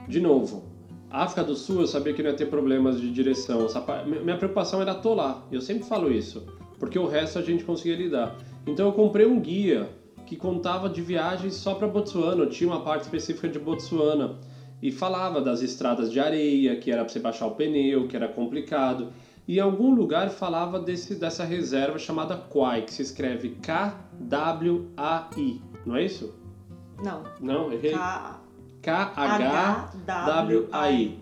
de 0.06 0.20
novo, 0.20 0.67
África 1.10 1.42
do 1.42 1.56
Sul 1.56 1.80
eu 1.80 1.86
sabia 1.86 2.12
que 2.12 2.22
não 2.22 2.30
ia 2.30 2.36
ter 2.36 2.46
problemas 2.46 3.00
de 3.00 3.10
direção. 3.10 3.66
Minha 4.06 4.36
preocupação 4.36 4.82
era 4.82 4.92
atolar. 4.92 5.42
Eu 5.50 5.60
sempre 5.60 5.84
falo 5.84 6.12
isso, 6.12 6.46
porque 6.78 6.98
o 6.98 7.06
resto 7.06 7.38
a 7.38 7.42
gente 7.42 7.64
conseguia 7.64 7.96
lidar. 7.96 8.36
Então 8.66 8.86
eu 8.86 8.92
comprei 8.92 9.26
um 9.26 9.40
guia 9.40 9.88
que 10.26 10.36
contava 10.36 10.88
de 10.88 11.00
viagens 11.00 11.54
só 11.54 11.74
para 11.74 11.88
Botsuana. 11.88 12.46
Tinha 12.46 12.68
uma 12.68 12.82
parte 12.82 13.02
específica 13.02 13.48
de 13.48 13.58
Botsuana 13.58 14.36
e 14.82 14.92
falava 14.92 15.40
das 15.40 15.62
estradas 15.62 16.12
de 16.12 16.20
areia, 16.20 16.76
que 16.76 16.90
era 16.90 17.02
para 17.02 17.12
você 17.12 17.18
baixar 17.18 17.46
o 17.46 17.52
pneu, 17.52 18.06
que 18.06 18.14
era 18.14 18.28
complicado. 18.28 19.08
E 19.46 19.56
em 19.56 19.60
algum 19.60 19.94
lugar 19.94 20.28
falava 20.28 20.78
desse, 20.78 21.14
dessa 21.14 21.42
reserva 21.42 21.98
chamada 21.98 22.36
Kwai, 22.36 22.82
que 22.82 22.92
se 22.92 23.00
escreve 23.00 23.56
K-W-A-I, 23.62 25.62
não 25.86 25.96
é 25.96 26.04
isso? 26.04 26.34
Não. 27.02 27.22
Não, 27.40 27.72
errei. 27.72 27.94
K-H-W-A-I. 30.08 31.18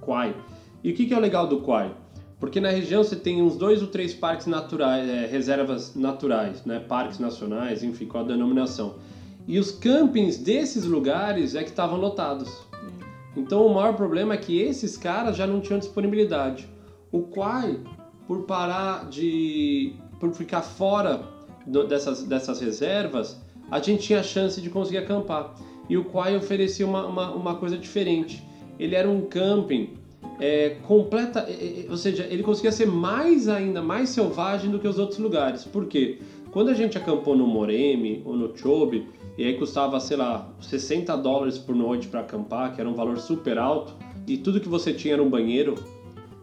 Kwai. 0.00 0.36
E 0.82 0.92
o 0.92 0.94
que, 0.94 1.06
que 1.06 1.14
é 1.14 1.16
o 1.16 1.20
legal 1.20 1.48
do 1.48 1.60
Kwai? 1.60 1.92
Porque 2.38 2.60
na 2.60 2.68
região 2.68 3.02
você 3.02 3.16
tem 3.16 3.42
uns 3.42 3.56
dois 3.56 3.82
ou 3.82 3.88
três 3.88 4.14
parques 4.14 4.46
naturais, 4.46 5.08
é, 5.08 5.26
reservas 5.26 5.96
naturais, 5.96 6.64
né? 6.64 6.78
parques 6.78 7.18
nacionais, 7.18 7.82
enfim, 7.82 8.06
qual 8.06 8.22
a 8.22 8.26
denominação. 8.28 8.94
E 9.48 9.58
os 9.58 9.72
campings 9.72 10.38
desses 10.38 10.84
lugares 10.84 11.56
é 11.56 11.64
que 11.64 11.70
estavam 11.70 11.98
lotados. 11.98 12.64
Então 13.36 13.66
o 13.66 13.74
maior 13.74 13.94
problema 13.94 14.34
é 14.34 14.36
que 14.36 14.60
esses 14.60 14.96
caras 14.96 15.36
já 15.36 15.48
não 15.48 15.60
tinham 15.60 15.80
disponibilidade. 15.80 16.68
O 17.10 17.22
Quai, 17.22 17.80
por 18.28 18.42
parar 18.42 19.08
de. 19.08 19.96
por 20.20 20.32
ficar 20.32 20.62
fora 20.62 21.22
do, 21.66 21.88
dessas, 21.88 22.22
dessas 22.22 22.60
reservas, 22.60 23.40
a 23.70 23.80
gente 23.80 24.04
tinha 24.04 24.20
a 24.20 24.22
chance 24.22 24.60
de 24.60 24.70
conseguir 24.70 24.98
acampar. 24.98 25.54
E 25.88 25.96
o 25.96 26.04
Quai 26.04 26.36
oferecia 26.36 26.86
uma, 26.86 27.06
uma, 27.06 27.30
uma 27.30 27.54
coisa 27.56 27.76
diferente. 27.76 28.42
Ele 28.78 28.94
era 28.94 29.08
um 29.08 29.22
camping 29.22 29.90
é, 30.40 30.76
completa, 30.82 31.46
é, 31.48 31.86
é, 31.86 31.90
ou 31.90 31.96
seja, 31.96 32.26
ele 32.28 32.42
conseguia 32.42 32.72
ser 32.72 32.86
mais 32.86 33.48
ainda 33.48 33.82
mais 33.82 34.08
selvagem 34.10 34.70
do 34.70 34.78
que 34.78 34.88
os 34.88 34.98
outros 34.98 35.18
lugares. 35.18 35.64
Por 35.64 35.86
quê? 35.86 36.18
Quando 36.50 36.68
a 36.68 36.74
gente 36.74 36.96
acampou 36.96 37.36
no 37.36 37.46
Moremi 37.46 38.22
ou 38.24 38.36
no 38.36 38.56
Chobe, 38.56 39.06
e 39.36 39.44
aí 39.44 39.54
custava, 39.54 39.98
sei 39.98 40.16
lá, 40.16 40.48
60 40.60 41.16
dólares 41.16 41.58
por 41.58 41.74
noite 41.74 42.06
para 42.06 42.20
acampar, 42.20 42.74
que 42.74 42.80
era 42.80 42.88
um 42.88 42.94
valor 42.94 43.18
super 43.18 43.58
alto, 43.58 43.94
e 44.26 44.36
tudo 44.36 44.60
que 44.60 44.68
você 44.68 44.92
tinha 44.92 45.14
era 45.14 45.22
um 45.22 45.28
banheiro, 45.28 45.74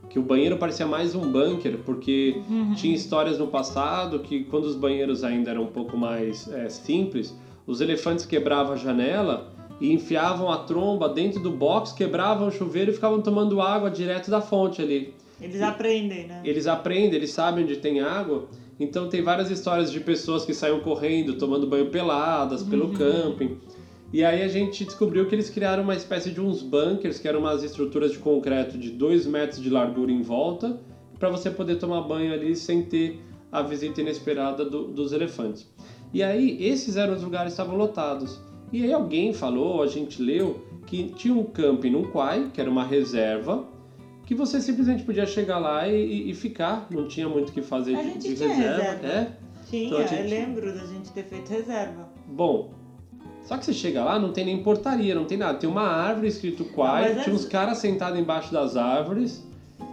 que 0.10 0.19
o 0.19 0.21
banheiro 0.21 0.57
parecia 0.57 0.86
mais 0.86 1.15
um 1.15 1.31
bunker, 1.31 1.77
porque 1.86 2.41
uhum. 2.50 2.74
tinha 2.74 2.93
histórias 2.93 3.39
no 3.39 3.48
passado 3.48 4.19
que 4.19 4.43
quando 4.43 4.65
os 4.65 4.75
banheiros 4.75 5.24
ainda 5.24 5.51
eram 5.51 5.63
um 5.63 5.67
pouco 5.67 5.95
mais 5.95 6.51
é, 6.51 6.67
simples, 6.67 7.33
os 7.65 7.82
elefantes 7.82 8.25
quebravam 8.25 8.74
a 8.74 8.77
janela 8.77 9.51
e 9.80 9.91
enfiavam 9.91 10.51
a 10.51 10.58
tromba 10.58 11.10
dentro 11.10 11.39
do 11.39 11.51
box, 11.51 11.94
quebravam 11.94 12.48
o 12.48 12.51
chuveiro 12.51 12.91
e 12.91 12.94
ficavam 12.94 13.22
tomando 13.22 13.62
água 13.62 13.89
direto 13.89 14.30
da 14.30 14.41
fonte 14.41 14.82
ali. 14.82 15.13
Eles 15.39 15.62
aprendem, 15.62 16.27
né? 16.27 16.41
Eles 16.44 16.68
aprendem, 16.68 17.15
eles 17.15 17.32
sabem 17.32 17.63
onde 17.63 17.77
tem 17.77 18.00
água 18.00 18.48
então 18.82 19.08
tem 19.08 19.22
várias 19.22 19.51
histórias 19.51 19.91
de 19.91 20.00
pessoas 20.00 20.44
que 20.44 20.56
saíam 20.56 20.80
correndo, 20.80 21.38
tomando 21.38 21.68
banho 21.68 21.91
peladas 21.91 22.63
pelo 22.63 22.88
uhum. 22.88 22.94
camping. 22.94 23.58
E 24.12 24.24
aí 24.24 24.41
a 24.41 24.48
gente 24.48 24.84
descobriu 24.84 25.27
que 25.27 25.36
eles 25.36 25.51
criaram 25.51 25.84
uma 25.84 25.94
espécie 25.94 26.32
de 26.32 26.41
uns 26.41 26.63
bunkers, 26.63 27.20
que 27.20 27.27
eram 27.27 27.41
umas 27.41 27.62
estruturas 27.62 28.12
de 28.12 28.18
concreto 28.18 28.80
de 28.80 28.89
2 28.89 29.27
metros 29.27 29.62
de 29.62 29.70
largura 29.70 30.12
em 30.12 30.24
volta, 30.24 30.80
para 31.20 31.30
você 31.30 31.51
poder 31.51 31.75
tomar 31.75 32.01
banho 32.01 32.34
ali 32.34 32.56
sem 32.56 32.82
ter 32.82 33.22
a 33.51 33.62
visita 33.62 34.01
inesperada 34.01 34.65
do, 34.65 34.88
dos 34.88 35.13
elefantes. 35.13 35.72
E 36.13 36.22
aí 36.22 36.63
esses 36.63 36.98
eram 36.98 37.13
os 37.13 37.24
lugares 37.24 37.53
que 37.53 37.62
estavam 37.62 37.77
lotados. 37.77 38.39
E 38.72 38.84
aí 38.84 38.94
alguém 38.94 39.34
falou, 39.34 39.84
a 39.84 39.88
gente 39.88 40.22
leu, 40.22 40.65
que 40.86 41.10
tinha 41.10 41.34
um 41.34 41.44
camping 41.44 41.89
no 41.89 42.08
Quai, 42.10 42.50
que 42.53 42.60
era 42.60 42.70
uma 42.70 42.84
reserva, 42.84 43.65
que 44.25 44.34
você 44.34 44.62
simplesmente 44.62 45.03
podia 45.03 45.25
chegar 45.25 45.58
lá 45.58 45.88
e, 45.88 46.30
e 46.30 46.34
ficar, 46.34 46.88
não 46.89 47.08
tinha 47.08 47.27
muito 47.27 47.50
o 47.50 47.51
que 47.51 47.62
fazer 47.62 47.96
a 47.96 48.01
de, 48.01 48.08
gente 48.08 48.30
de 48.30 48.36
tinha 48.36 48.50
reserva. 48.50 48.91
reserva. 48.91 49.08
É? 49.08 49.32
Tinha, 49.70 49.88
então, 49.88 50.07
gente... 50.07 50.22
eu 50.22 50.29
lembro 50.29 50.74
da 50.74 50.85
gente 50.85 51.12
ter 51.12 51.24
feito 51.24 51.50
reserva. 51.50 52.09
Bom, 52.27 52.72
só 53.44 53.57
que 53.57 53.66
você 53.66 53.74
chega 53.74 54.03
lá, 54.03 54.20
não 54.20 54.31
tem 54.31 54.46
nem 54.46 54.62
portaria, 54.64 55.16
não 55.16 55.25
tem 55.25 55.38
nada. 55.38 55.57
Tem 55.57 55.70
uma 55.70 55.85
árvore 55.85 56.27
escrito 56.27 56.64
Quai, 56.66 57.22
tinha 57.24 57.35
uns 57.35 57.46
caras 57.46 57.79
sentados 57.79 58.20
embaixo 58.20 58.53
das 58.53 58.77
árvores. 58.77 59.46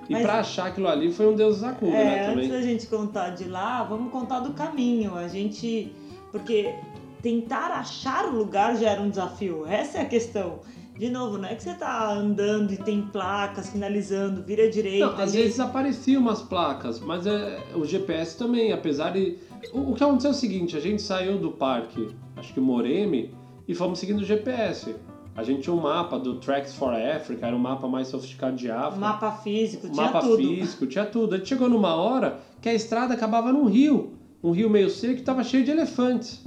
E 0.09 0.13
mas... 0.13 0.23
pra 0.23 0.41
achar 0.41 0.67
aquilo 0.69 0.89
ali 0.89 1.13
foi 1.13 1.27
um 1.27 1.35
Deus 1.35 1.63
acuda, 1.63 1.97
é, 1.97 2.05
né? 2.05 2.27
Também. 2.29 2.47
Antes 2.47 2.51
da 2.51 2.63
gente 2.63 2.87
contar 2.87 3.31
de 3.31 3.45
lá, 3.45 3.83
vamos 3.85 4.11
contar 4.11 4.41
do 4.41 4.53
caminho. 4.53 5.15
A 5.15 5.29
gente. 5.29 5.93
Porque 6.31 6.75
tentar 7.23 7.71
achar 7.73 8.27
o 8.27 8.37
lugar 8.37 8.77
já 8.77 8.91
era 8.91 9.01
um 9.01 9.11
desafio. 9.11 9.67
Essa 9.67 9.99
é 9.99 10.03
a 10.03 10.07
questão. 10.07 10.61
De 10.99 11.09
novo, 11.09 11.39
não 11.39 11.49
é 11.49 11.55
que 11.55 11.63
você 11.63 11.75
tá 11.75 12.13
andando 12.13 12.73
e 12.73 12.77
tem 12.77 13.03
placas 13.03 13.67
sinalizando, 13.67 14.43
vira 14.43 14.69
direita. 14.69 15.07
Não, 15.07 15.21
às 15.21 15.33
vezes 15.33 15.61
apareciam 15.61 16.21
umas 16.21 16.43
placas, 16.43 16.99
mas 16.99 17.25
é, 17.25 17.63
o 17.77 17.85
GPS 17.85 18.37
também, 18.37 18.73
apesar 18.73 19.13
de. 19.13 19.39
O, 19.73 19.93
o, 19.93 19.95
que 19.95 20.03
aconteceu 20.03 20.31
é 20.31 20.35
o 20.35 20.37
seguinte: 20.37 20.77
a 20.77 20.81
gente 20.81 21.01
saiu 21.01 21.39
do 21.39 21.53
parque, 21.53 22.09
acho 22.37 22.53
que 22.53 22.59
o 22.59 22.63
Moremi, 22.63 23.33
e 23.69 23.77
fomos 23.77 24.01
seguindo 24.01 24.23
o 24.23 24.25
GPS. 24.25 24.97
A 25.37 25.45
gente 25.45 25.63
tinha 25.63 25.73
um 25.75 25.81
mapa 25.81 26.19
do 26.19 26.41
Tracks 26.41 26.75
for 26.75 26.93
Africa, 26.93 27.47
era 27.47 27.55
um 27.55 27.61
mapa 27.61 27.87
mais 27.87 28.09
sofisticado 28.09 28.57
de 28.57 28.69
África. 28.69 28.99
Mapa 28.99 29.31
físico, 29.31 29.89
tinha 29.89 30.03
mapa 30.03 30.19
tudo. 30.19 30.43
Mapa 30.43 30.55
físico, 30.57 30.87
tinha 30.89 31.07
tudo. 31.07 31.35
A 31.37 31.39
gente 31.39 31.49
chegou 31.49 31.69
numa 31.69 31.95
hora 31.95 32.41
que 32.61 32.69
a 32.69 32.75
estrada 32.75 33.15
acabava 33.15 33.53
num 33.53 33.67
rio, 33.67 34.18
um 34.43 34.51
rio 34.51 34.71
meio 34.71 34.91
seco 34.91 35.15
que 35.15 35.21
estava 35.21 35.43
cheio 35.43 35.65
de 35.65 35.71
elefantes. 35.71 36.45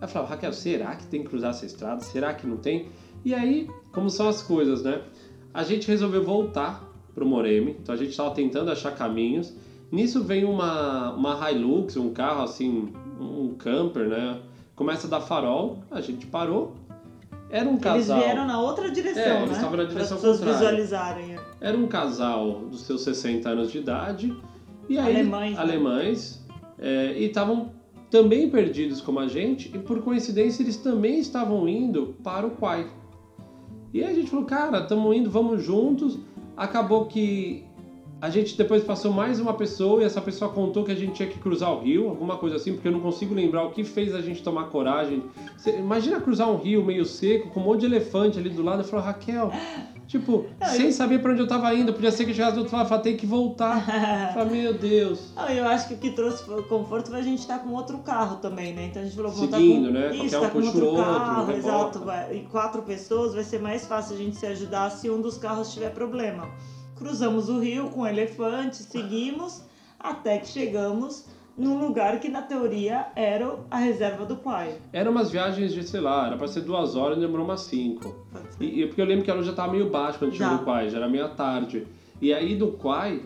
Aí 0.00 0.08
falava, 0.08 0.34
Raquel, 0.34 0.52
será 0.52 0.94
que 0.96 1.06
tem 1.06 1.22
que 1.22 1.28
cruzar 1.28 1.50
essa 1.50 1.66
estrada? 1.66 2.00
Será 2.00 2.32
que 2.34 2.46
não 2.46 2.56
tem? 2.56 2.88
E 3.24 3.34
aí, 3.34 3.68
como 3.92 4.08
são 4.10 4.28
as 4.28 4.42
coisas, 4.42 4.82
né? 4.82 5.02
A 5.52 5.64
gente 5.64 5.88
resolveu 5.88 6.22
voltar 6.22 6.84
pro 7.14 7.26
Moremi, 7.26 7.76
então 7.80 7.94
a 7.94 7.98
gente 7.98 8.10
estava 8.10 8.30
tentando 8.30 8.70
achar 8.70 8.94
caminhos. 8.94 9.52
Nisso 9.90 10.22
vem 10.22 10.44
uma, 10.44 11.12
uma 11.14 11.50
Hilux, 11.50 11.96
um 11.96 12.12
carro 12.12 12.42
assim, 12.42 12.92
um 13.18 13.54
camper, 13.54 14.08
né? 14.08 14.40
Começa 14.76 15.06
a 15.06 15.10
dar 15.10 15.20
farol, 15.20 15.78
a 15.90 16.00
gente 16.00 16.26
parou. 16.26 16.74
Era 17.50 17.68
um 17.68 17.78
casal. 17.78 18.18
Eles 18.18 18.26
vieram 18.26 18.46
na 18.46 18.60
outra 18.60 18.90
direção, 18.90 19.22
é, 19.22 19.28
né? 19.28 19.42
Eles 19.42 19.56
estavam 19.56 19.76
na 19.78 19.84
direção 19.84 20.18
Para 20.18 20.30
contrária. 20.30 20.54
visualizarem. 20.54 21.34
É. 21.34 21.40
Era 21.60 21.76
um 21.76 21.88
casal 21.88 22.60
dos 22.70 22.82
seus 22.82 23.02
60 23.02 23.48
anos 23.48 23.72
de 23.72 23.78
idade. 23.78 24.36
E 24.88 24.98
aí, 24.98 25.16
alemães. 25.16 25.54
Né? 25.54 25.60
Alemães. 25.60 26.47
É, 26.78 27.14
e 27.18 27.24
estavam 27.26 27.72
também 28.10 28.48
perdidos 28.48 29.00
como 29.00 29.18
a 29.18 29.28
gente. 29.28 29.74
E 29.74 29.78
por 29.78 30.02
coincidência, 30.02 30.62
eles 30.62 30.76
também 30.76 31.18
estavam 31.18 31.68
indo 31.68 32.16
para 32.22 32.46
o 32.46 32.50
Quai. 32.50 32.90
E 33.92 34.02
a 34.04 34.12
gente 34.12 34.30
falou, 34.30 34.44
cara, 34.44 34.80
estamos 34.80 35.16
indo, 35.16 35.30
vamos 35.30 35.62
juntos. 35.62 36.18
Acabou 36.56 37.06
que 37.06 37.64
a 38.20 38.30
gente 38.30 38.56
depois 38.56 38.82
passou 38.82 39.12
mais 39.12 39.38
uma 39.38 39.54
pessoa 39.54 40.02
e 40.02 40.04
essa 40.04 40.20
pessoa 40.20 40.50
contou 40.50 40.84
que 40.84 40.90
a 40.90 40.94
gente 40.94 41.12
tinha 41.12 41.28
que 41.28 41.38
cruzar 41.38 41.72
o 41.72 41.80
rio, 41.80 42.08
alguma 42.08 42.36
coisa 42.36 42.56
assim, 42.56 42.72
porque 42.72 42.88
eu 42.88 42.92
não 42.92 43.00
consigo 43.00 43.32
lembrar 43.32 43.62
o 43.64 43.70
que 43.70 43.84
fez 43.84 44.14
a 44.14 44.20
gente 44.20 44.42
tomar 44.42 44.64
coragem. 44.64 45.22
Você, 45.56 45.78
imagina 45.78 46.20
cruzar 46.20 46.50
um 46.50 46.56
rio 46.56 46.84
meio 46.84 47.04
seco, 47.04 47.50
com 47.50 47.60
um 47.60 47.62
monte 47.62 47.80
de 47.80 47.86
elefante 47.86 48.38
ali 48.38 48.50
do 48.50 48.62
lado. 48.62 48.80
Eu 48.80 48.84
falei, 48.84 49.06
Raquel, 49.06 49.52
tipo, 50.08 50.46
não, 50.60 50.66
sem 50.66 50.86
eu... 50.86 50.92
saber 50.92 51.20
para 51.20 51.30
onde 51.30 51.42
eu 51.42 51.46
tava 51.46 51.72
indo, 51.74 51.92
podia 51.92 52.10
ser 52.10 52.24
que 52.24 52.34
chegasse 52.34 52.54
do 52.54 52.62
outro 52.62 52.76
lado 52.76 52.86
e 52.86 52.88
falei, 52.88 53.04
tem 53.04 53.16
que 53.16 53.26
voltar. 53.26 53.86
eu 53.86 54.34
falei, 54.34 54.62
meu 54.62 54.74
Deus. 54.74 55.32
Não, 55.36 55.48
eu 55.48 55.68
acho 55.68 55.86
que 55.86 55.94
o 55.94 55.98
que 55.98 56.10
trouxe 56.10 56.42
conforto 56.68 57.10
foi 57.10 57.20
a 57.20 57.22
gente 57.22 57.38
estar 57.38 57.58
tá 57.58 57.64
com 57.64 57.70
outro 57.72 57.98
carro 57.98 58.38
também, 58.38 58.74
né? 58.74 58.86
Então 58.86 59.00
a 59.00 59.04
gente 59.04 59.14
falou, 59.14 59.30
vamos 59.30 59.48
Seguindo, 59.48 59.86
com... 59.86 59.92
né? 59.92 60.16
Isso, 60.16 60.36
um 60.36 60.40
tá 60.40 60.50
com 60.50 60.58
outro, 60.58 60.86
outro 60.86 61.04
carro, 61.04 61.52
exato. 61.52 61.98
Vai. 62.00 62.36
E 62.36 62.40
quatro 62.50 62.82
pessoas 62.82 63.32
vai 63.32 63.44
ser 63.44 63.60
mais 63.60 63.86
fácil 63.86 64.16
a 64.16 64.18
gente 64.18 64.36
se 64.36 64.46
ajudar 64.46 64.90
se 64.90 65.08
um 65.08 65.20
dos 65.20 65.38
carros 65.38 65.72
tiver 65.72 65.90
problema. 65.90 66.48
Cruzamos 66.98 67.48
o 67.48 67.60
rio 67.60 67.90
com 67.90 68.04
elefantes, 68.04 68.80
seguimos 68.90 69.62
até 70.00 70.38
que 70.38 70.48
chegamos 70.48 71.26
num 71.56 71.78
lugar 71.78 72.18
que 72.18 72.28
na 72.28 72.42
teoria 72.42 73.06
era 73.14 73.56
a 73.70 73.78
reserva 73.78 74.24
do 74.24 74.36
pai. 74.36 74.76
Eram 74.92 75.12
umas 75.12 75.30
viagens 75.30 75.72
de, 75.72 75.82
sei 75.84 76.00
lá, 76.00 76.26
era 76.26 76.36
para 76.36 76.48
ser 76.48 76.62
duas 76.62 76.96
horas 76.96 77.18
e 77.18 77.20
demorou 77.20 77.44
umas 77.44 77.60
cinco. 77.62 78.26
E, 78.60 78.82
e, 78.82 78.86
porque 78.86 79.00
eu 79.00 79.06
lembro 79.06 79.24
que 79.24 79.30
a 79.30 79.34
luz 79.34 79.46
já 79.46 79.52
estava 79.52 79.72
meio 79.72 79.90
baixa 79.90 80.18
quando 80.18 80.34
chegou 80.34 80.54
no 80.54 80.64
Quai, 80.64 80.88
já 80.88 80.98
era 80.98 81.08
meia 81.08 81.28
tarde. 81.28 81.86
E 82.20 82.32
aí 82.32 82.56
do 82.56 82.72
Quai, 82.72 83.22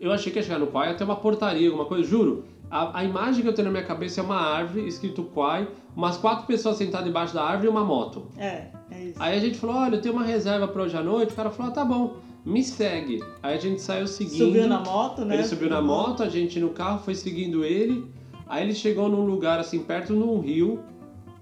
eu 0.00 0.12
achei 0.12 0.32
que 0.32 0.38
ia 0.38 0.42
chegar 0.42 0.58
no 0.58 0.66
Quai 0.68 0.90
até 0.90 1.04
uma 1.04 1.16
portaria, 1.16 1.68
alguma 1.68 1.86
coisa, 1.86 2.02
juro. 2.08 2.44
A, 2.68 3.00
a, 3.00 3.04
imagem 3.04 3.42
que 3.42 3.48
eu 3.48 3.54
tenho 3.54 3.66
na 3.66 3.72
minha 3.72 3.84
cabeça 3.84 4.20
é 4.20 4.24
uma 4.24 4.40
árvore 4.40 4.88
escrito 4.88 5.22
Quai, 5.24 5.68
umas 5.94 6.16
quatro 6.16 6.46
pessoas 6.46 6.76
sentadas 6.76 7.06
embaixo 7.06 7.34
da 7.34 7.44
árvore 7.44 7.66
e 7.66 7.70
uma 7.70 7.84
moto. 7.84 8.26
É, 8.36 8.66
é 8.90 9.04
isso. 9.04 9.22
Aí 9.22 9.36
a 9.36 9.40
gente 9.40 9.58
falou, 9.58 9.76
olha, 9.76 9.96
eu 9.96 10.00
tenho 10.00 10.14
uma 10.14 10.24
reserva 10.24 10.66
para 10.66 10.82
hoje 10.82 10.96
à 10.96 11.02
noite. 11.02 11.32
O 11.32 11.36
cara 11.36 11.50
falou, 11.50 11.70
ah, 11.70 11.74
tá 11.74 11.84
bom 11.84 12.31
me 12.44 12.62
segue. 12.62 13.22
Aí 13.42 13.54
a 13.56 13.60
gente 13.60 13.80
saiu 13.80 14.06
seguindo. 14.06 14.46
Subiu 14.46 14.68
na 14.68 14.80
moto, 14.80 15.24
né? 15.24 15.34
Ele 15.34 15.44
subiu 15.44 15.70
na 15.70 15.80
moto, 15.80 16.22
a 16.22 16.28
gente 16.28 16.58
no 16.58 16.70
carro 16.70 16.98
foi 17.00 17.14
seguindo 17.14 17.64
ele. 17.64 18.04
Aí 18.46 18.64
ele 18.64 18.74
chegou 18.74 19.08
num 19.08 19.24
lugar 19.24 19.58
assim, 19.58 19.78
perto 19.78 20.12
num 20.12 20.40
rio. 20.40 20.80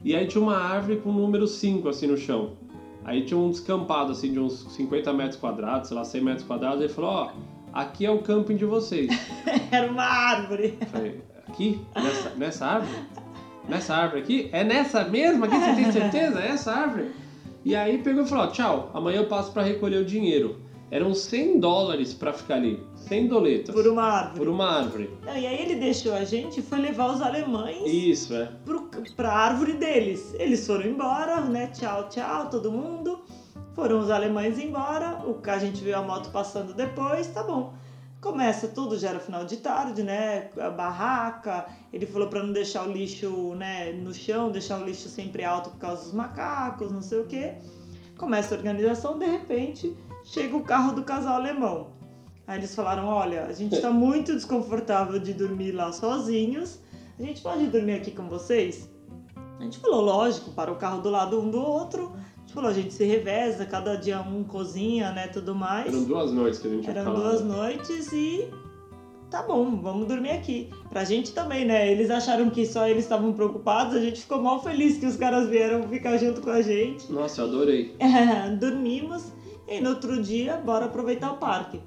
E 0.04 0.14
aí 0.14 0.26
tinha 0.26 0.42
uma 0.42 0.56
árvore 0.56 0.96
com 0.98 1.10
o 1.10 1.12
número 1.12 1.46
5 1.46 1.88
assim 1.88 2.06
no 2.06 2.16
chão. 2.16 2.52
Aí 3.04 3.24
tinha 3.24 3.38
um 3.38 3.50
descampado 3.50 4.12
assim 4.12 4.32
de 4.32 4.38
uns 4.38 4.66
50 4.74 5.12
metros 5.12 5.36
quadrados, 5.36 5.88
sei 5.88 5.96
lá, 5.96 6.04
100 6.04 6.20
metros 6.22 6.46
quadrados. 6.46 6.80
Ele 6.80 6.92
falou: 6.92 7.10
Ó, 7.10 7.30
aqui 7.72 8.04
é 8.04 8.10
o 8.10 8.18
camping 8.18 8.56
de 8.56 8.64
vocês. 8.64 9.10
Era 9.72 9.90
uma 9.90 10.04
árvore. 10.04 10.78
falei: 10.90 11.20
Aqui? 11.48 11.80
Nessa, 11.94 12.30
nessa 12.36 12.66
árvore? 12.66 12.98
Nessa 13.68 13.94
árvore 13.94 14.20
aqui? 14.22 14.48
É 14.52 14.64
nessa 14.64 15.04
mesma 15.04 15.46
aqui? 15.46 15.56
Você 15.56 15.74
tem 15.74 15.92
certeza? 15.92 16.40
É 16.40 16.48
essa 16.48 16.72
árvore? 16.72 17.10
E 17.64 17.74
aí 17.74 17.98
pegou 17.98 18.24
e 18.24 18.28
falou: 18.28 18.48
tchau, 18.48 18.90
amanhã 18.94 19.18
eu 19.18 19.26
passo 19.26 19.52
para 19.52 19.62
recolher 19.62 19.98
o 19.98 20.04
dinheiro. 20.04 20.56
Eram 20.90 21.14
100 21.14 21.60
dólares 21.60 22.12
para 22.12 22.32
ficar 22.32 22.56
ali, 22.56 22.84
100 22.96 23.28
doletas. 23.28 23.74
Por 23.74 23.86
uma 23.86 24.02
árvore. 24.02 24.38
Por 24.38 24.48
uma 24.48 24.66
árvore. 24.66 25.10
Não, 25.24 25.36
e 25.36 25.46
aí 25.46 25.62
ele 25.62 25.76
deixou 25.76 26.12
a 26.12 26.24
gente 26.24 26.58
e 26.58 26.62
foi 26.62 26.80
levar 26.80 27.14
os 27.14 27.22
alemães 27.22 27.86
Isso, 27.86 28.34
é. 28.34 28.46
pro, 28.64 28.90
pra 29.14 29.32
árvore 29.32 29.74
deles. 29.74 30.34
Eles 30.36 30.66
foram 30.66 30.86
embora, 30.86 31.42
né? 31.42 31.68
Tchau, 31.68 32.08
tchau, 32.08 32.50
todo 32.50 32.72
mundo. 32.72 33.20
Foram 33.74 34.00
os 34.00 34.10
alemães 34.10 34.58
embora. 34.58 35.22
O 35.24 35.34
que 35.34 35.48
a 35.48 35.58
gente 35.58 35.80
viu 35.82 35.96
a 35.96 36.02
moto 36.02 36.30
passando 36.32 36.74
depois, 36.74 37.28
tá 37.28 37.44
bom. 37.44 37.72
Começa 38.20 38.66
tudo, 38.66 38.98
já 38.98 39.10
era 39.10 39.20
final 39.20 39.44
de 39.44 39.58
tarde, 39.58 40.02
né? 40.02 40.50
A 40.58 40.70
barraca. 40.70 41.66
Ele 41.92 42.04
falou 42.04 42.26
para 42.26 42.42
não 42.42 42.52
deixar 42.52 42.86
o 42.86 42.92
lixo, 42.92 43.54
né, 43.54 43.92
no 43.92 44.12
chão, 44.12 44.50
deixar 44.50 44.80
o 44.80 44.84
lixo 44.84 45.08
sempre 45.08 45.44
alto 45.44 45.70
por 45.70 45.78
causa 45.78 46.02
dos 46.02 46.12
macacos, 46.12 46.90
não 46.90 47.00
sei 47.00 47.20
o 47.20 47.26
quê. 47.26 47.54
Começa 48.18 48.54
a 48.54 48.58
organização, 48.58 49.18
de 49.18 49.24
repente, 49.24 49.96
chega 50.30 50.56
o 50.56 50.62
carro 50.62 50.94
do 50.94 51.02
casal 51.02 51.34
alemão. 51.34 51.88
Aí 52.46 52.58
eles 52.58 52.74
falaram: 52.74 53.06
"Olha, 53.06 53.46
a 53.46 53.52
gente 53.52 53.80
tá 53.80 53.90
muito 53.90 54.32
desconfortável 54.32 55.18
de 55.18 55.34
dormir 55.34 55.72
lá 55.72 55.92
sozinhos. 55.92 56.78
A 57.18 57.22
gente 57.22 57.42
pode 57.42 57.66
dormir 57.66 57.94
aqui 57.94 58.12
com 58.12 58.28
vocês?" 58.28 58.88
A 59.58 59.62
gente 59.62 59.78
falou: 59.78 60.00
"Lógico, 60.00 60.52
para 60.52 60.72
o 60.72 60.76
carro 60.76 61.02
do 61.02 61.10
lado 61.10 61.40
um 61.40 61.50
do 61.50 61.60
outro." 61.60 62.12
A 62.14 62.40
gente 62.40 62.54
falou: 62.54 62.70
"A 62.70 62.72
gente 62.72 62.94
se 62.94 63.04
reveza, 63.04 63.66
cada 63.66 63.96
dia 63.96 64.20
um 64.20 64.44
cozinha, 64.44 65.12
né, 65.12 65.26
tudo 65.26 65.54
mais." 65.54 65.88
Eram 65.88 66.04
duas 66.04 66.32
noites 66.32 66.60
que 66.60 66.68
a 66.68 66.70
gente 66.70 66.90
Eram 66.90 67.14
duas 67.14 67.44
noites 67.44 68.12
e 68.12 68.48
tá 69.28 69.42
bom, 69.42 69.80
vamos 69.80 70.08
dormir 70.08 70.30
aqui. 70.30 70.70
Pra 70.88 71.04
gente 71.04 71.32
também, 71.32 71.64
né? 71.64 71.90
Eles 71.90 72.10
acharam 72.10 72.50
que 72.50 72.66
só 72.66 72.88
eles 72.88 73.04
estavam 73.04 73.32
preocupados, 73.32 73.94
a 73.94 74.00
gente 74.00 74.20
ficou 74.20 74.42
mal 74.42 74.62
feliz 74.62 74.98
que 74.98 75.06
os 75.06 75.16
caras 75.16 75.48
vieram 75.48 75.88
ficar 75.88 76.16
junto 76.16 76.40
com 76.40 76.50
a 76.50 76.62
gente. 76.62 77.12
Nossa, 77.12 77.42
eu 77.42 77.46
adorei. 77.46 77.96
Dormimos 78.58 79.39
e 79.70 79.80
no 79.80 79.90
outro 79.90 80.20
dia, 80.20 80.56
bora 80.56 80.86
aproveitar 80.86 81.32
o 81.32 81.36
parque. 81.36 81.80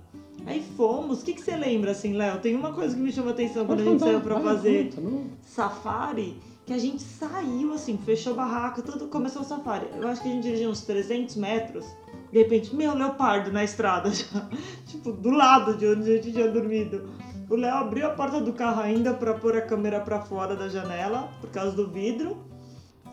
Aí 0.46 0.64
fomos. 0.76 1.22
O 1.22 1.26
que, 1.26 1.34
que 1.34 1.42
você 1.42 1.56
lembra, 1.56 1.92
assim, 1.92 2.14
Léo? 2.14 2.40
Tem 2.40 2.56
uma 2.56 2.74
coisa 2.74 2.96
que 2.96 3.02
me 3.02 3.12
chamou 3.12 3.32
a 3.32 3.34
atenção 3.34 3.66
quando 3.66 3.82
a 3.82 3.84
gente 3.84 4.00
saiu 4.00 4.22
pra 4.22 4.40
fazer 4.40 4.94
safari, 5.42 6.38
que 6.66 6.74
a 6.74 6.78
gente 6.78 7.02
saiu, 7.02 7.74
assim, 7.74 7.98
fechou 7.98 8.34
a 8.34 8.38
barraca, 8.38 8.82
tudo, 8.82 9.08
começou 9.08 9.42
o 9.42 9.46
safari. 9.46 9.88
Eu 9.96 10.08
acho 10.08 10.22
que 10.22 10.30
a 10.30 10.32
gente 10.32 10.44
dirigiu 10.44 10.70
uns 10.70 10.82
300 10.82 11.36
metros. 11.36 11.86
De 12.32 12.40
repente, 12.40 12.76
meu, 12.76 12.96
leopardo 12.96 13.52
na 13.52 13.64
estrada 13.64 14.12
já. 14.12 14.50
tipo, 14.88 15.12
do 15.12 15.30
lado 15.30 15.76
de 15.76 15.86
onde 15.86 16.10
a 16.10 16.16
gente 16.16 16.32
tinha 16.32 16.50
dormido. 16.50 17.10
O 17.50 17.56
Léo 17.56 17.76
abriu 17.76 18.08
a 18.08 18.12
porta 18.12 18.40
do 18.42 18.54
carro 18.54 18.82
ainda 18.82 19.14
pra 19.14 19.34
pôr 19.34 19.56
a 19.58 19.62
câmera 19.62 20.00
pra 20.00 20.22
fora 20.22 20.56
da 20.56 20.70
janela, 20.70 21.30
por 21.40 21.50
causa 21.52 21.76
do 21.76 21.90
vidro. 21.90 22.38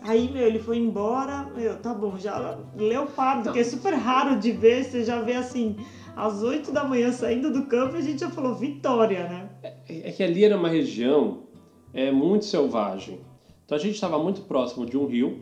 Aí, 0.02 0.30
meu, 0.30 0.46
ele 0.46 0.58
foi 0.58 0.78
embora. 0.78 1.44
Meu, 1.54 1.76
tá 1.76 1.92
bom, 1.92 2.16
já. 2.18 2.58
Leopardo, 2.76 3.52
que 3.52 3.58
é 3.58 3.64
super 3.64 3.94
raro 3.94 4.38
de 4.38 4.52
ver, 4.52 4.84
você 4.84 5.04
já 5.04 5.20
vê 5.20 5.34
assim, 5.34 5.76
às 6.16 6.42
8 6.42 6.72
da 6.72 6.84
manhã 6.84 7.12
saindo 7.12 7.52
do 7.52 7.66
campo, 7.66 7.96
a 7.96 8.00
gente 8.00 8.20
já 8.20 8.30
falou 8.30 8.54
vitória, 8.54 9.28
né? 9.28 9.50
É 9.88 10.10
que 10.10 10.22
ali 10.22 10.44
era 10.44 10.56
uma 10.56 10.68
região 10.68 11.44
é, 11.92 12.10
muito 12.10 12.44
selvagem. 12.44 13.20
Então 13.64 13.76
a 13.76 13.80
gente 13.80 13.94
estava 13.94 14.18
muito 14.18 14.42
próximo 14.42 14.84
de 14.86 14.96
um 14.96 15.06
rio. 15.06 15.38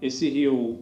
Esse 0.00 0.28
rio 0.28 0.78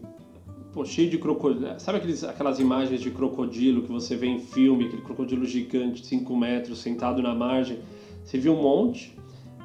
pô, 0.72 0.85
cheio 0.85 1.09
de 1.09 1.18
crocodilo. 1.18 1.81
Sabe 1.81 1.98
aqueles, 1.98 2.22
aquelas 2.22 2.61
imagens 2.61 3.00
de 3.00 3.11
crocodilo 3.11 3.83
que 3.83 3.90
você 3.90 4.14
vê 4.14 4.26
em 4.26 4.40
filme? 4.40 4.87
Aquele 4.87 5.02
crocodilo 5.02 5.44
gigante, 5.46 6.05
5 6.05 6.37
metros, 6.37 6.81
sentado 6.81 7.22
na 7.22 7.35
margem. 7.35 7.79
Você 8.22 8.38
viu 8.38 8.52
um 8.52 8.62
monte. 8.62 9.15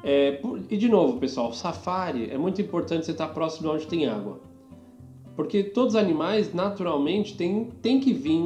É, 0.02 0.32
por- 0.32 0.60
e 0.70 0.76
de 0.76 0.88
novo, 0.88 1.18
pessoal, 1.18 1.52
safari 1.52 2.28
é 2.30 2.36
muito 2.36 2.60
importante 2.60 3.06
você 3.06 3.12
estar 3.12 3.28
próximo 3.28 3.68
de 3.68 3.74
onde 3.76 3.86
tem 3.86 4.06
água. 4.06 4.40
Porque 5.36 5.62
todos 5.62 5.94
os 5.94 6.00
animais, 6.00 6.52
naturalmente, 6.52 7.36
têm 7.36 7.68
tem 7.80 7.98
que 7.98 8.12
vir, 8.12 8.42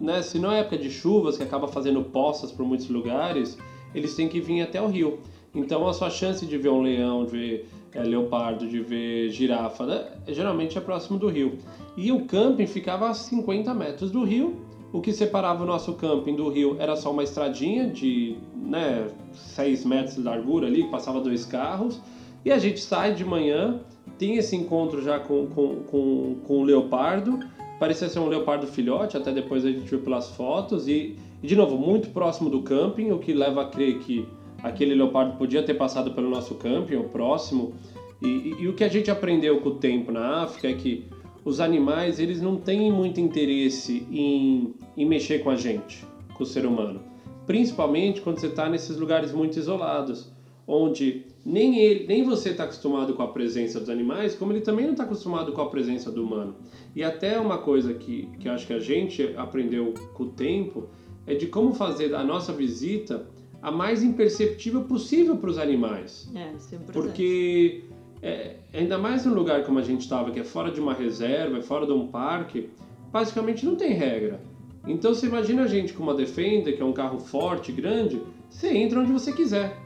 né? 0.00 0.22
Se 0.22 0.38
não 0.38 0.50
é 0.50 0.60
época 0.60 0.78
de 0.78 0.90
chuvas, 0.90 1.36
que 1.36 1.42
acaba 1.42 1.68
fazendo 1.68 2.02
poças 2.02 2.50
por 2.50 2.64
muitos 2.64 2.88
lugares, 2.88 3.58
eles 3.94 4.14
têm 4.14 4.28
que 4.28 4.40
vir 4.40 4.62
até 4.62 4.80
o 4.80 4.86
rio. 4.86 5.18
Então 5.54 5.86
a 5.86 5.92
sua 5.92 6.08
chance 6.08 6.46
de 6.46 6.56
ver 6.56 6.70
um 6.70 6.80
leão, 6.80 7.26
de 7.26 7.30
ver 7.32 7.68
é, 7.92 8.02
leopardo, 8.02 8.66
de 8.66 8.80
ver 8.80 9.28
girafa, 9.28 9.84
né? 9.84 10.06
geralmente 10.28 10.78
é 10.78 10.80
próximo 10.80 11.18
do 11.18 11.28
rio. 11.28 11.58
E 11.94 12.10
o 12.10 12.24
camping 12.24 12.66
ficava 12.66 13.10
a 13.10 13.14
50 13.14 13.74
metros 13.74 14.10
do 14.10 14.24
rio. 14.24 14.56
O 14.92 15.00
que 15.00 15.12
separava 15.12 15.62
o 15.62 15.66
nosso 15.66 15.94
camping 15.94 16.34
do 16.36 16.48
rio 16.50 16.76
era 16.78 16.94
só 16.96 17.10
uma 17.10 17.22
estradinha 17.22 17.86
de 17.88 18.36
né, 18.54 19.08
6 19.32 19.84
metros 19.86 20.16
de 20.16 20.22
largura 20.22 20.66
ali, 20.66 20.82
que 20.84 20.90
passava 20.90 21.20
dois 21.20 21.46
carros. 21.46 21.98
E 22.44 22.50
a 22.52 22.58
gente 22.58 22.80
sai 22.80 23.14
de 23.14 23.24
manhã, 23.24 23.80
tem 24.18 24.36
esse 24.36 24.54
encontro 24.54 25.00
já 25.02 25.18
com, 25.18 25.46
com, 25.46 25.76
com, 25.84 26.36
com 26.46 26.58
o 26.60 26.62
leopardo. 26.62 27.38
Parecia 27.78 28.08
ser 28.08 28.18
um 28.18 28.26
leopardo 28.28 28.66
filhote, 28.66 29.16
até 29.16 29.32
depois 29.32 29.64
a 29.64 29.70
gente 29.70 29.88
viu 29.88 30.00
pelas 30.00 30.30
fotos. 30.36 30.86
E, 30.86 31.16
de 31.42 31.56
novo, 31.56 31.78
muito 31.78 32.10
próximo 32.10 32.50
do 32.50 32.62
camping, 32.62 33.12
o 33.12 33.18
que 33.18 33.32
leva 33.32 33.62
a 33.62 33.64
crer 33.64 33.98
que 34.00 34.28
aquele 34.62 34.94
leopardo 34.94 35.36
podia 35.38 35.62
ter 35.62 35.74
passado 35.74 36.12
pelo 36.12 36.28
nosso 36.28 36.54
camping, 36.56 36.96
ou 36.96 37.04
próximo. 37.04 37.72
E, 38.20 38.26
e- 38.28 38.56
e 38.60 38.68
o 38.68 38.74
que 38.74 38.84
a 38.84 38.88
gente 38.88 39.10
aprendeu 39.10 39.60
com 39.60 39.70
o 39.70 39.74
tempo 39.76 40.12
na 40.12 40.42
África 40.42 40.68
é 40.68 40.74
que 40.74 41.06
os 41.44 41.60
animais 41.60 42.18
eles 42.18 42.40
não 42.40 42.56
têm 42.56 42.90
muito 42.92 43.20
interesse 43.20 44.06
em, 44.10 44.74
em 44.96 45.06
mexer 45.06 45.40
com 45.40 45.50
a 45.50 45.56
gente, 45.56 46.04
com 46.34 46.42
o 46.42 46.46
ser 46.46 46.66
humano. 46.66 47.00
Principalmente 47.46 48.20
quando 48.20 48.38
você 48.38 48.46
está 48.46 48.68
nesses 48.68 48.96
lugares 48.96 49.32
muito 49.32 49.58
isolados, 49.58 50.30
onde 50.66 51.26
nem 51.44 51.78
ele, 51.78 52.06
nem 52.06 52.22
você 52.22 52.50
está 52.50 52.64
acostumado 52.64 53.14
com 53.14 53.22
a 53.22 53.28
presença 53.28 53.80
dos 53.80 53.88
animais, 53.88 54.34
como 54.34 54.52
ele 54.52 54.60
também 54.60 54.84
não 54.84 54.92
está 54.92 55.04
acostumado 55.04 55.52
com 55.52 55.60
a 55.60 55.68
presença 55.68 56.10
do 56.10 56.24
humano. 56.24 56.54
E 56.94 57.02
até 57.02 57.38
uma 57.38 57.58
coisa 57.58 57.92
que, 57.94 58.28
que 58.38 58.48
acho 58.48 58.66
que 58.66 58.72
a 58.72 58.78
gente 58.78 59.34
aprendeu 59.36 59.92
com 60.14 60.24
o 60.24 60.28
tempo 60.28 60.88
é 61.26 61.34
de 61.34 61.46
como 61.46 61.74
fazer 61.74 62.14
a 62.14 62.22
nossa 62.22 62.52
visita 62.52 63.26
a 63.60 63.70
mais 63.70 64.02
imperceptível 64.02 64.82
possível 64.82 65.36
para 65.36 65.50
os 65.50 65.58
animais. 65.58 66.28
É, 66.34 66.52
isso 66.56 66.74
é 66.74 66.78
importante. 66.78 66.92
Porque 66.92 67.84
é, 68.22 68.56
ainda 68.72 68.96
mais 68.98 69.24
num 69.26 69.34
lugar 69.34 69.64
como 69.64 69.78
a 69.78 69.82
gente 69.82 70.02
estava, 70.02 70.30
que 70.30 70.40
é 70.40 70.44
fora 70.44 70.70
de 70.70 70.80
uma 70.80 70.94
reserva, 70.94 71.58
é 71.58 71.62
fora 71.62 71.84
de 71.86 71.92
um 71.92 72.06
parque, 72.06 72.70
basicamente 73.10 73.66
não 73.66 73.74
tem 73.76 73.92
regra. 73.92 74.40
Então 74.86 75.14
você 75.14 75.26
imagina 75.26 75.62
a 75.62 75.66
gente 75.66 75.92
com 75.92 76.02
uma 76.02 76.14
Defender, 76.14 76.74
que 76.76 76.82
é 76.82 76.84
um 76.84 76.92
carro 76.92 77.18
forte, 77.18 77.70
grande, 77.72 78.20
você 78.48 78.68
entra 78.76 79.00
onde 79.00 79.12
você 79.12 79.32
quiser. 79.32 79.76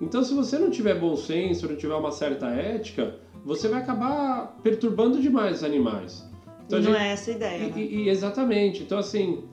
Então 0.00 0.22
se 0.22 0.34
você 0.34 0.58
não 0.58 0.70
tiver 0.70 0.98
bom 0.98 1.16
senso, 1.16 1.68
não 1.68 1.76
tiver 1.76 1.94
uma 1.94 2.10
certa 2.10 2.46
ética, 2.48 3.16
você 3.44 3.68
vai 3.68 3.80
acabar 3.80 4.56
perturbando 4.62 5.20
demais 5.20 5.58
os 5.58 5.64
animais. 5.64 6.24
Então, 6.66 6.78
não 6.78 6.86
gente- 6.92 6.96
é 6.96 7.12
essa 7.12 7.30
a 7.30 7.34
ideia, 7.34 7.58
e- 7.58 7.70
né? 7.70 7.72
e- 7.76 7.96
e 8.04 8.08
exatamente. 8.08 8.82
Então, 8.82 8.98
assim, 8.98 9.44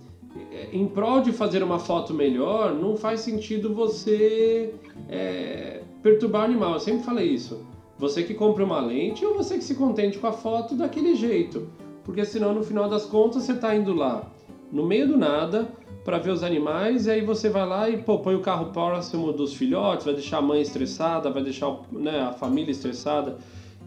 é, 0.51 0.69
em 0.71 0.87
prol 0.87 1.19
de 1.21 1.33
fazer 1.33 1.61
uma 1.61 1.77
foto 1.77 2.13
melhor, 2.13 2.73
não 2.73 2.95
faz 2.95 3.19
sentido 3.19 3.73
você 3.73 4.73
é, 5.09 5.81
perturbar 6.01 6.43
o 6.43 6.45
animal. 6.45 6.73
Eu 6.73 6.79
sempre 6.79 7.03
falei 7.03 7.27
isso. 7.27 7.59
Você 8.01 8.23
que 8.23 8.33
compra 8.33 8.65
uma 8.65 8.81
lente 8.81 9.23
ou 9.23 9.35
você 9.35 9.59
que 9.59 9.63
se 9.63 9.75
contente 9.75 10.17
com 10.17 10.25
a 10.25 10.33
foto 10.33 10.73
daquele 10.73 11.13
jeito. 11.13 11.69
Porque 12.03 12.25
senão, 12.25 12.51
no 12.51 12.63
final 12.63 12.89
das 12.89 13.05
contas, 13.05 13.43
você 13.43 13.51
está 13.51 13.75
indo 13.75 13.93
lá 13.93 14.27
no 14.71 14.83
meio 14.83 15.07
do 15.07 15.15
nada 15.15 15.71
para 16.03 16.17
ver 16.17 16.31
os 16.31 16.41
animais 16.41 17.05
e 17.05 17.11
aí 17.11 17.21
você 17.21 17.47
vai 17.47 17.67
lá 17.67 17.87
e 17.87 17.97
pô, 17.97 18.17
põe 18.17 18.33
o 18.33 18.39
carro 18.39 18.71
próximo 18.71 19.31
dos 19.31 19.53
filhotes, 19.53 20.03
vai 20.03 20.15
deixar 20.15 20.39
a 20.39 20.41
mãe 20.41 20.61
estressada, 20.61 21.29
vai 21.29 21.43
deixar 21.43 21.79
né, 21.91 22.21
a 22.21 22.33
família 22.33 22.71
estressada. 22.71 23.37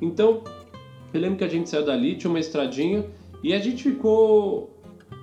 Então, 0.01 0.45
eu 1.13 1.21
lembro 1.21 1.39
que 1.39 1.45
a 1.45 1.49
gente 1.49 1.69
saiu 1.69 1.85
dali, 1.85 2.15
tinha 2.15 2.31
uma 2.31 2.39
estradinha 2.39 3.05
e 3.43 3.53
a 3.53 3.59
gente 3.59 3.83
ficou 3.83 4.71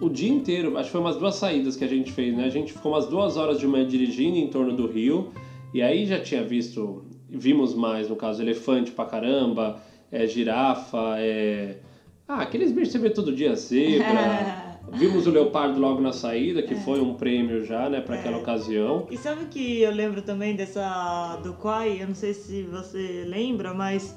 o 0.01 0.09
dia 0.09 0.29
inteiro, 0.29 0.77
acho 0.77 0.87
que 0.87 0.91
foi 0.91 0.99
umas 0.99 1.15
duas 1.15 1.35
saídas 1.35 1.77
que 1.77 1.85
a 1.85 1.87
gente 1.87 2.11
fez, 2.11 2.35
né? 2.35 2.43
A 2.43 2.49
gente 2.49 2.73
ficou 2.73 2.91
umas 2.91 3.07
duas 3.07 3.37
horas 3.37 3.57
de 3.57 3.65
manhã 3.65 3.87
dirigindo 3.87 4.35
em 4.35 4.49
torno 4.49 4.75
do 4.75 4.85
rio 4.85 5.29
e 5.73 5.81
aí 5.81 6.05
já 6.05 6.19
tinha 6.19 6.43
visto, 6.43 7.05
vimos 7.31 7.73
mais, 7.73 8.07
no 8.09 8.15
caso, 8.15 8.41
elefante 8.41 8.91
pra 8.91 9.05
caramba, 9.05 9.77
é, 10.11 10.27
girafa, 10.27 11.15
é... 11.17 11.77
Ah, 12.27 12.41
aqueles 12.41 12.71
bichos 12.71 12.89
que 12.93 12.99
você 12.99 12.99
vê 12.99 13.09
todo 13.09 13.33
dia, 13.33 13.55
zebra. 13.55 14.69
Vimos 14.93 15.25
o 15.25 15.31
leopardo 15.31 15.79
logo 15.79 16.01
na 16.01 16.11
saída, 16.11 16.61
que 16.61 16.75
foi 16.75 16.99
um 16.99 17.13
prêmio 17.13 17.63
já, 17.63 17.87
né, 17.89 18.01
para 18.01 18.15
aquela 18.15 18.37
ocasião. 18.37 19.05
E 19.09 19.15
sabe 19.15 19.45
que 19.45 19.79
eu 19.79 19.91
lembro 19.91 20.21
também 20.21 20.53
dessa 20.55 21.37
do 21.43 21.53
Quai? 21.53 22.01
Eu 22.01 22.07
não 22.07 22.15
sei 22.15 22.33
se 22.33 22.63
você 22.63 23.23
lembra, 23.25 23.73
mas 23.73 24.13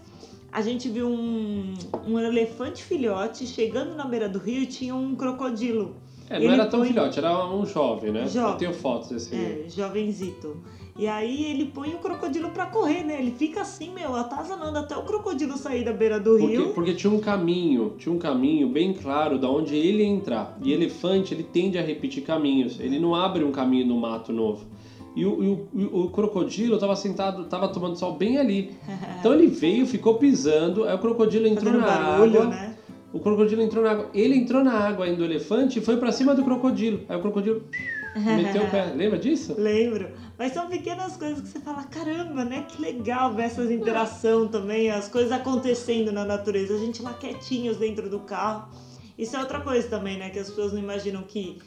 a 0.50 0.60
gente 0.62 0.88
viu 0.88 1.06
um, 1.08 1.74
um 2.06 2.18
elefante 2.18 2.82
filhote 2.82 3.46
chegando 3.46 3.94
na 3.94 4.04
beira 4.04 4.28
do 4.28 4.38
rio 4.38 4.62
e 4.62 4.66
tinha 4.66 4.94
um 4.94 5.14
crocodilo. 5.14 5.94
É, 6.28 6.38
não 6.38 6.46
Ele 6.46 6.54
era 6.54 6.66
tão 6.66 6.80
põe- 6.80 6.88
filhote, 6.88 7.18
era 7.18 7.46
um 7.46 7.66
jovem, 7.66 8.10
né? 8.10 8.26
Jovem. 8.26 8.52
Eu 8.52 8.58
tenho 8.58 8.72
fotos 8.72 9.10
desse. 9.10 9.34
É, 9.34 9.66
jovenzito. 9.68 10.56
E 10.96 11.08
aí 11.08 11.44
ele 11.50 11.64
põe 11.66 11.92
o 11.92 11.98
crocodilo 11.98 12.50
pra 12.50 12.66
correr, 12.66 13.02
né? 13.02 13.18
Ele 13.18 13.32
fica 13.32 13.62
assim, 13.62 13.92
meu, 13.92 14.14
atazanando 14.14 14.78
até 14.78 14.96
o 14.96 15.02
crocodilo 15.02 15.56
sair 15.56 15.84
da 15.84 15.92
beira 15.92 16.20
do 16.20 16.38
Porque, 16.38 16.46
rio. 16.56 16.68
porque 16.72 16.94
tinha 16.94 17.12
um 17.12 17.18
caminho, 17.18 17.94
tinha 17.98 18.14
um 18.14 18.18
caminho 18.18 18.68
bem 18.68 18.92
claro 18.92 19.36
da 19.36 19.50
onde 19.50 19.74
ele 19.74 20.04
ia 20.04 20.08
entrar. 20.08 20.56
E 20.62 20.72
elefante, 20.72 21.34
ele 21.34 21.42
tende 21.42 21.76
a 21.78 21.82
repetir 21.82 22.22
caminhos. 22.22 22.78
Ele 22.78 23.00
não 23.00 23.12
abre 23.14 23.42
um 23.42 23.50
caminho 23.50 23.86
no 23.86 23.96
mato 24.00 24.32
novo. 24.32 24.66
E 25.16 25.24
o, 25.26 25.42
e 25.74 25.82
o- 25.84 26.04
o 26.04 26.10
crocodilo 26.10 26.74
estava 26.74 26.94
sentado, 26.94 27.42
estava 27.42 27.66
tomando 27.68 27.96
sol 27.96 28.12
bem 28.12 28.38
ali. 28.38 28.70
Então 29.18 29.32
ele 29.34 29.46
veio, 29.48 29.86
ficou 29.86 30.14
pisando, 30.16 30.84
aí 30.84 30.94
o 30.94 30.98
crocodilo 30.98 31.46
entrou 31.46 31.72
Fazendo 31.72 31.80
na 31.80 31.86
barulho, 31.86 32.42
água. 32.42 32.50
né? 32.54 32.76
O 33.12 33.18
crocodilo 33.20 33.62
entrou 33.62 33.82
na 33.82 33.90
água. 33.92 34.10
Ele 34.12 34.36
entrou 34.36 34.62
na 34.62 34.72
água 34.74 35.06
ainda, 35.06 35.22
o 35.22 35.24
elefante, 35.24 35.78
e 35.78 35.82
foi 35.82 35.96
pra 35.96 36.12
cima 36.12 36.34
do 36.34 36.42
crocodilo. 36.44 37.00
Aí 37.08 37.16
o 37.16 37.20
crocodilo 37.20 37.62
meteu 38.14 38.64
o 38.64 38.70
pé. 38.70 38.86
Lembra 38.94 39.18
disso? 39.18 39.54
Lembro. 39.58 40.10
Mas 40.38 40.52
são 40.52 40.68
pequenas 40.68 41.16
coisas 41.16 41.40
que 41.40 41.48
você 41.48 41.60
fala, 41.60 41.84
caramba, 41.84 42.44
né? 42.44 42.66
Que 42.68 42.80
legal 42.80 43.34
ver 43.34 43.44
essas 43.44 43.70
interação 43.70 44.48
também, 44.48 44.90
as 44.90 45.08
coisas 45.08 45.32
acontecendo 45.32 46.12
na 46.12 46.24
natureza. 46.24 46.74
A 46.74 46.78
gente 46.78 47.02
lá 47.02 47.14
quietinhos 47.14 47.76
dentro 47.76 48.08
do 48.08 48.20
carro. 48.20 48.68
Isso 49.16 49.36
é 49.36 49.40
outra 49.40 49.60
coisa 49.60 49.88
também, 49.88 50.18
né? 50.18 50.30
Que 50.30 50.38
as 50.38 50.48
pessoas 50.48 50.72
não 50.72 50.80
imaginam 50.80 51.22
que 51.22 51.58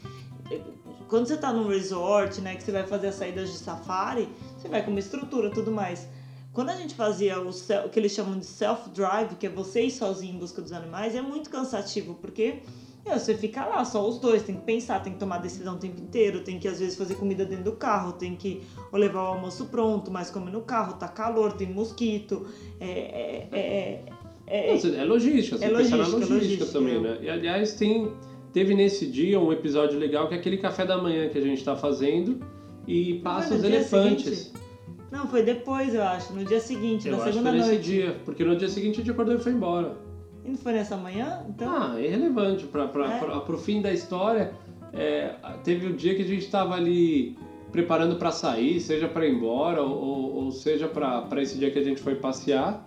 quando 1.08 1.28
você 1.28 1.38
tá 1.38 1.52
num 1.52 1.68
resort, 1.68 2.42
né, 2.42 2.56
que 2.56 2.64
você 2.64 2.72
vai 2.72 2.86
fazer 2.86 3.08
as 3.08 3.16
saídas 3.16 3.52
de 3.52 3.58
safari, 3.58 4.28
você 4.58 4.68
vai 4.68 4.84
com 4.84 4.92
uma 4.92 5.00
estrutura 5.00 5.50
tudo 5.50 5.72
mais. 5.72 6.08
Quando 6.54 6.70
a 6.70 6.76
gente 6.76 6.96
fazia 6.96 7.40
o, 7.40 7.50
o 7.50 7.90
que 7.90 8.00
eles 8.00 8.12
chamam 8.12 8.38
de 8.38 8.46
self-drive, 8.46 9.36
que 9.36 9.46
é 9.46 9.50
você 9.50 9.84
ir 9.84 9.92
sozinho 9.92 10.36
em 10.36 10.40
busca 10.40 10.62
dos 10.62 10.74
animais, 10.74 11.16
é 11.16 11.22
muito 11.22 11.50
cansativo, 11.50 12.16
porque 12.16 12.64
meu, 13.08 13.18
você 13.18 13.34
fica 13.34 13.66
lá, 13.66 13.86
só 13.86 14.08
os 14.08 14.20
dois, 14.20 14.44
tem 14.44 14.56
que 14.56 14.64
pensar, 14.64 15.02
tem 15.02 15.14
que 15.14 15.20
tomar 15.20 15.38
decisão 15.38 15.76
o 15.76 15.78
tempo 15.78 16.02
inteiro, 16.02 16.42
tem 16.42 16.60
que 16.60 16.68
às 16.68 16.80
vezes 16.80 16.98
fazer 16.98 17.16
comida 17.16 17.46
dentro 17.46 17.64
do 17.64 17.72
carro, 17.74 18.14
tem 18.14 18.36
que 18.36 18.62
levar 18.92 19.24
o 19.24 19.28
almoço 19.28 19.66
pronto, 19.66 20.12
mas 20.12 20.30
come 20.30 20.52
no 20.52 20.62
carro, 20.62 20.94
tá 20.94 21.08
calor, 21.08 21.54
tem 21.54 21.68
mosquito, 21.68 22.48
é, 22.80 22.90
é, 22.90 23.48
é, 23.52 24.04
é, 24.48 24.76
é 24.76 25.06
logística, 25.06 25.58
você 25.58 25.66
é 25.66 25.70
logística, 25.70 25.98
na 25.98 26.08
logística, 26.08 26.34
logística 26.34 26.66
também, 26.66 27.02
né? 27.02 27.18
E 27.22 27.30
aliás, 27.30 27.74
tem, 27.76 28.12
teve 28.52 28.76
nesse 28.76 29.08
dia 29.08 29.40
um 29.40 29.52
episódio 29.52 29.98
legal 29.98 30.28
que 30.28 30.36
é 30.36 30.38
aquele 30.38 30.58
café 30.58 30.86
da 30.86 30.98
manhã 30.98 31.30
que 31.30 31.38
a 31.38 31.42
gente 31.42 31.60
está 31.60 31.76
fazendo 31.76 32.40
e 32.86 33.16
passa 33.16 33.56
os 33.56 33.64
elefantes. 33.64 34.38
Seguinte? 34.38 34.68
Não, 35.12 35.28
foi 35.28 35.42
depois, 35.42 35.96
eu 35.96 36.04
acho, 36.04 36.34
no 36.34 36.44
dia 36.44 36.60
seguinte, 36.60 37.08
eu 37.08 37.16
na 37.16 37.24
segunda 37.24 37.52
noite. 37.52 37.68
nesse 37.68 37.82
dia, 37.82 38.18
porque 38.26 38.44
no 38.44 38.56
dia 38.56 38.68
seguinte 38.68 38.96
a 38.96 38.98
gente 38.98 39.12
acordou 39.12 39.36
e 39.36 39.40
foi 39.40 39.54
embora. 39.54 40.07
E 40.48 40.52
não 40.52 40.58
foi 40.58 40.72
nessa 40.72 40.96
manhã? 40.96 41.42
Então... 41.50 41.70
Ah, 41.70 41.96
é 42.00 42.06
irrelevante. 42.06 42.66
Para 42.66 42.86
é. 42.86 43.52
o 43.52 43.58
fim 43.58 43.82
da 43.82 43.92
história, 43.92 44.54
é, 44.94 45.36
teve 45.64 45.88
o 45.88 45.90
um 45.90 45.96
dia 45.96 46.16
que 46.16 46.22
a 46.22 46.26
gente 46.26 46.46
estava 46.46 46.74
ali 46.74 47.38
preparando 47.70 48.16
para 48.16 48.32
sair, 48.32 48.80
seja 48.80 49.10
para 49.10 49.28
ir 49.28 49.36
embora 49.36 49.82
ou, 49.82 50.36
ou 50.36 50.52
seja 50.52 50.88
para 50.88 51.42
esse 51.42 51.58
dia 51.58 51.70
que 51.70 51.78
a 51.78 51.84
gente 51.84 52.02
foi 52.02 52.16
passear. 52.16 52.86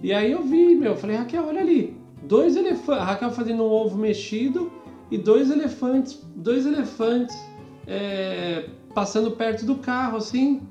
E 0.00 0.12
aí 0.12 0.30
eu 0.30 0.44
vi, 0.44 0.76
meu, 0.76 0.96
falei, 0.96 1.16
Raquel, 1.16 1.44
olha 1.44 1.60
ali, 1.60 1.96
dois 2.22 2.56
elefantes, 2.56 3.04
Raquel 3.04 3.30
fazendo 3.32 3.64
um 3.64 3.70
ovo 3.70 3.98
mexido 3.98 4.70
e 5.10 5.18
dois 5.18 5.50
elefantes, 5.50 6.24
dois 6.36 6.66
elefantes 6.66 7.36
é, 7.86 8.66
passando 8.94 9.32
perto 9.32 9.66
do 9.66 9.74
carro, 9.74 10.18
assim. 10.18 10.62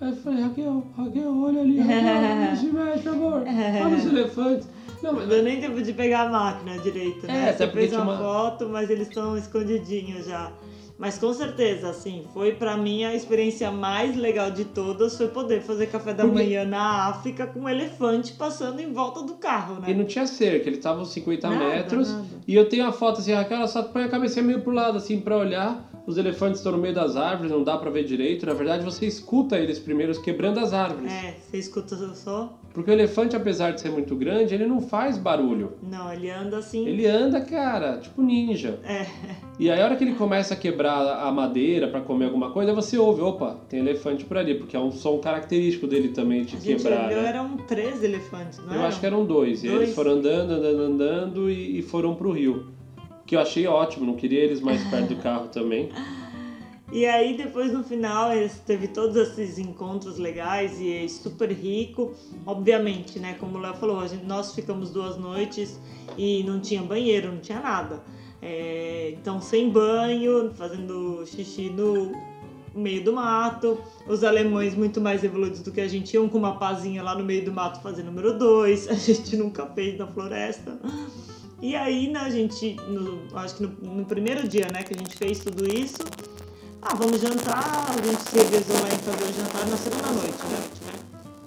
Aí 0.00 0.10
eu 0.10 0.16
falei, 0.16 0.42
Raquel, 0.42 0.84
Raquel, 0.96 1.42
olha 1.42 1.60
ali, 1.60 1.78
Raquel, 1.78 2.36
mexe, 2.74 3.02
por 3.02 3.12
favor, 3.12 3.44
olha 3.84 3.96
os 3.96 4.04
elefantes. 4.04 4.75
Não, 5.02 5.12
mas... 5.12 5.28
Deu 5.28 5.42
nem 5.42 5.60
tempo 5.60 5.82
de 5.82 5.92
pegar 5.92 6.22
a 6.22 6.28
máquina 6.28 6.78
direito, 6.78 7.26
né? 7.26 7.50
É, 7.50 7.52
Você 7.52 7.68
fez 7.68 7.92
uma, 7.92 8.02
uma 8.02 8.18
foto, 8.18 8.68
mas 8.68 8.90
eles 8.90 9.08
estão 9.08 9.36
escondidinhos 9.36 10.26
já. 10.26 10.52
Mas 10.98 11.18
com 11.18 11.32
certeza, 11.32 11.90
assim, 11.90 12.24
foi 12.32 12.52
para 12.52 12.74
mim 12.76 13.04
a 13.04 13.14
experiência 13.14 13.70
mais 13.70 14.16
legal 14.16 14.50
de 14.50 14.64
todas 14.64 15.16
foi 15.16 15.28
poder 15.28 15.60
fazer 15.60 15.88
café 15.88 16.14
da 16.14 16.24
Porque... 16.24 16.42
manhã 16.42 16.64
na 16.64 17.08
África 17.08 17.46
com 17.46 17.60
um 17.60 17.68
elefante 17.68 18.32
passando 18.32 18.80
em 18.80 18.92
volta 18.92 19.22
do 19.22 19.34
carro, 19.34 19.78
né? 19.80 19.90
E 19.90 19.94
não 19.94 20.06
tinha 20.06 20.26
cerca, 20.26 20.66
eles 20.66 20.78
estavam 20.78 21.04
50 21.04 21.50
nada, 21.50 21.64
metros. 21.64 22.10
Nada. 22.10 22.26
E 22.48 22.54
eu 22.54 22.66
tenho 22.68 22.86
a 22.86 22.92
foto 22.92 23.20
assim, 23.20 23.34
Raquel, 23.34 23.68
só 23.68 23.82
põe 23.82 24.04
a 24.04 24.08
cabeça 24.08 24.40
meio 24.40 24.62
pro 24.62 24.72
lado, 24.72 24.96
assim, 24.96 25.20
para 25.20 25.36
olhar. 25.36 25.86
Os 26.06 26.16
elefantes 26.16 26.60
estão 26.60 26.72
no 26.72 26.78
meio 26.78 26.94
das 26.94 27.16
árvores, 27.16 27.50
não 27.50 27.62
dá 27.62 27.76
para 27.76 27.90
ver 27.90 28.04
direito. 28.04 28.46
Na 28.46 28.54
verdade, 28.54 28.84
você 28.84 29.06
escuta 29.06 29.58
eles 29.58 29.78
primeiros 29.78 30.18
quebrando 30.18 30.60
as 30.60 30.72
árvores. 30.72 31.12
É, 31.12 31.34
você 31.34 31.58
escuta 31.58 31.96
só. 32.14 32.56
Porque 32.76 32.90
o 32.90 32.92
elefante, 32.92 33.34
apesar 33.34 33.70
de 33.70 33.80
ser 33.80 33.88
muito 33.88 34.14
grande, 34.14 34.54
ele 34.54 34.66
não 34.66 34.82
faz 34.82 35.16
barulho. 35.16 35.78
Não, 35.82 36.12
ele 36.12 36.30
anda 36.30 36.58
assim. 36.58 36.86
Ele 36.86 37.06
anda, 37.06 37.40
cara, 37.40 37.96
tipo 37.96 38.20
ninja. 38.20 38.78
É. 38.84 39.06
E 39.58 39.70
aí, 39.70 39.80
a 39.80 39.84
hora 39.86 39.96
que 39.96 40.04
ele 40.04 40.14
começa 40.14 40.52
a 40.52 40.56
quebrar 40.58 41.26
a 41.26 41.32
madeira 41.32 41.88
para 41.88 42.02
comer 42.02 42.26
alguma 42.26 42.50
coisa, 42.50 42.74
você 42.74 42.98
ouve, 42.98 43.22
opa, 43.22 43.56
tem 43.66 43.80
elefante 43.80 44.26
por 44.26 44.36
ali, 44.36 44.56
porque 44.56 44.76
é 44.76 44.78
um 44.78 44.92
som 44.92 45.16
característico 45.16 45.86
dele 45.86 46.08
também 46.08 46.44
de 46.44 46.54
a 46.54 46.60
quebrar. 46.60 47.08
Gente, 47.08 47.14
né? 47.14 47.26
eram 47.26 47.56
três 47.56 48.04
elefantes, 48.04 48.58
não 48.58 48.74
Eu 48.74 48.82
acho 48.82 49.00
que 49.00 49.06
eram 49.06 49.24
dois. 49.24 49.62
dois. 49.62 49.64
E 49.64 49.68
eles 49.68 49.94
foram 49.94 50.10
andando, 50.10 50.50
andando, 50.50 50.82
andando 50.82 51.50
e, 51.50 51.78
e 51.78 51.82
foram 51.82 52.14
pro 52.14 52.30
rio. 52.30 52.66
Que 53.24 53.36
eu 53.36 53.40
achei 53.40 53.66
ótimo, 53.66 54.04
não 54.04 54.16
queria 54.16 54.40
eles 54.40 54.60
mais 54.60 54.84
perto 54.90 55.14
do 55.14 55.16
carro 55.22 55.48
também. 55.48 55.88
E 56.90 57.04
aí 57.04 57.36
depois 57.36 57.72
no 57.72 57.82
final 57.82 58.30
teve 58.64 58.88
todos 58.88 59.16
esses 59.16 59.58
encontros 59.58 60.18
legais 60.18 60.80
e 60.80 61.04
é 61.04 61.08
super 61.08 61.50
rico. 61.50 62.14
Obviamente, 62.44 63.18
né, 63.18 63.34
como 63.34 63.58
o 63.58 63.60
Léo 63.60 63.74
falou, 63.74 64.06
gente, 64.06 64.24
nós 64.24 64.54
ficamos 64.54 64.90
duas 64.90 65.16
noites 65.16 65.80
e 66.16 66.44
não 66.44 66.60
tinha 66.60 66.82
banheiro, 66.82 67.32
não 67.32 67.40
tinha 67.40 67.60
nada. 67.60 68.02
É, 68.40 69.14
então 69.20 69.40
sem 69.40 69.68
banho, 69.70 70.52
fazendo 70.54 71.24
xixi 71.26 71.70
no 71.70 72.12
meio 72.72 73.02
do 73.02 73.12
mato. 73.12 73.80
Os 74.06 74.22
alemães 74.22 74.74
muito 74.74 75.00
mais 75.00 75.24
evoluídos 75.24 75.60
do 75.60 75.72
que 75.72 75.80
a 75.80 75.88
gente 75.88 76.14
iam 76.14 76.28
com 76.28 76.38
uma 76.38 76.56
pazinha 76.56 77.02
lá 77.02 77.16
no 77.16 77.24
meio 77.24 77.44
do 77.44 77.52
mato 77.52 77.80
fazer 77.82 78.04
número 78.04 78.38
dois. 78.38 78.86
A 78.88 78.94
gente 78.94 79.36
nunca 79.36 79.66
fez 79.66 79.98
na 79.98 80.06
floresta. 80.06 80.78
E 81.60 81.74
aí, 81.74 82.08
né, 82.08 82.20
a 82.20 82.28
gente, 82.28 82.76
no, 82.86 83.34
acho 83.34 83.56
que 83.56 83.62
no, 83.62 83.70
no 83.96 84.04
primeiro 84.04 84.46
dia, 84.46 84.66
né, 84.70 84.82
que 84.82 84.92
a 84.92 84.96
gente 84.96 85.16
fez 85.16 85.38
tudo 85.38 85.66
isso, 85.66 85.96
ah, 86.88 86.94
vamos 86.94 87.20
jantar, 87.20 87.90
a 87.90 88.06
gente 88.06 88.22
se 88.22 88.38
revezou 88.38 88.76
lá 88.80 88.86
em 88.86 88.98
fazer 88.98 89.24
o 89.24 89.32
jantar 89.32 89.66
na 89.66 89.76
segunda 89.76 90.06
noite, 90.12 90.46
né? 90.46 90.62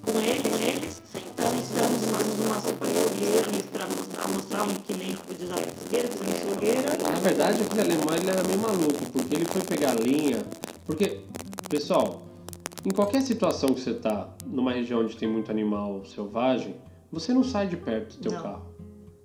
Com 0.04 0.20
ele, 0.20 0.50
com 0.50 0.56
eles, 0.58 1.02
sentamos, 1.14 1.68
fizemos 1.68 2.04
uma, 2.04 2.46
uma 2.46 2.62
sopa 2.62 2.86
de 2.86 3.64
para 3.72 3.86
mostrar, 3.88 4.28
mostrar 4.28 4.64
um 4.64 4.74
que 4.74 4.94
nem 4.96 5.16
podia 5.16 5.46
usar 5.46 5.58
fogueira, 5.58 6.08
fizemos 6.10 6.40
fogueira. 6.40 6.98
Na 7.10 7.20
verdade, 7.20 7.62
aquele 7.62 7.82
alemão 7.82 8.16
ele 8.16 8.30
era 8.30 8.44
meio 8.44 8.60
maluco, 8.60 9.12
porque 9.14 9.36
ele 9.36 9.46
foi 9.46 9.62
pegar 9.62 9.94
linha. 9.94 10.44
Porque, 10.86 11.22
pessoal, 11.70 12.22
em 12.86 12.90
qualquer 12.90 13.22
situação 13.22 13.70
que 13.70 13.80
você 13.80 13.94
tá 13.94 14.30
numa 14.46 14.74
região 14.74 15.02
onde 15.02 15.16
tem 15.16 15.30
muito 15.30 15.50
animal 15.50 16.04
selvagem, 16.04 16.76
você 17.10 17.34
não 17.34 17.46
sai 17.46 17.68
de 17.68 17.78
perto 17.78 18.18
do 18.18 18.24
teu 18.24 18.32
não. 18.34 18.42
carro. 18.42 18.66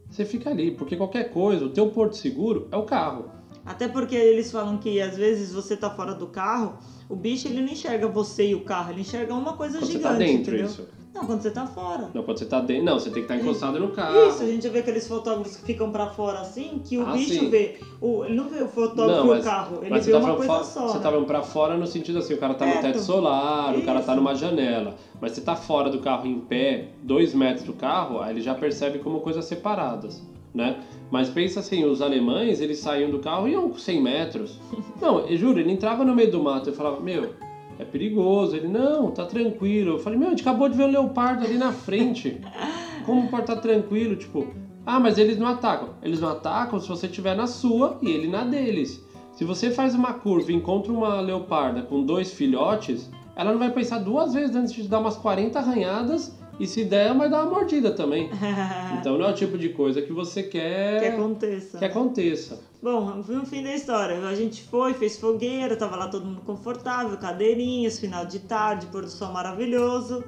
Você 0.09 0.25
fica 0.25 0.51
ali, 0.51 0.71
porque 0.71 0.97
qualquer 0.97 1.31
coisa, 1.31 1.65
o 1.65 1.71
teu 1.71 1.91
porto 1.91 2.17
seguro 2.17 2.69
é 2.71 2.77
o 2.77 2.85
carro. 2.85 3.31
Até 3.65 3.89
porque 3.89 4.15
eles 4.15 4.51
falam 4.53 4.77
que 4.77 5.01
às 5.01 5.17
vezes 5.17 5.53
você 5.53 5.77
tá 5.77 5.89
fora 5.91 6.15
do 6.15 6.27
carro, 6.27 6.75
o 7.09 7.17
bicho 7.17 7.49
ele 7.49 7.63
não 7.63 7.69
enxerga 7.69 8.07
você 8.09 8.49
e 8.49 8.55
o 8.55 8.61
carro, 8.61 8.93
ele 8.93 9.01
enxerga 9.01 9.35
uma 9.35 9.55
coisa 9.55 9.79
quando 9.79 9.91
gigante. 9.91 10.03
Você 10.03 10.13
tá 10.13 10.19
dentro, 10.19 10.55
entendeu? 10.55 10.67
isso. 10.67 10.89
Não, 11.15 11.27
quando 11.27 11.43
você 11.43 11.51
tá 11.53 11.65
fora. 11.65 12.11
Não, 12.13 12.25
quando 12.25 12.39
você 12.39 12.45
tá 12.45 12.61
dentro. 12.61 12.85
Não, 12.85 12.99
você 12.99 13.05
tem 13.05 13.15
que 13.15 13.21
estar 13.21 13.37
tá 13.37 13.41
encostado 13.41 13.79
no 13.79 13.91
carro. 13.91 14.29
Isso, 14.29 14.43
a 14.43 14.47
gente 14.47 14.69
vê 14.69 14.81
aqueles 14.81 15.07
fotógrafos 15.07 15.57
que 15.57 15.65
ficam 15.65 15.93
pra 15.93 16.09
fora 16.09 16.41
assim, 16.41 16.83
que 16.85 16.99
o 16.99 17.07
ah, 17.07 17.13
bicho 17.13 17.35
sim. 17.35 17.51
vê. 17.51 17.79
O, 18.01 18.25
ele 18.25 18.35
não 18.35 18.49
vê 18.49 18.61
o 18.61 18.69
fotógrafo 18.69 19.21
não, 19.21 19.27
mas, 19.29 19.39
e 19.39 19.41
o 19.41 19.45
carro, 19.45 19.79
ele 19.83 20.01
vê 20.01 20.11
tá 20.11 20.19
uma 20.19 20.35
coisa 20.35 20.53
fora, 20.53 20.65
só. 20.65 20.89
Você 20.89 20.97
né? 20.97 21.03
tá 21.05 21.11
vendo 21.13 21.25
pra 21.25 21.43
fora 21.43 21.77
no 21.77 21.87
sentido 21.87 22.19
assim, 22.19 22.35
o 22.35 22.39
cara 22.39 22.55
tá 22.55 22.65
Perto. 22.65 22.77
no 22.79 22.83
teto 22.83 22.99
solar, 22.99 23.75
Isso. 23.75 23.83
o 23.83 23.87
cara 23.87 24.03
tá 24.03 24.17
numa 24.17 24.35
janela. 24.35 24.97
Mas 25.21 25.33
você 25.33 25.41
tá 25.41 25.55
fora 25.55 25.89
do 25.89 26.01
carro 26.01 26.27
em 26.27 26.41
pé, 26.41 26.89
dois 27.01 27.33
metros 27.33 27.65
do 27.65 27.75
carro, 27.75 28.21
aí 28.21 28.33
ele 28.33 28.41
já 28.41 28.55
percebe 28.55 28.99
como 28.99 29.21
coisas 29.21 29.45
separadas 29.45 30.21
né? 30.55 30.81
Mas 31.11 31.29
pensa 31.29 31.61
assim, 31.61 31.85
os 31.85 32.03
alemães, 32.03 32.61
eles 32.61 32.79
saíam 32.79 33.11
do 33.11 33.19
carro 33.19 33.47
e 33.47 33.53
iam 33.53 33.73
100 33.73 34.03
metros. 34.03 34.61
Não, 35.01 35.21
eu 35.21 35.37
juro, 35.37 35.61
ele 35.61 35.73
entrava 35.73 36.05
no 36.05 36.15
meio 36.15 36.31
do 36.31 36.43
mato 36.43 36.71
e 36.71 36.73
falava, 36.73 37.01
meu, 37.01 37.35
é 37.79 37.85
perigoso. 37.85 38.57
Ele, 38.57 38.69
não, 38.69 39.11
tá 39.11 39.25
tranquilo. 39.25 39.93
Eu 39.93 39.99
falei, 39.99 40.19
meu, 40.19 40.29
a 40.29 40.31
gente 40.31 40.43
acabou 40.43 40.69
de 40.69 40.77
ver 40.77 40.85
um 40.85 40.91
leopardo 40.91 41.45
ali 41.45 41.59
na 41.59 41.73
frente. 41.73 42.41
Como 43.05 43.29
pode 43.29 43.43
estar 43.43 43.57
tá 43.57 43.63
tranquilo? 43.63 44.17
Tipo, 44.17 44.47
ah, 44.87 45.01
mas 45.01 45.19
eles 45.19 45.39
não 45.39 45.47
atacam. 45.47 45.91
Eles 46.03 46.21
não 46.21 46.29
atacam 46.29 46.79
se 46.79 46.89
você 46.89 47.07
estiver 47.07 47.37
na 47.37 47.47
sua 47.47 47.99
e 48.03 48.11
ele 48.11 48.29
na 48.29 48.45
deles. 48.45 49.05
Se 49.33 49.45
você 49.45 49.71
faz 49.71 49.95
uma 49.95 50.13
curva 50.13 50.53
e 50.53 50.55
encontra 50.55 50.93
uma 50.93 51.21
leoparda 51.21 51.83
com 51.83 52.05
dois 52.05 52.33
filhotes, 52.33 53.11
ela 53.35 53.51
não 53.51 53.59
vai 53.59 53.71
pensar 53.71 53.99
duas 53.99 54.33
vezes 54.33 54.55
antes 54.55 54.73
de 54.73 54.89
dar 54.89 55.01
umas 55.01 55.17
40 55.17 55.59
arranhadas 55.59 56.39
e 56.59 56.67
se 56.67 56.85
der, 56.85 57.15
vai 57.15 57.29
dar 57.29 57.43
uma 57.43 57.51
mordida 57.51 57.91
também. 57.91 58.31
então 58.99 59.19
não 59.19 59.27
é 59.27 59.31
o 59.31 59.35
tipo 59.35 59.59
de 59.59 59.71
coisa 59.71 60.01
que 60.01 60.13
você 60.13 60.43
quer 60.43 61.01
que 61.01 61.07
aconteça. 61.07 61.79
Que 61.79 61.85
aconteça. 61.85 62.61
Bom, 62.83 63.23
foi 63.23 63.37
o 63.39 63.47
fim 63.47 63.63
da 63.63 63.75
história. 63.75 64.19
A 64.27 64.35
gente 64.35 64.63
foi, 64.63 64.95
fez 64.95 65.19
fogueira, 65.19 65.77
tava 65.77 65.97
lá 65.97 66.09
todo 66.09 66.27
mundo 66.27 66.43
confortável, 66.43 67.17
cadeirinhas, 67.17 67.99
final 67.99 68.27
de 68.27 68.41
tarde, 68.41 68.87
pôr 68.87 69.03
do 69.03 69.11
sol 69.11 69.33
maravilhoso, 69.33 70.23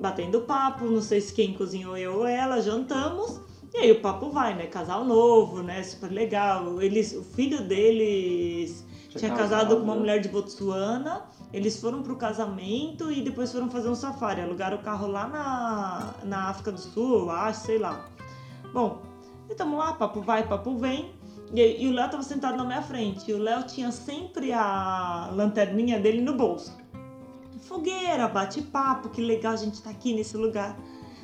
batendo 0.00 0.42
papo, 0.42 0.84
não 0.86 1.00
sei 1.00 1.20
se 1.20 1.32
quem 1.32 1.54
cozinhou 1.54 1.96
eu 1.96 2.18
ou 2.18 2.26
ela, 2.26 2.60
jantamos. 2.60 3.40
E 3.72 3.78
aí 3.78 3.92
o 3.92 4.00
papo 4.00 4.30
vai, 4.30 4.54
né? 4.54 4.66
Casal 4.66 5.04
novo, 5.04 5.62
né? 5.62 5.82
Super 5.82 6.10
legal. 6.10 6.82
Eles, 6.82 7.14
o 7.14 7.22
filho 7.22 7.62
deles 7.62 8.84
tinha, 9.08 9.20
tinha 9.20 9.30
casado, 9.30 9.50
casado 9.50 9.76
com 9.76 9.82
uma 9.82 9.94
mulher 9.94 10.20
de 10.20 10.28
Botsuana 10.28 11.22
eles 11.52 11.78
foram 11.78 12.02
pro 12.02 12.16
casamento 12.16 13.12
e 13.12 13.20
depois 13.20 13.52
foram 13.52 13.70
fazer 13.70 13.88
um 13.88 13.94
safari. 13.94 14.40
Alugaram 14.40 14.78
o 14.78 14.82
carro 14.82 15.06
lá 15.06 15.28
na, 15.28 16.14
na 16.24 16.48
África 16.48 16.72
do 16.72 16.80
Sul, 16.80 17.30
acho, 17.30 17.66
sei 17.66 17.78
lá. 17.78 18.08
Bom, 18.72 19.02
estamos 19.50 19.78
lá, 19.78 19.92
papo 19.92 20.22
vai, 20.22 20.46
papo 20.48 20.76
vem. 20.78 21.12
E, 21.54 21.84
e 21.84 21.88
o 21.88 21.92
Léo 21.92 22.10
tava 22.10 22.22
sentado 22.22 22.56
na 22.56 22.64
minha 22.64 22.80
frente. 22.80 23.30
E 23.30 23.34
o 23.34 23.38
Léo 23.38 23.64
tinha 23.64 23.92
sempre 23.92 24.52
a 24.52 25.30
lanterninha 25.34 26.00
dele 26.00 26.22
no 26.22 26.34
bolso. 26.34 26.74
Fogueira, 27.60 28.26
bate-papo, 28.28 29.10
que 29.10 29.20
legal 29.20 29.52
a 29.52 29.56
gente 29.56 29.82
tá 29.82 29.90
aqui 29.90 30.14
nesse 30.14 30.36
lugar. 30.36 30.76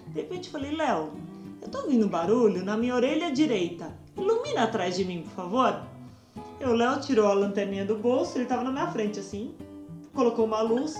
De 0.08 0.20
repente 0.20 0.50
falei, 0.50 0.76
Léo, 0.76 1.12
eu 1.62 1.68
tô 1.68 1.78
ouvindo 1.78 2.06
barulho 2.06 2.64
na 2.64 2.76
minha 2.76 2.94
orelha 2.94 3.32
direita. 3.32 3.96
Ilumina 4.16 4.64
atrás 4.64 4.94
de 4.94 5.04
mim, 5.04 5.22
por 5.22 5.32
favor. 5.32 5.80
E 6.60 6.64
o 6.64 6.72
Léo 6.74 7.00
tirou 7.00 7.26
a 7.26 7.32
lanterninha 7.32 7.84
do 7.84 7.96
bolso, 7.96 8.36
ele 8.36 8.46
tava 8.46 8.62
na 8.62 8.70
minha 8.70 8.86
frente 8.88 9.20
assim, 9.20 9.54
colocou 10.14 10.44
uma 10.44 10.60
luz. 10.62 10.94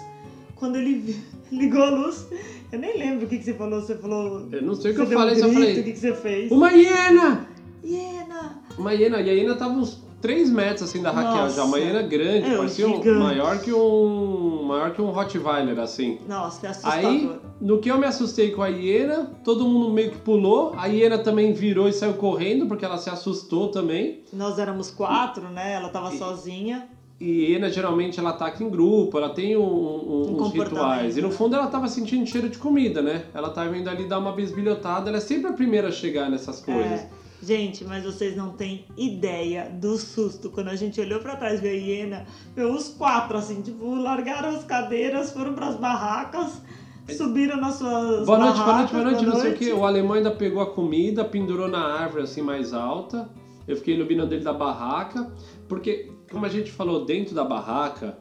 Quando 0.57 0.77
ele 0.77 1.17
ligou 1.53 1.83
a 1.83 1.91
luz, 1.91 2.27
eu 2.73 2.79
nem 2.79 2.99
lembro 2.99 3.27
o 3.27 3.29
que, 3.29 3.39
que 3.39 3.45
você 3.45 3.55
falou. 3.55 3.81
Você 3.81 3.97
falou. 3.97 4.49
Eu 4.51 4.63
não 4.63 4.75
sei 4.75 4.93
o 4.93 4.95
que 4.95 5.01
eu 5.01 5.07
deu 5.07 5.19
um 5.19 5.21
falei, 5.21 5.35
só 5.37 5.47
grito, 5.47 5.55
falei. 5.61 5.81
O 5.81 5.85
que, 5.85 5.93
que 5.93 5.99
você 5.99 6.15
fez? 6.15 6.51
Uma 6.51 6.71
hiena! 6.73 7.49
Hiena! 7.85 8.63
Uma 8.77 8.93
hiena. 8.93 9.21
E 9.21 9.31
a 9.31 9.33
hiena 9.33 9.55
tava 9.55 9.73
uns 9.75 10.03
3 10.21 10.51
metros 10.51 10.83
assim 10.83 11.01
da 11.01 11.11
Raquel 11.13 11.45
Nossa. 11.45 11.57
já. 11.57 11.65
Uma 11.65 11.79
hiena 11.79 12.03
grande, 12.03 12.51
É, 12.51 12.57
parecia 12.57 12.89
um, 12.89 13.19
maior 13.21 13.61
que 13.61 13.73
um. 13.73 14.65
maior 14.65 14.93
que 14.93 15.01
um 15.01 15.11
Rottweiler, 15.11 15.79
assim. 15.79 16.19
Nossa, 16.29 16.67
é 16.67 16.71
assustador. 16.71 17.07
Aí, 17.09 17.31
no 17.61 17.79
que 17.79 17.89
eu 17.89 17.99
me 17.99 18.07
assustei 18.07 18.51
com 18.51 18.63
a 18.63 18.69
hiena, 18.69 19.33
todo 19.45 19.65
mundo 19.65 19.93
meio 19.93 20.11
que 20.11 20.19
pulou. 20.19 20.75
A 20.77 20.87
hiena 20.87 21.19
também 21.19 21.53
virou 21.53 21.89
e 21.89 21.93
saiu 21.93 22.15
correndo, 22.15 22.67
porque 22.67 22.85
ela 22.85 22.99
se 22.99 23.09
assustou 23.09 23.71
também. 23.71 24.23
Nós 24.33 24.59
éramos 24.59 24.91
quatro, 24.91 25.49
né? 25.51 25.75
Ela 25.75 25.89
tava 25.89 26.11
sozinha. 26.17 26.89
E 27.21 27.51
hiena 27.51 27.69
geralmente 27.69 28.21
ela 28.21 28.31
ataca 28.31 28.63
em 28.63 28.71
grupo, 28.71 29.19
ela 29.19 29.31
tem 29.31 29.57
um, 29.57 29.63
um- 29.63 30.37
Um 30.37 30.43
uns 30.43 30.53
rituais. 30.53 31.17
E 31.17 31.21
no 31.21 31.31
fundo 31.33 31.57
ela 31.57 31.67
tava 31.67 31.89
sentindo 31.89 32.25
cheiro 32.27 32.49
de 32.49 32.59
comida, 32.59 33.03
né? 33.03 33.25
Ela 33.35 33.51
tava 33.51 33.77
indo 33.77 33.91
ali 33.91 34.05
dar 34.07 34.19
uma 34.21 34.33
bisbilhotada, 34.33 35.09
ela 35.09 35.19
é 35.19 35.21
sempre 35.21 35.51
a 35.51 35.53
primeira 35.53 35.89
a 35.89 35.93
chegar 35.93 36.31
nessas 36.31 36.61
coisas. 36.61 37.01
É. 37.01 37.09
Gente, 37.41 37.85
mas 37.85 38.05
vocês 38.05 38.37
não 38.37 38.51
têm 38.51 38.85
ideia 38.97 39.69
do 39.71 39.97
susto. 39.97 40.51
Quando 40.51 40.69
a 40.69 40.77
gente 40.77 41.01
olhou 41.01 41.21
pra 41.21 41.37
trás 41.37 41.61
e 41.61 41.63
viu 41.63 41.71
a 41.71 41.75
hiena, 41.75 42.27
viu 42.55 42.73
os 42.73 42.89
quatro, 42.89 43.37
assim, 43.39 43.63
tipo, 43.63 43.95
largaram 43.95 44.49
as 44.51 44.65
cadeiras, 44.65 45.33
foram 45.33 45.55
pras 45.55 45.77
barracas, 45.77 46.61
subiram 47.17 47.57
nas 47.61 47.77
suas 47.77 48.27
Boa 48.27 48.39
noite, 48.39 48.57
boa 48.61 48.77
noite, 48.79 48.93
boa 48.93 49.05
noite, 49.05 49.25
não 49.27 49.41
sei 49.41 49.53
o 49.53 49.57
que. 49.57 49.73
O 49.73 49.85
alemão 49.85 50.15
ainda 50.15 50.31
pegou 50.33 50.61
a 50.61 50.67
comida, 50.67 51.25
pendurou 51.25 51.69
na 51.69 51.79
árvore 51.81 52.25
assim 52.25 52.43
mais 52.43 52.73
alta. 52.73 53.29
Eu 53.69 53.77
fiquei 53.77 53.95
iluminando 53.95 54.35
ele 54.35 54.43
da 54.43 54.53
barraca, 54.53 55.31
porque, 55.69 56.11
como 56.31 56.47
a 56.47 56.49
gente 56.49 56.71
falou, 56.71 57.05
dentro 57.05 57.35
da 57.35 57.45
barraca 57.45 58.19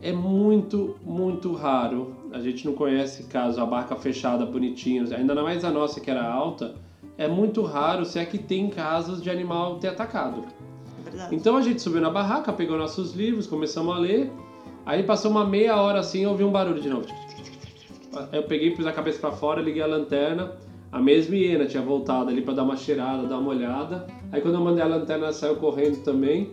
é 0.00 0.12
muito, 0.12 0.96
muito 1.04 1.52
raro. 1.52 2.16
A 2.32 2.40
gente 2.40 2.66
não 2.66 2.74
conhece 2.74 3.24
caso 3.24 3.60
a 3.60 3.66
barraca 3.66 3.96
fechada, 3.96 4.44
bonitinha, 4.44 5.04
ainda 5.14 5.34
mais 5.42 5.64
a 5.64 5.70
nossa 5.70 6.00
que 6.00 6.10
era 6.10 6.24
alta. 6.24 6.74
É 7.18 7.28
muito 7.28 7.62
raro 7.62 8.04
se 8.04 8.18
é 8.18 8.24
que 8.24 8.38
tem 8.38 8.68
casos 8.70 9.22
de 9.22 9.30
animal 9.30 9.78
ter 9.78 9.88
atacado. 9.88 10.44
É 11.00 11.10
verdade. 11.10 11.34
Então 11.34 11.56
a 11.56 11.62
gente 11.62 11.82
subiu 11.82 12.00
na 12.00 12.10
barraca, 12.10 12.52
pegou 12.52 12.76
nossos 12.76 13.14
livros, 13.14 13.46
começamos 13.46 13.94
a 13.94 13.98
ler. 13.98 14.32
Aí 14.84 15.02
passou 15.02 15.30
uma 15.30 15.44
meia 15.44 15.76
hora 15.76 16.00
assim, 16.00 16.24
eu 16.24 16.30
ouvi 16.30 16.42
um 16.42 16.50
barulho 16.50 16.80
de 16.80 16.88
novo. 16.88 17.06
Eu 18.32 18.42
peguei, 18.42 18.72
pus 18.72 18.86
a 18.86 18.92
cabeça 18.92 19.18
pra 19.18 19.30
fora, 19.30 19.62
liguei 19.62 19.82
a 19.82 19.86
lanterna. 19.86 20.56
A 20.90 21.00
mesma 21.00 21.36
hiena 21.36 21.64
tinha 21.64 21.82
voltado 21.82 22.28
ali 22.28 22.42
pra 22.42 22.52
dar 22.52 22.64
uma 22.64 22.76
cheirada, 22.76 23.26
dar 23.26 23.38
uma 23.38 23.50
olhada. 23.50 24.06
Aí 24.30 24.40
quando 24.40 24.54
eu 24.56 24.60
mandei 24.60 24.82
a 24.82 24.86
lanterna, 24.86 25.24
ela 25.24 25.32
saiu 25.32 25.56
correndo 25.56 26.02
também. 26.02 26.50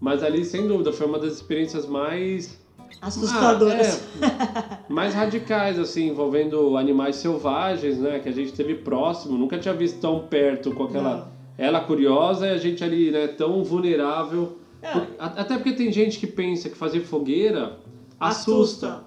Mas 0.00 0.22
ali, 0.22 0.44
sem 0.44 0.66
dúvida, 0.66 0.92
foi 0.92 1.06
uma 1.06 1.18
das 1.18 1.32
experiências 1.34 1.86
mais 1.86 2.58
Assustadoras. 3.00 4.02
ah, 4.22 4.78
é, 4.88 4.92
mais 4.92 5.14
radicais, 5.14 5.78
assim, 5.78 6.08
envolvendo 6.08 6.76
animais 6.76 7.16
selvagens, 7.16 7.98
né? 7.98 8.18
Que 8.20 8.28
a 8.28 8.32
gente 8.32 8.52
teve 8.52 8.74
próximo. 8.76 9.36
Nunca 9.36 9.58
tinha 9.58 9.74
visto 9.74 9.98
tão 10.00 10.20
perto 10.20 10.70
com 10.72 10.84
aquela. 10.84 11.16
Não. 11.16 11.36
Ela 11.58 11.80
curiosa 11.80 12.46
e 12.46 12.50
a 12.50 12.58
gente 12.58 12.84
ali, 12.84 13.10
né, 13.10 13.26
tão 13.28 13.64
vulnerável. 13.64 14.58
É. 14.82 14.92
Por- 14.92 15.06
Até 15.18 15.54
porque 15.56 15.72
tem 15.72 15.90
gente 15.90 16.18
que 16.18 16.26
pensa 16.26 16.68
que 16.68 16.76
fazer 16.76 17.00
fogueira 17.00 17.78
assusta. 18.20 19.04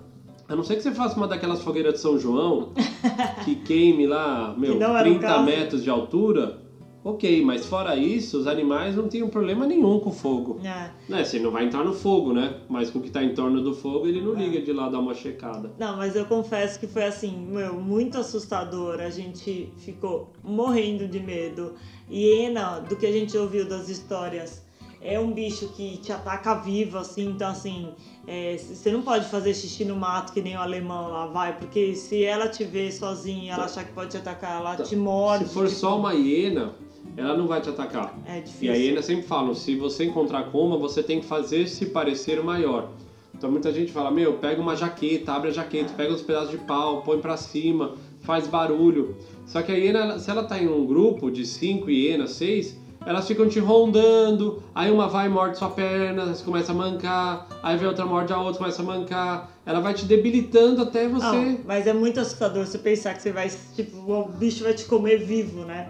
A 0.48 0.56
não 0.56 0.64
ser 0.64 0.76
que 0.76 0.82
você 0.82 0.92
faça 0.92 1.16
uma 1.16 1.28
daquelas 1.28 1.62
fogueiras 1.62 1.94
de 1.94 2.00
São 2.00 2.18
João, 2.18 2.70
que 3.46 3.56
queime 3.56 4.08
lá, 4.08 4.56
meu, 4.58 4.74
Que 4.74 4.80
não 4.80 4.98
era 4.98 5.08
o 5.08 5.12
30 5.12 5.28
caso. 5.28 5.44
metros 5.46 5.84
de 5.84 5.90
altura. 5.92 6.58
Ok, 7.04 7.42
mas 7.46 7.66
fora 7.66 7.96
isso, 7.96 8.40
os 8.40 8.46
animais 8.48 8.96
não 8.96 9.08
tinham 9.08 9.30
problema 9.30 9.66
nenhum 9.66 10.00
com 10.02 10.12
fogo. 10.12 10.60
É. 10.64 10.92
Né, 11.08 11.24
você 11.24 11.40
não 11.40 11.50
vai 11.50 11.66
entrar 11.66 11.84
no 11.86 11.94
fogo, 11.94 12.34
né? 12.34 12.58
Mas 12.68 12.90
com 12.92 13.00
o 13.00 13.02
que 13.02 13.10
tá 13.10 13.24
em 13.24 13.34
torno 13.34 13.62
do 13.62 13.74
fogo, 13.74 14.06
ele 14.06 14.20
É. 14.20 14.22
não 14.22 14.34
liga 14.34 14.62
de 14.62 14.74
lá 14.74 14.90
dar 14.90 15.00
uma 15.00 15.14
checada. 15.14 15.72
Não, 15.80 15.96
mas 15.96 16.16
eu 16.16 16.26
confesso 16.26 16.78
que 16.78 16.88
foi 16.88 17.04
assim, 17.06 17.36
meu, 17.38 17.76
muito 17.76 18.18
assustador. 18.18 19.00
A 19.00 19.10
gente 19.10 19.72
ficou 19.78 20.34
morrendo 20.44 21.08
de 21.08 21.20
medo. 21.22 21.74
Hiena, 22.12 22.80
do 22.82 22.96
que 22.98 23.06
a 23.06 23.12
gente 23.12 23.38
ouviu 23.38 23.68
das 23.68 23.88
histórias, 23.88 24.62
é 25.02 25.18
um 25.18 25.32
bicho 25.32 25.70
que 25.70 25.98
te 25.98 26.12
ataca 26.12 26.56
vivo, 26.56 26.98
assim. 26.98 27.30
Então, 27.30 27.50
assim, 27.50 27.94
é, 28.28 28.58
você 28.58 28.92
não 28.92 29.02
pode 29.02 29.26
fazer 29.30 29.54
xixi 29.54 29.86
no 29.86 29.96
mato 29.96 30.34
que 30.34 30.42
nem 30.42 30.58
o 30.58 30.60
alemão 30.60 31.08
lá 31.10 31.28
vai, 31.28 31.58
porque 31.58 31.96
se 31.96 32.24
ela 32.26 32.50
te 32.50 32.66
ver 32.66 32.92
sozinha 32.92 33.54
ela 33.54 33.66
achar 33.66 33.86
que 33.86 33.94
pode 33.94 34.12
te 34.12 34.18
atacar, 34.18 34.60
ela 34.60 34.76
te 34.76 34.96
morde. 34.98 35.48
Se 35.48 35.54
for 35.54 35.68
tipo, 35.68 35.80
só 35.80 35.98
uma 35.98 36.14
hiena, 36.14 36.74
ela 37.18 37.38
não 37.38 37.48
vai 37.48 37.62
te 37.62 37.70
atacar. 37.70 38.18
É 38.26 38.40
difícil. 38.40 38.68
E 38.68 38.70
a 38.70 38.76
hiena 38.76 39.02
sempre 39.02 39.24
falam, 39.24 39.54
se 39.54 39.76
você 39.76 40.06
encontrar 40.06 40.44
com 40.52 40.66
uma, 40.66 40.78
você 40.78 41.04
tem 41.04 41.20
que 41.20 41.26
fazer 41.26 41.68
se 41.68 41.88
parecer 41.88 42.42
maior. 42.44 42.90
Então 43.36 43.50
muita 43.50 43.72
gente 43.72 43.92
fala, 43.92 44.12
meu, 44.12 44.34
pega 44.34 44.62
uma 44.62 44.76
jaqueta, 44.76 45.32
abre 45.32 45.50
a 45.50 45.54
jaqueta, 45.54 45.94
pega 45.96 46.14
uns 46.14 46.22
pedaços 46.22 46.52
de 46.52 46.58
pau, 46.58 47.02
põe 47.04 47.20
pra 47.20 47.38
cima, 47.38 47.96
faz 48.22 48.48
barulho. 48.48 49.16
Só 49.46 49.62
que 49.62 49.72
a 49.72 49.76
hiena, 49.76 50.20
se 50.20 50.30
ela 50.30 50.44
tá 50.44 50.62
em 50.62 50.68
um 50.68 50.86
grupo 50.86 51.32
de 51.32 51.46
cinco 51.46 51.90
hienas, 51.90 52.32
seis, 52.32 52.78
elas 53.06 53.26
ficam 53.28 53.48
te 53.48 53.60
rondando, 53.60 54.62
aí 54.76 54.92
uma 54.92 55.08
vai 55.08 55.28
e 55.28 55.30
morde 55.30 55.58
sua 55.58 55.70
perna, 55.70 56.26
você 56.26 56.44
começa 56.44 56.74
a 56.74 56.76
mancar, 56.76 57.48
aí 57.64 57.78
vem 57.78 57.88
outra 57.88 58.06
morde 58.06 58.34
a 58.34 58.40
outra, 58.40 58.60
começa 58.60 58.82
a 58.82 58.86
mancar. 58.86 59.52
Ela 59.66 59.80
vai 59.80 59.94
te 59.94 60.06
debilitando 60.06 60.82
até 60.82 61.08
você... 61.08 61.26
Não, 61.26 61.60
mas 61.66 61.88
é 61.88 61.94
muito 61.94 62.20
assustador 62.20 62.66
você 62.66 62.78
pensar 62.78 63.14
que 63.14 63.22
você 63.22 63.32
vai, 63.32 63.50
tipo, 63.74 63.98
o 63.98 64.28
bicho 64.28 64.64
vai 64.64 64.74
te 64.74 64.86
comer 64.86 65.18
vivo, 65.20 65.64
né? 65.64 65.90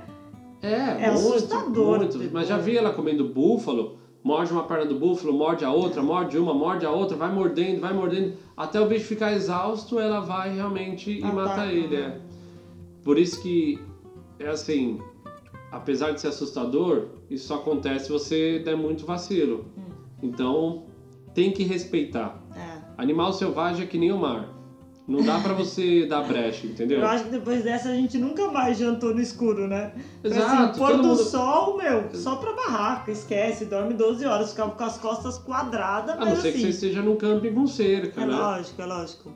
É, 0.61 1.05
É 1.05 1.11
muito, 1.11 1.35
assustador, 1.35 1.99
muito. 1.99 2.29
Mas 2.31 2.47
já 2.47 2.57
vi 2.57 2.77
ela 2.77 2.91
comendo 2.91 3.25
búfalo, 3.25 3.97
morde 4.23 4.51
uma 4.51 4.63
perna 4.63 4.85
do 4.85 4.95
búfalo, 4.99 5.33
morde 5.33 5.63
a 5.63 5.71
outra, 5.71 6.01
morde 6.01 6.37
uma, 6.37 6.53
morde 6.53 6.85
a 6.85 6.91
outra, 6.91 7.15
vai 7.15 7.31
mordendo, 7.33 7.79
vai 7.79 7.93
mordendo, 7.93 8.33
até 8.57 8.79
o 8.79 8.85
bicho 8.87 9.05
ficar 9.05 9.31
exausto, 9.33 9.99
ela 9.99 10.19
vai 10.19 10.53
realmente 10.53 11.11
e 11.19 11.21
mata 11.21 11.65
ele. 11.67 11.95
né? 11.97 12.19
É. 12.25 12.29
Por 13.03 13.17
isso 13.17 13.41
que, 13.41 13.79
é 14.37 14.47
assim, 14.49 14.99
apesar 15.71 16.11
de 16.11 16.19
ser 16.19 16.27
assustador, 16.27 17.07
isso 17.29 17.47
só 17.47 17.55
acontece 17.55 18.05
se 18.05 18.11
você 18.11 18.59
der 18.59 18.75
muito 18.75 19.05
vacilo. 19.05 19.65
Hum. 19.77 19.83
Então, 20.21 20.83
tem 21.33 21.51
que 21.51 21.63
respeitar. 21.63 22.43
É. 22.55 22.79
Animal 22.97 23.31
selvagem 23.31 23.83
é 23.83 23.87
que 23.87 23.97
nem 23.97 24.11
o 24.11 24.17
mar. 24.17 24.53
Não 25.09 25.23
dá 25.23 25.39
pra 25.39 25.53
você 25.53 26.05
dar 26.05 26.21
brecha, 26.21 26.67
entendeu? 26.67 26.99
Eu 26.99 27.07
acho 27.07 27.23
que 27.25 27.31
depois 27.31 27.63
dessa 27.63 27.89
a 27.89 27.95
gente 27.95 28.17
nunca 28.19 28.47
mais 28.51 28.77
jantou 28.77 29.13
no 29.13 29.19
escuro, 29.19 29.67
né? 29.67 29.91
Exato, 30.23 30.69
Assim, 30.71 30.79
pôr 30.79 30.97
do 30.97 31.03
mundo- 31.03 31.23
sol, 31.23 31.75
meu, 31.77 32.09
só 32.13 32.35
pra 32.35 32.53
barraca, 32.53 33.11
esquece, 33.11 33.65
dorme 33.65 33.95
12 33.95 34.23
horas, 34.25 34.51
ficava 34.51 34.71
com 34.71 34.83
as 34.83 34.97
costas 34.99 35.39
quadradas, 35.39 36.15
A 36.15 36.19
não 36.19 36.25
mas 36.27 36.39
ser 36.39 36.51
que 36.51 36.57
assim. 36.59 36.65
você 36.67 36.69
esteja 36.69 37.01
num 37.01 37.15
camping 37.15 37.51
com 37.53 37.65
cerca, 37.65 38.21
É 38.21 38.25
né? 38.25 38.35
lógico, 38.35 38.81
é 38.81 38.85
lógico. 38.85 39.31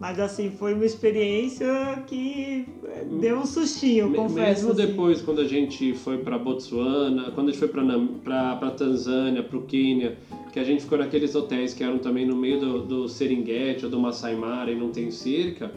Mas 0.00 0.18
assim, 0.18 0.50
foi 0.50 0.74
uma 0.74 0.84
experiência 0.84 2.02
que 2.08 2.66
é, 2.86 3.04
deu 3.20 3.38
um 3.38 3.46
sustinho, 3.46 4.08
Me- 4.10 4.16
confesso. 4.16 4.66
Mesmo 4.66 4.72
assim. 4.72 4.86
depois, 4.88 5.22
quando 5.22 5.40
a 5.40 5.46
gente 5.46 5.94
foi 5.94 6.18
para 6.18 6.36
Botsuana, 6.36 7.30
quando 7.30 7.50
a 7.50 7.52
gente 7.52 7.60
foi 7.60 7.68
para 7.68 8.70
Tanzânia, 8.72 9.44
para 9.44 9.56
o 9.56 9.62
Quênia, 9.62 10.18
que 10.52 10.60
a 10.60 10.64
gente 10.64 10.82
ficou 10.82 10.98
naqueles 10.98 11.34
hotéis 11.34 11.72
que 11.72 11.82
eram 11.82 11.98
também 11.98 12.26
no 12.26 12.36
meio 12.36 12.60
do, 12.60 12.82
do 12.82 13.06
ou 13.06 13.90
do 13.90 13.98
Masai 13.98 14.36
Mara 14.36 14.70
e 14.70 14.76
não 14.76 14.90
tem 14.90 15.10
cerca, 15.10 15.72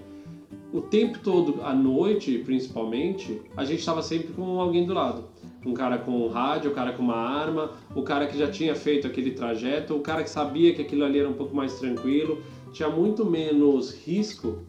o 0.74 0.82
tempo 0.82 1.18
todo, 1.20 1.62
à 1.64 1.74
noite 1.74 2.38
principalmente, 2.40 3.42
a 3.56 3.64
gente 3.64 3.80
estava 3.80 4.02
sempre 4.02 4.34
com 4.34 4.60
alguém 4.60 4.86
do 4.86 4.94
lado. 4.94 5.24
Um 5.66 5.74
cara 5.74 5.98
com 5.98 6.12
um 6.12 6.28
rádio, 6.28 6.72
o 6.72 6.74
cara 6.74 6.92
com 6.92 7.02
uma 7.02 7.16
arma, 7.16 7.72
o 7.96 8.04
cara 8.04 8.28
que 8.28 8.38
já 8.38 8.52
tinha 8.52 8.76
feito 8.76 9.08
aquele 9.08 9.32
trajeto, 9.32 9.96
o 9.96 10.02
cara 10.02 10.22
que 10.22 10.30
sabia 10.30 10.76
que 10.76 10.82
aquilo 10.82 11.06
ali 11.06 11.20
era 11.20 11.30
um 11.30 11.34
pouco 11.34 11.56
mais 11.56 11.80
tranquilo, 11.80 12.44
tinha 12.74 12.90
muito 12.90 13.24
menos 13.24 13.96
risco 14.06 14.60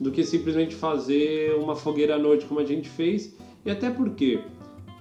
do 0.00 0.10
que 0.10 0.24
simplesmente 0.24 0.74
fazer 0.74 1.54
uma 1.56 1.76
fogueira 1.76 2.14
à 2.14 2.18
noite 2.18 2.46
como 2.46 2.58
a 2.58 2.64
gente 2.64 2.88
fez. 2.88 3.36
E 3.64 3.70
até 3.70 3.90
porque, 3.90 4.40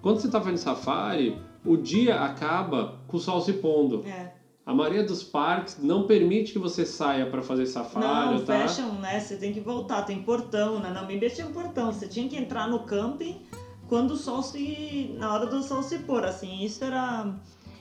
quando 0.02 0.20
você 0.20 0.28
está 0.28 0.42
fazendo 0.42 0.58
safari, 0.58 1.38
o 1.66 1.78
dia 1.78 2.20
acaba 2.20 3.00
com 3.08 3.16
o 3.16 3.20
sol 3.20 3.40
se 3.40 3.54
pondo. 3.54 4.04
É. 4.06 4.39
A 4.70 4.74
maioria 4.76 5.04
dos 5.04 5.24
parques 5.24 5.80
não 5.82 6.04
permite 6.06 6.54
que 6.54 6.60
você 6.60 6.86
saia 6.86 7.26
para 7.26 7.42
fazer 7.42 7.66
safari, 7.66 8.36
Não, 8.36 8.46
tá? 8.46 8.68
fecham, 8.68 8.94
né? 9.00 9.20
Você 9.20 9.36
tem 9.36 9.52
que 9.52 9.60
voltar, 9.60 10.04
tem 10.04 10.22
portão, 10.22 10.76
né? 10.80 10.90
Na 10.90 11.02
Namíbia 11.02 11.28
tinha 11.28 11.48
um 11.48 11.52
portão, 11.52 11.92
você 11.92 12.08
tinha 12.08 12.30
que 12.30 12.38
entrar 12.38 12.68
no 12.68 12.82
camping 12.82 13.42
quando 13.88 14.12
o 14.12 14.16
sol 14.16 14.44
se. 14.44 15.16
na 15.18 15.34
hora 15.34 15.48
do 15.48 15.64
sol 15.64 15.82
se 15.82 15.98
pôr, 15.98 16.24
assim, 16.24 16.64
isso 16.64 16.84
era, 16.84 17.34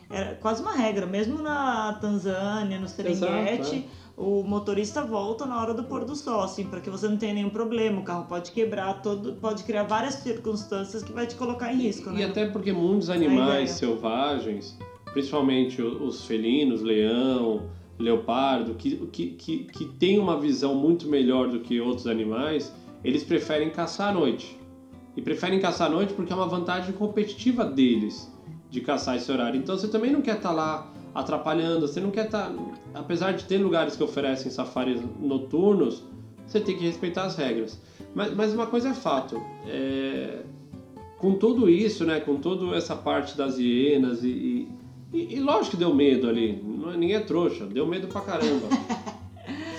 era 0.09 0.37
quase 0.37 0.63
uma 0.63 0.73
regra, 0.73 1.05
mesmo 1.05 1.43
na 1.43 1.93
Tanzânia, 2.01 2.79
no 2.81 2.89
Serengeti. 2.89 3.77
Exato, 3.77 3.85
O 4.17 4.43
motorista 4.43 5.03
volta 5.05 5.45
na 5.45 5.61
hora 5.61 5.75
do 5.75 5.85
pôr 5.85 6.07
do 6.07 6.17
sol, 6.17 6.41
assim, 6.43 6.65
para 6.65 6.81
que 6.81 6.89
você 6.89 7.07
não 7.07 7.19
tenha 7.19 7.35
nenhum 7.35 7.51
problema. 7.51 8.01
O 8.01 8.03
carro 8.03 8.25
pode 8.25 8.51
quebrar, 8.51 9.03
todo, 9.03 9.35
pode 9.35 9.63
criar 9.65 9.83
várias 9.83 10.15
circunstâncias 10.15 11.03
que 11.03 11.13
vai 11.13 11.27
te 11.27 11.35
colocar 11.35 11.71
em 11.71 11.77
risco, 11.77 12.09
E 12.09 12.13
né? 12.15 12.25
até 12.25 12.47
porque 12.47 12.73
muitos 12.73 13.11
animais 13.11 13.73
selvagens, 13.73 14.75
principalmente 15.19 15.83
os 15.83 16.25
felinos, 16.27 16.81
leão, 16.81 17.63
leopardo, 17.99 18.75
que, 18.75 18.95
que, 19.09 19.31
que, 19.31 19.65
que 19.65 19.85
tem 19.85 20.17
uma 20.17 20.39
visão 20.39 20.77
muito 20.77 21.09
melhor 21.09 21.49
do 21.49 21.59
que 21.59 21.81
outros 21.81 22.07
animais, 22.07 22.73
eles 23.03 23.25
preferem 23.25 23.69
caçar 23.69 24.11
à 24.11 24.13
noite. 24.13 24.57
e 25.17 25.21
preferem 25.21 25.59
caçar 25.59 25.89
à 25.89 25.91
noite 25.91 26.15
porque 26.15 26.33
é 26.33 26.37
uma 26.37 26.47
vantagem 26.47 26.93
competitiva 26.93 27.65
deles 27.65 28.33
de 28.71 28.81
caçar 28.81 29.17
esse 29.17 29.31
horário. 29.33 29.59
Então 29.59 29.77
você 29.77 29.89
também 29.89 30.13
não 30.13 30.23
quer 30.23 30.37
estar 30.37 30.51
tá 30.51 30.55
lá 30.55 30.93
atrapalhando, 31.13 31.89
você 31.89 32.01
não 32.01 32.13
quer 32.13 32.27
estar. 32.27 32.51
Tá, 32.51 32.75
apesar 32.95 33.33
de 33.33 33.45
ter 33.45 33.59
lugares 33.59 33.97
que 33.97 34.05
oferecem 34.05 34.53
safaris 34.53 35.03
noturnos, 35.19 36.05
você 36.47 36.61
tem 36.61 36.77
que 36.77 36.85
respeitar 36.85 37.25
as 37.25 37.35
regras. 37.35 37.81
Mas, 38.15 38.33
mas 38.37 38.55
uma 38.55 38.69
coisa 38.69 38.91
é 38.91 38.95
fato: 38.95 39.43
é, 39.67 40.45
com 41.19 41.35
tudo 41.35 41.69
isso, 41.69 42.05
né, 42.05 42.21
com 42.21 42.37
toda 42.37 42.77
essa 42.77 42.95
parte 42.95 43.37
das 43.37 43.59
hienas 43.59 44.23
e, 44.23 44.29
e, 44.29 44.78
e 45.13 45.41
lógico 45.41 45.73
que 45.73 45.77
deu 45.77 45.95
medo 45.95 46.29
ali, 46.29 46.63
é, 46.93 46.97
ninguém 46.97 47.17
é 47.17 47.21
trouxa, 47.21 47.67
deu 47.67 47.87
medo 47.87 48.09
pra 48.09 48.21
caramba. 48.21 48.67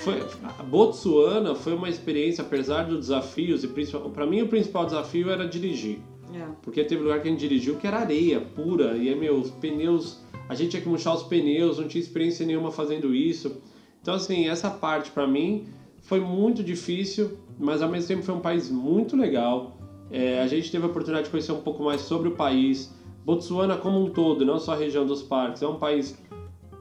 Foi, 0.03 0.23
a 0.57 0.63
Botsuana 0.63 1.53
foi 1.53 1.73
uma 1.73 1.89
experiência, 1.89 2.41
apesar 2.41 2.83
dos 2.83 2.99
desafios, 2.99 3.65
e 3.65 3.67
para 4.13 4.25
mim 4.25 4.41
o 4.41 4.47
principal 4.47 4.85
desafio 4.85 5.29
era 5.29 5.45
dirigir. 5.45 5.99
É. 6.33 6.47
Porque 6.61 6.83
teve 6.85 7.03
lugar 7.03 7.21
que 7.21 7.27
a 7.27 7.31
gente 7.31 7.41
dirigiu 7.41 7.75
que 7.75 7.85
era 7.85 7.97
areia 7.97 8.39
pura, 8.39 8.95
e 8.95 9.09
aí, 9.09 9.15
meu, 9.15 9.37
os 9.37 9.51
pneus, 9.51 10.21
a 10.47 10.55
gente 10.55 10.71
tinha 10.71 10.81
que 10.81 10.87
murchar 10.87 11.13
os 11.13 11.23
pneus, 11.23 11.79
não 11.79 11.87
tinha 11.87 12.01
experiência 12.01 12.45
nenhuma 12.45 12.71
fazendo 12.71 13.13
isso. 13.13 13.57
Então, 14.01 14.13
assim, 14.13 14.47
essa 14.47 14.69
parte 14.69 15.11
para 15.11 15.27
mim 15.27 15.67
foi 16.01 16.21
muito 16.21 16.63
difícil, 16.63 17.37
mas 17.59 17.81
ao 17.81 17.89
mesmo 17.89 18.07
tempo 18.07 18.23
foi 18.23 18.35
um 18.35 18.39
país 18.39 18.69
muito 18.69 19.17
legal. 19.17 19.77
É, 20.09 20.41
a 20.41 20.47
gente 20.47 20.71
teve 20.71 20.85
a 20.85 20.87
oportunidade 20.87 21.25
de 21.25 21.31
conhecer 21.31 21.51
um 21.51 21.61
pouco 21.61 21.83
mais 21.83 22.01
sobre 22.01 22.29
o 22.29 22.31
país. 22.31 22.93
Botsuana 23.25 23.77
como 23.77 24.03
um 24.03 24.09
todo, 24.09 24.45
não 24.45 24.59
só 24.59 24.73
a 24.73 24.75
região 24.77 25.05
dos 25.05 25.21
parques, 25.21 25.61
é 25.61 25.67
um 25.67 25.75
país 25.75 26.17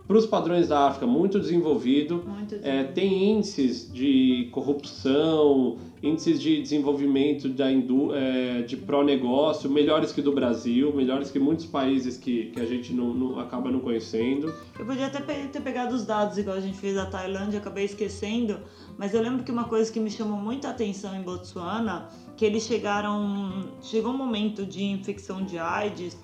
para 0.07 0.17
os 0.17 0.25
padrões 0.25 0.69
da 0.69 0.87
África 0.87 1.07
muito 1.07 1.39
desenvolvido. 1.39 2.23
Muito 2.27 2.55
É, 2.55 2.59
desenvolvido. 2.59 2.95
tem 2.95 3.31
índices 3.33 3.93
de 3.93 4.49
corrupção, 4.53 5.77
índices 6.03 6.41
de 6.41 6.63
desenvolvimento 6.63 7.47
da 7.51 7.71
indú 7.71 8.15
é, 8.15 8.63
de 8.63 8.75
pró-negócio 8.75 9.69
melhores 9.71 10.11
que 10.11 10.23
do 10.23 10.33
Brasil, 10.33 10.95
melhores 10.95 11.31
que 11.31 11.39
muitos 11.39 11.67
países 11.67 12.17
que, 12.17 12.47
que 12.47 12.59
a 12.61 12.65
gente 12.65 12.95
não, 12.95 13.13
não 13.13 13.39
acaba 13.39 13.71
não 13.71 13.81
conhecendo. 13.81 14.51
Eu 14.79 14.87
podia 14.87 15.07
até 15.09 15.21
pe- 15.21 15.49
ter 15.49 15.61
pegado 15.61 15.95
os 15.95 16.07
dados 16.07 16.39
igual 16.39 16.57
a 16.57 16.61
gente 16.61 16.79
fez 16.79 16.95
da 16.95 17.05
Tailândia, 17.05 17.59
acabei 17.59 17.85
esquecendo, 17.85 18.61
mas 18.97 19.13
eu 19.13 19.21
lembro 19.21 19.45
que 19.45 19.53
uma 19.53 19.65
coisa 19.65 19.93
que 19.93 20.01
me 20.01 20.11
chamou 20.11 20.39
muita 20.39 20.71
atenção 20.71 21.15
em 21.15 21.21
Botsuana, 21.23 22.09
que 22.35 22.47
eles 22.47 22.63
chegaram, 22.63 23.65
chegou 23.83 24.13
um 24.13 24.17
momento 24.17 24.65
de 24.65 24.85
infecção 24.85 25.45
de 25.45 25.59
AIDS 25.59 26.17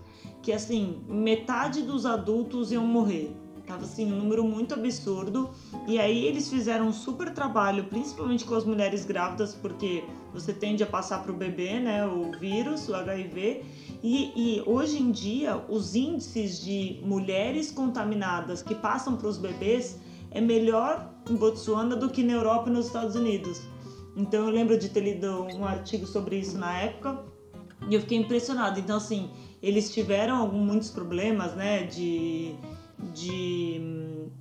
que 0.45 0.53
assim, 0.53 1.03
metade 1.09 1.81
dos 1.81 2.05
adultos 2.05 2.71
iam 2.71 2.87
morrer. 2.87 3.35
Tava 3.67 3.83
assim, 3.83 4.13
um 4.13 4.17
número 4.17 4.45
muito 4.45 4.75
absurdo. 4.75 5.49
E 5.89 5.99
aí 5.99 6.27
eles 6.27 6.51
fizeram 6.51 6.89
um 6.89 6.93
super 6.93 7.33
trabalho, 7.33 7.85
principalmente 7.85 8.45
com 8.45 8.55
as 8.55 8.63
mulheres 8.63 9.07
grávidas, 9.07 9.55
porque 9.55 10.05
você 10.35 10.53
tende 10.53 10.83
a 10.83 10.87
passar 10.87 11.23
pro 11.23 11.33
bebê, 11.33 11.81
né, 11.81 12.07
o 12.07 12.31
vírus, 12.39 12.91
o 12.91 12.95
HIV. 12.95 13.65
E, 14.03 14.33
e 14.37 14.63
hoje 14.67 15.01
em 15.01 15.11
dia, 15.11 15.65
os 15.67 15.95
índices 15.95 16.61
de 16.61 17.01
mulheres 17.03 17.71
contaminadas 17.71 18.63
que 18.63 18.75
passam 18.75 19.17
para 19.17 19.29
os 19.29 19.39
bebês 19.39 19.99
é 20.31 20.43
melhor 20.43 21.11
em 21.31 21.37
Botsuana 21.37 21.97
do 21.97 22.11
que 22.11 22.23
na 22.23 22.35
Europa 22.35 22.69
e 22.69 22.73
nos 22.75 22.89
Estados 22.89 23.17
Unidos. 23.17 23.63
Então 24.15 24.45
eu 24.45 24.51
lembro 24.51 24.79
de 24.79 24.91
ter 24.91 25.01
lido 25.01 25.43
um 25.55 25.65
artigo 25.65 26.07
sobre 26.07 26.37
isso 26.37 26.59
na 26.59 26.77
época 26.77 27.19
e 27.89 27.95
eu 27.95 28.01
fiquei 28.03 28.19
impressionada. 28.19 28.79
Então 28.79 28.99
assim, 28.99 29.31
eles 29.67 29.93
tiveram 29.93 30.37
algum- 30.37 30.59
muitos 30.59 30.91
problemas, 30.91 31.55
né, 31.55 31.83
de 31.85 32.55
de 33.13 33.81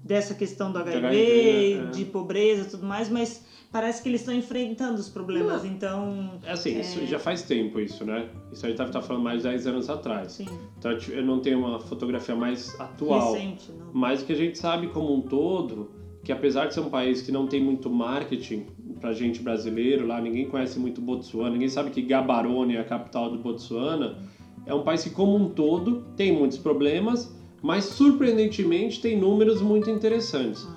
dessa 0.03 0.33
questão 0.33 0.71
do 0.71 0.77
HIV, 0.79 0.97
HIV, 1.05 1.73
é. 1.73 1.85
de 1.91 2.05
pobreza, 2.05 2.67
e 2.67 2.71
tudo 2.71 2.85
mais, 2.85 3.09
mas 3.09 3.43
parece 3.71 4.01
que 4.01 4.09
eles 4.09 4.21
estão 4.21 4.33
enfrentando 4.33 4.99
os 4.99 5.09
problemas. 5.09 5.63
Então, 5.65 6.39
É 6.43 6.51
assim, 6.51 6.79
isso 6.79 7.05
já 7.05 7.17
faz 7.19 7.41
tempo 7.43 7.79
isso, 7.79 8.05
né? 8.05 8.27
Isso 8.51 8.65
aí 8.65 8.73
tá, 8.73 8.85
tá 8.87 9.01
falando 9.01 9.23
mais 9.23 9.41
de 9.41 9.49
10 9.49 9.65
anos 9.67 9.89
atrás. 9.89 10.27
assim, 10.27 10.45
Então 10.77 10.91
eu 11.09 11.23
não 11.25 11.39
tenho 11.39 11.59
uma 11.59 11.79
fotografia 11.79 12.35
mais 12.35 12.77
atual. 12.79 13.33
recente, 13.33 13.71
não. 13.71 13.91
Mas 13.93 14.21
o 14.21 14.25
que 14.25 14.33
a 14.33 14.37
gente 14.37 14.57
sabe 14.57 14.87
como 14.87 15.13
um 15.13 15.21
todo, 15.21 15.91
que 16.23 16.31
apesar 16.31 16.67
de 16.67 16.73
ser 16.73 16.81
um 16.81 16.89
país 16.89 17.21
que 17.21 17.31
não 17.31 17.47
tem 17.47 17.61
muito 17.61 17.89
marketing 17.89 18.65
pra 18.99 19.11
gente 19.13 19.41
brasileiro, 19.41 20.05
lá 20.07 20.21
ninguém 20.21 20.47
conhece 20.47 20.79
muito 20.79 21.01
Botsuana, 21.01 21.51
ninguém 21.51 21.67
sabe 21.69 21.89
que 21.91 22.01
Gaborone 22.01 22.75
é 22.75 22.79
a 22.79 22.83
capital 22.85 23.29
do 23.31 23.37
Botsuana, 23.39 24.17
é 24.65 24.73
um 24.73 24.83
país 24.83 25.03
que 25.03 25.09
como 25.09 25.35
um 25.35 25.49
todo 25.49 26.03
tem 26.15 26.31
muitos 26.31 26.57
problemas, 26.57 27.33
mas 27.61 27.85
surpreendentemente 27.85 29.01
tem 29.01 29.17
números 29.19 29.61
muito 29.61 29.89
interessantes. 29.89 30.67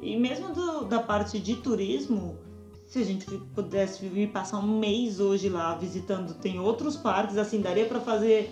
E 0.00 0.16
mesmo 0.16 0.52
do- 0.52 0.84
da 0.84 1.00
parte 1.00 1.38
de 1.38 1.56
turismo, 1.56 2.36
se 2.86 2.98
a 2.98 3.04
gente 3.04 3.26
pudesse 3.54 4.06
vir 4.08 4.28
passar 4.28 4.58
um 4.58 4.78
mês 4.78 5.20
hoje 5.20 5.48
lá 5.48 5.74
visitando, 5.74 6.34
tem 6.34 6.58
outros 6.58 6.96
parques, 6.96 7.36
assim, 7.36 7.60
daria 7.60 7.84
para 7.84 8.00
fazer 8.00 8.50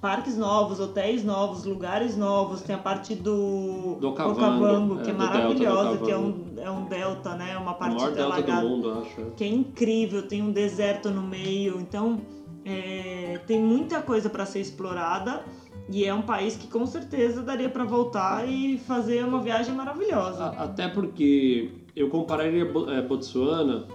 parques 0.00 0.36
novos, 0.36 0.80
hotéis 0.80 1.22
novos, 1.24 1.64
lugares 1.64 2.16
novos, 2.16 2.62
tem 2.62 2.74
a 2.74 2.78
parte 2.78 3.14
do, 3.14 3.96
Do 4.00 4.08
Okavango, 4.08 4.96
que 5.02 5.10
é, 5.10 5.12
é 5.12 5.16
maravilhosa, 5.16 5.98
que 5.98 6.10
é 6.10 6.16
um, 6.18 6.34
é 6.56 6.70
um 6.70 6.84
delta, 6.86 7.34
né? 7.34 7.56
Uma 7.58 7.72
O 7.72 7.74
parte 7.74 7.94
maior 7.96 8.12
delta 8.12 8.42
do 8.42 8.68
mundo, 8.68 8.90
acho. 8.92 9.32
que 9.36 9.44
é 9.44 9.48
incrível, 9.48 10.26
tem 10.26 10.42
um 10.42 10.50
deserto 10.50 11.10
no 11.10 11.22
meio, 11.22 11.78
então 11.80 12.18
é, 12.66 13.40
tem 13.46 13.60
muita 13.60 14.02
coisa 14.02 14.28
para 14.28 14.44
ser 14.44 14.58
explorada 14.58 15.44
e 15.88 16.04
é 16.04 16.12
um 16.12 16.22
país 16.22 16.56
que 16.56 16.66
com 16.66 16.84
certeza 16.84 17.40
daria 17.40 17.68
para 17.68 17.84
voltar 17.84 18.48
e 18.48 18.76
fazer 18.76 19.24
uma 19.24 19.40
viagem 19.40 19.72
maravilhosa. 19.72 20.46
Até 20.46 20.88
porque 20.88 21.70
eu 21.94 22.08
compararia 22.08 22.64
eh, 22.64 23.02
Botsuana 23.02 23.86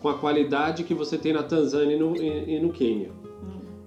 com 0.00 0.08
a 0.08 0.16
qualidade 0.16 0.84
que 0.84 0.94
você 0.94 1.18
tem 1.18 1.32
na 1.32 1.42
Tanzânia 1.42 1.96
e 1.96 1.98
no, 1.98 2.16
e, 2.16 2.56
e 2.56 2.60
no 2.60 2.70
Quênia. 2.72 3.10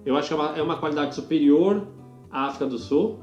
Eu 0.04 0.14
acho 0.14 0.28
que 0.28 0.34
é 0.34 0.36
uma, 0.36 0.58
é 0.58 0.62
uma 0.62 0.76
qualidade 0.76 1.14
superior 1.14 1.88
à 2.30 2.44
África 2.48 2.66
do 2.66 2.76
Sul. 2.76 3.20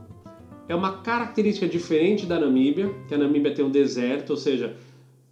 É 0.67 0.73
uma 0.73 1.03
característica 1.03 1.67
diferente 1.67 2.25
da 2.25 2.39
Namíbia, 2.39 2.89
que 3.07 3.13
a 3.13 3.17
Namíbia 3.17 3.53
tem 3.53 3.63
um 3.63 3.69
deserto, 3.69 4.31
ou 4.31 4.37
seja, 4.37 4.75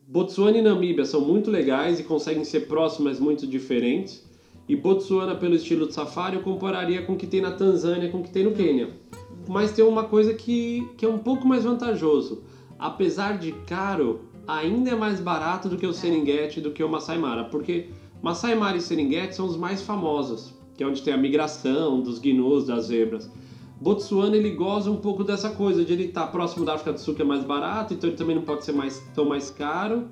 Botsuana 0.07 0.59
e 0.59 0.61
Namíbia 0.61 1.03
são 1.03 1.21
muito 1.21 1.49
legais 1.49 1.99
e 1.99 2.03
conseguem 2.03 2.43
ser 2.43 2.67
próximas, 2.67 3.19
muito 3.19 3.47
diferentes. 3.47 4.28
E 4.69 4.75
Botsuana, 4.75 5.33
pelo 5.33 5.55
estilo 5.55 5.87
de 5.87 5.95
safari, 5.95 6.35
eu 6.35 6.43
compararia 6.43 7.01
com 7.01 7.13
o 7.13 7.17
que 7.17 7.25
tem 7.25 7.41
na 7.41 7.49
Tanzânia, 7.49 8.11
com 8.11 8.19
o 8.19 8.23
que 8.23 8.29
tem 8.29 8.43
no 8.43 8.51
Quênia. 8.51 8.91
Mas 9.47 9.71
tem 9.71 9.83
uma 9.83 10.03
coisa 10.03 10.31
que, 10.35 10.87
que 10.95 11.03
é 11.03 11.09
um 11.09 11.17
pouco 11.17 11.47
mais 11.47 11.63
vantajoso. 11.63 12.43
Apesar 12.77 13.39
de 13.39 13.51
caro, 13.65 14.29
ainda 14.47 14.91
é 14.91 14.95
mais 14.95 15.19
barato 15.19 15.67
do 15.67 15.75
que 15.75 15.87
o 15.87 15.91
Serengeti, 15.91 16.61
do 16.61 16.69
que 16.69 16.83
o 16.83 16.87
Masai 16.87 17.17
Mara. 17.17 17.45
Porque 17.45 17.89
Masai 18.21 18.53
Mara 18.53 18.77
e 18.77 18.81
Serengeti 18.81 19.35
são 19.35 19.47
os 19.47 19.57
mais 19.57 19.81
famosos, 19.81 20.53
que 20.77 20.83
é 20.83 20.87
onde 20.87 21.01
tem 21.01 21.15
a 21.15 21.17
migração 21.17 21.99
dos 21.99 22.19
gnus, 22.19 22.67
das 22.67 22.85
zebras. 22.85 23.27
Botsuana 23.81 24.37
ele 24.37 24.51
goza 24.51 24.91
um 24.91 24.97
pouco 24.97 25.23
dessa 25.23 25.49
coisa 25.49 25.83
de 25.83 25.93
ele 25.93 26.05
estar 26.05 26.27
próximo 26.27 26.63
da 26.63 26.75
África 26.75 26.93
do 26.93 26.99
Sul 26.99 27.15
que 27.15 27.23
é 27.23 27.25
mais 27.25 27.43
barato, 27.43 27.95
então 27.95 28.07
ele 28.07 28.17
também 28.17 28.35
não 28.35 28.43
pode 28.43 28.63
ser 28.63 28.73
mais 28.73 28.99
tão 29.15 29.25
mais 29.25 29.49
caro. 29.49 30.09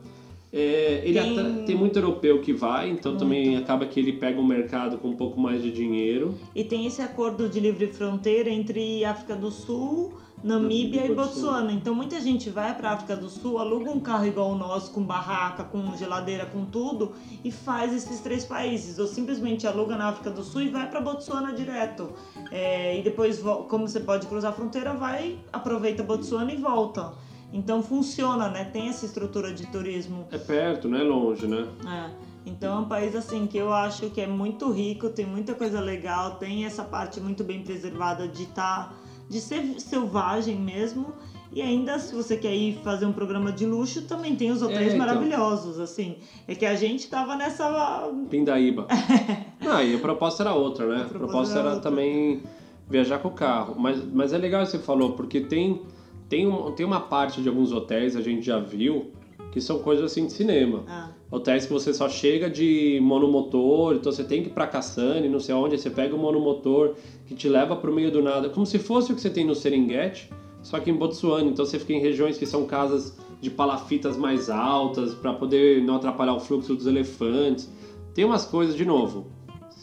É, 0.51 1.01
ele 1.03 1.19
Tem- 1.19 1.65
tem 1.65 1.75
muito 1.75 1.99
europeu 1.99 2.39
que 2.41 2.53
vai, 2.53 2.89
então 2.89 3.17
também 3.17 3.57
acaba 3.57 3.85
que 3.85 3.99
ele 3.99 4.13
pega 4.13 4.39
um 4.39 4.45
mercado 4.45 4.97
com 4.97 5.09
um 5.09 5.15
pouco 5.15 5.39
mais 5.39 5.61
de 5.61 5.71
dinheiro. 5.71 6.35
E 6.55 6.63
tem 6.63 6.85
esse 6.85 7.01
acordo 7.01 7.49
de 7.49 7.59
livre 7.59 7.87
fronteira 7.87 8.49
entre 8.49 9.03
África 9.03 9.35
do 9.35 9.51
Sul, 9.51 10.13
Namíbia 10.43 11.05
E 11.05 11.13
Botsuana. 11.13 11.71
Então 11.73 11.93
muita 11.93 12.21
gente 12.21 12.49
vai 12.49 12.73
para 12.75 12.91
África 12.91 13.15
do 13.15 13.27
Sul, 13.27 13.57
aluga 13.57 13.89
um 13.89 13.99
carro 13.99 14.25
igual 14.25 14.51
o 14.51 14.55
nosso, 14.55 14.91
com 14.91 15.01
barraca, 15.01 15.63
com 15.63 15.95
geladeira, 15.97 16.45
com 16.45 16.63
tudo, 16.63 17.11
e 17.43 17.51
faz 17.51 17.93
esses 17.93 18.19
três 18.21 18.45
países. 18.45 18.99
Ou 18.99 19.07
simplesmente 19.07 19.67
aluga 19.67 19.97
na 19.97 20.07
África 20.09 20.29
do 20.29 20.43
Sul 20.43 20.61
e 20.61 20.69
vai 20.69 20.89
para 20.89 21.01
Botsuana 21.01 21.51
direto. 21.53 22.09
É, 22.51 22.97
e 22.97 23.01
depois, 23.01 23.39
como 23.67 23.87
você 23.87 23.99
pode 23.99 24.27
cruzar 24.27 24.51
a 24.51 24.55
fronteira, 24.55 24.93
vai, 24.93 25.37
aproveita 25.51 26.03
Botsuana 26.03 26.53
e 26.53 26.57
volta. 26.57 27.13
Então 27.51 27.81
funciona, 27.81 28.49
né? 28.49 28.65
Tem 28.65 28.89
essa 28.89 29.05
estrutura 29.05 29.53
de 29.53 29.65
turismo. 29.67 30.27
É 30.31 30.37
perto, 30.37 30.87
não 30.87 30.97
é 30.97 31.03
longe, 31.03 31.47
né? 31.47 31.65
É. 31.87 32.27
Então 32.45 32.77
é 32.77 32.79
um 32.79 32.85
país 32.85 33.15
assim 33.15 33.45
que 33.45 33.57
eu 33.57 33.73
acho 33.73 34.09
que 34.09 34.21
é 34.21 34.27
muito 34.27 34.71
rico, 34.71 35.09
tem 35.09 35.25
muita 35.25 35.53
coisa 35.53 35.79
legal, 35.81 36.35
tem 36.35 36.65
essa 36.65 36.83
parte 36.83 37.19
muito 37.19 37.43
bem 37.43 37.61
preservada 37.61 38.27
de 38.27 38.45
tá, 38.47 38.93
de 39.29 39.39
ser 39.41 39.79
selvagem 39.79 40.55
mesmo. 40.55 41.13
E 41.51 41.61
ainda 41.61 41.97
se 41.97 42.13
você 42.13 42.35
quer 42.37 42.53
ir 42.53 42.79
fazer 42.83 43.05
um 43.05 43.13
programa 43.13 43.51
de 43.51 43.65
luxo, 43.65 44.01
também 44.03 44.35
tem 44.35 44.51
os 44.51 44.61
hotéis 44.61 44.79
É, 44.79 44.85
então. 44.95 44.97
maravilhosos, 44.99 45.79
assim. 45.79 46.17
É 46.47 46.53
que 46.53 46.65
a 46.65 46.75
gente 46.75 47.09
tava 47.09 47.35
nessa 47.35 48.09
Pindaíba. 48.29 48.85
ah, 49.61 49.83
e 49.83 49.95
a 49.95 49.99
proposta 49.99 50.43
era 50.43 50.53
outra, 50.53 50.85
né? 50.85 50.95
A 50.95 51.05
proposta 51.05 51.17
proposta 51.17 51.53
era 51.53 51.61
era 51.61 51.75
outra. 51.75 51.89
também 51.89 52.43
viajar 52.89 53.19
com 53.19 53.29
o 53.29 53.31
carro. 53.31 53.75
Mas, 53.77 54.01
mas 54.13 54.33
é 54.33 54.37
legal 54.37 54.63
que 54.65 54.71
você 54.71 54.79
falou, 54.79 55.13
porque 55.13 55.41
tem, 55.41 55.81
tem, 56.29 56.47
um, 56.47 56.71
tem 56.71 56.85
uma 56.85 56.99
parte 56.99 57.41
de 57.41 57.49
alguns 57.49 57.71
hotéis, 57.71 58.15
a 58.15 58.21
gente 58.21 58.45
já 58.45 58.59
viu, 58.59 59.11
que 59.51 59.61
são 59.61 59.79
coisas 59.79 60.05
assim 60.11 60.25
de 60.25 60.33
cinema. 60.33 60.83
ah, 60.87 61.09
Hotéis 61.29 61.65
que 61.65 61.73
você 61.73 61.93
só 61.93 62.07
chega 62.07 62.49
de 62.49 62.99
monomotor, 63.01 63.95
então 63.95 64.11
você 64.11 64.23
tem 64.23 64.41
que 64.41 64.49
ir 64.49 64.53
pra 64.53 64.65
Cassane, 64.65 65.27
não 65.27 65.41
sei 65.41 65.53
onde, 65.53 65.77
você 65.77 65.89
pega 65.89 66.15
o 66.15 66.17
monomotor 66.17 66.93
que 67.25 67.35
te 67.35 67.49
leva 67.49 67.75
pro 67.75 67.93
meio 67.93 68.09
do 68.09 68.21
nada, 68.21 68.49
como 68.49 68.65
se 68.65 68.79
fosse 68.79 69.11
o 69.11 69.15
que 69.15 69.19
você 69.21 69.29
tem 69.29 69.45
no 69.45 69.53
Serengeti, 69.53 70.29
só 70.63 70.79
que 70.79 70.89
em 70.89 70.93
Botsuana. 70.93 71.49
Então 71.49 71.65
você 71.65 71.79
fica 71.79 71.93
em 71.93 71.99
regiões 71.99 72.37
que 72.37 72.45
são 72.45 72.65
casas 72.65 73.17
de 73.41 73.49
palafitas 73.49 74.15
mais 74.17 74.49
altas 74.49 75.13
para 75.13 75.33
poder 75.33 75.81
não 75.83 75.95
atrapalhar 75.95 76.33
o 76.33 76.39
fluxo 76.39 76.75
dos 76.75 76.87
elefantes. 76.87 77.69
Tem 78.13 78.25
umas 78.25 78.45
coisas, 78.45 78.75
de 78.75 78.85
novo, 78.85 79.27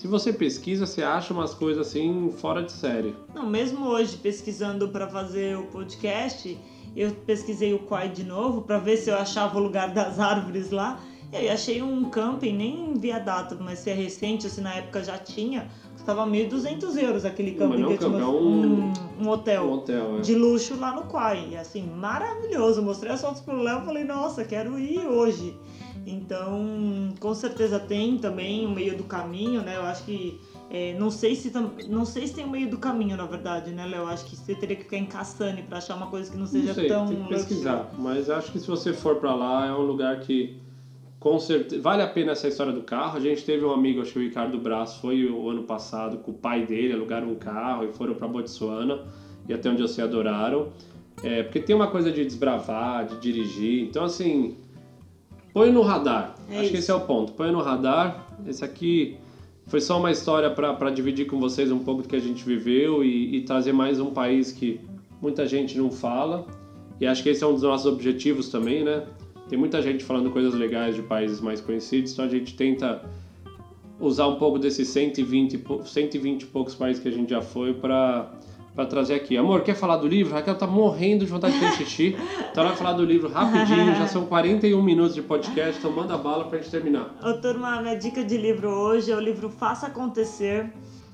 se 0.04 0.08
você 0.08 0.34
pesquisa, 0.34 0.84
você 0.84 1.02
acha 1.02 1.32
umas 1.32 1.54
coisas 1.54 1.86
assim 1.86 2.30
fora 2.30 2.62
de 2.62 2.72
série. 2.72 3.16
Não, 3.34 3.48
mesmo 3.48 3.86
hoje 3.86 4.18
pesquisando 4.18 4.86
para 4.90 5.08
fazer 5.08 5.56
o 5.56 5.62
podcast, 5.62 6.58
eu 6.94 7.10
pesquisei 7.24 7.72
o 7.72 7.78
Quai 7.78 8.10
de 8.10 8.22
novo 8.22 8.60
para 8.60 8.76
ver 8.76 8.98
se 8.98 9.08
eu 9.08 9.16
achava 9.16 9.58
o 9.58 9.62
lugar 9.62 9.94
das 9.94 10.20
árvores 10.20 10.70
lá. 10.70 11.00
E 11.32 11.36
aí 11.36 11.48
achei 11.48 11.80
um 11.80 12.10
camping, 12.10 12.52
nem 12.52 12.92
vi 12.92 13.10
a 13.10 13.18
data, 13.18 13.56
mas 13.58 13.78
se 13.78 13.88
é 13.88 13.94
recente, 13.94 14.50
se 14.50 14.60
na 14.60 14.74
época 14.74 15.02
já 15.02 15.16
tinha, 15.16 15.70
custava 15.94 16.26
1.200 16.26 17.02
euros 17.02 17.24
aquele 17.24 17.52
camping. 17.52 17.78
Não, 17.78 17.88
que 17.88 17.96
campo, 17.96 18.18
é 18.18 18.26
um, 18.26 18.92
um, 19.22 19.28
hotel, 19.30 19.64
um 19.64 19.72
hotel 19.72 20.18
é. 20.18 20.20
de 20.20 20.34
luxo 20.34 20.78
lá 20.78 20.94
no 20.94 21.04
Quai. 21.04 21.48
E 21.52 21.56
assim, 21.56 21.82
maravilhoso. 21.82 22.82
Mostrei 22.82 23.10
as 23.10 23.22
fotos 23.22 23.40
pro 23.40 23.56
Léo 23.56 23.80
e 23.80 23.84
falei, 23.86 24.04
nossa, 24.04 24.44
quero 24.44 24.78
ir 24.78 25.06
hoje. 25.06 25.56
Então, 26.06 27.14
com 27.18 27.34
certeza 27.34 27.80
tem 27.80 28.18
também 28.18 28.66
o 28.66 28.70
meio 28.70 28.96
do 28.96 29.04
caminho, 29.04 29.62
né? 29.62 29.76
Eu 29.76 29.82
acho 29.82 30.04
que 30.04 30.38
é, 30.70 30.94
não 30.98 31.10
sei 31.10 31.34
se 31.34 31.52
não 31.88 32.04
sei 32.04 32.26
se 32.26 32.34
tem 32.34 32.44
o 32.44 32.50
meio 32.50 32.68
do 32.68 32.78
caminho, 32.78 33.16
na 33.16 33.26
verdade, 33.26 33.70
né, 33.70 33.86
Léo? 33.86 34.06
Acho 34.06 34.24
que 34.24 34.36
você 34.36 34.54
teria 34.54 34.76
que 34.76 34.84
ficar 34.84 34.96
em 34.96 35.06
Cassane 35.06 35.62
para 35.62 35.78
achar 35.78 35.94
uma 35.94 36.08
coisa 36.08 36.30
que 36.30 36.36
não 36.36 36.46
seja 36.46 36.66
não 36.68 36.74
sei, 36.74 36.88
tão 36.88 37.06
tem 37.06 37.22
que 37.22 37.28
pesquisar, 37.28 37.90
mas 37.98 38.28
acho 38.28 38.52
que 38.52 38.58
se 38.58 38.66
você 38.66 38.92
for 38.92 39.16
para 39.16 39.34
lá 39.34 39.66
é 39.66 39.72
um 39.72 39.82
lugar 39.82 40.20
que 40.20 40.56
com 41.20 41.38
certeza 41.38 41.80
vale 41.80 42.02
a 42.02 42.06
pena 42.06 42.32
essa 42.32 42.48
história 42.48 42.72
do 42.72 42.82
carro. 42.82 43.16
A 43.16 43.20
gente 43.20 43.44
teve 43.44 43.64
um 43.64 43.72
amigo, 43.72 44.02
acho 44.02 44.12
que 44.12 44.18
o 44.18 44.22
Ricardo 44.22 44.58
Braz, 44.58 44.96
foi 44.96 45.24
o 45.24 45.48
ano 45.48 45.62
passado 45.62 46.18
com 46.18 46.32
o 46.32 46.34
pai 46.34 46.66
dele, 46.66 46.92
alugaram 46.92 47.30
um 47.30 47.36
carro 47.36 47.84
e 47.84 47.92
foram 47.94 48.14
para 48.14 48.28
Botsuana 48.28 49.00
e 49.48 49.54
até 49.54 49.70
onde 49.70 49.80
eu 49.80 49.88
sei 49.88 50.04
adoraram. 50.04 50.68
É, 51.22 51.42
porque 51.42 51.60
tem 51.60 51.74
uma 51.74 51.86
coisa 51.86 52.12
de 52.12 52.24
desbravar, 52.24 53.06
de 53.06 53.16
dirigir. 53.20 53.84
Então, 53.84 54.04
assim, 54.04 54.56
Põe 55.54 55.70
no 55.70 55.82
radar. 55.82 56.34
É 56.50 56.54
Acho 56.54 56.62
isso. 56.62 56.72
que 56.72 56.78
esse 56.78 56.90
é 56.90 56.94
o 56.94 57.00
ponto. 57.00 57.32
Põe 57.32 57.52
no 57.52 57.62
radar. 57.62 58.26
Esse 58.44 58.64
aqui 58.64 59.16
foi 59.68 59.80
só 59.80 60.00
uma 60.00 60.10
história 60.10 60.50
para 60.50 60.90
dividir 60.90 61.26
com 61.28 61.38
vocês 61.38 61.70
um 61.70 61.78
pouco 61.78 62.02
do 62.02 62.08
que 62.08 62.16
a 62.16 62.20
gente 62.20 62.44
viveu 62.44 63.04
e, 63.04 63.36
e, 63.36 63.40
trazer 63.42 63.72
mais 63.72 64.00
um 64.00 64.10
país 64.10 64.50
que 64.50 64.80
muita 65.22 65.46
gente 65.46 65.78
não 65.78 65.92
fala. 65.92 66.44
E 67.00 67.06
acho 67.06 67.22
que 67.22 67.28
esse 67.28 67.44
é 67.44 67.46
um 67.46 67.52
dos 67.52 67.62
nossos 67.62 67.86
objetivos 67.86 68.48
também, 68.48 68.82
né? 68.82 69.06
Tem 69.48 69.56
muita 69.56 69.80
gente 69.80 70.02
falando 70.02 70.28
coisas 70.30 70.54
legais 70.54 70.96
de 70.96 71.02
países 71.02 71.40
mais 71.40 71.60
conhecidos, 71.60 72.12
então 72.12 72.24
a 72.24 72.28
gente 72.28 72.56
tenta 72.56 73.02
usar 74.00 74.26
um 74.26 74.36
pouco 74.36 74.58
desses 74.58 74.88
120, 74.88 75.62
120 75.84 76.42
e 76.42 76.46
poucos 76.46 76.74
países 76.74 77.00
que 77.00 77.08
a 77.08 77.12
gente 77.12 77.30
já 77.30 77.40
foi 77.40 77.74
para 77.74 78.32
para 78.74 78.86
trazer 78.86 79.14
aqui. 79.14 79.36
Amor, 79.36 79.62
quer 79.62 79.74
falar 79.74 79.96
do 79.96 80.08
livro? 80.08 80.34
Raquel 80.34 80.56
tá 80.56 80.66
morrendo 80.66 81.24
de 81.24 81.30
vontade 81.30 81.54
de 81.54 81.60
ter 81.60 81.72
xixi. 81.72 82.16
Então 82.50 82.64
vai 82.64 82.76
falar 82.76 82.94
do 82.94 83.04
livro 83.04 83.28
rapidinho, 83.28 83.94
já 83.94 84.08
são 84.08 84.26
41 84.26 84.82
minutos 84.82 85.14
de 85.14 85.22
podcast, 85.22 85.78
então 85.78 85.92
manda 85.92 86.16
bala 86.18 86.44
pra 86.44 86.58
gente 86.58 86.70
terminar. 86.70 87.14
Ô 87.22 87.34
turma, 87.34 87.80
minha 87.80 87.94
dica 87.94 88.24
de 88.24 88.36
livro 88.36 88.68
hoje 88.68 89.12
é 89.12 89.16
o 89.16 89.20
livro 89.20 89.48
Faça 89.48 89.86
Acontecer, 89.86 90.72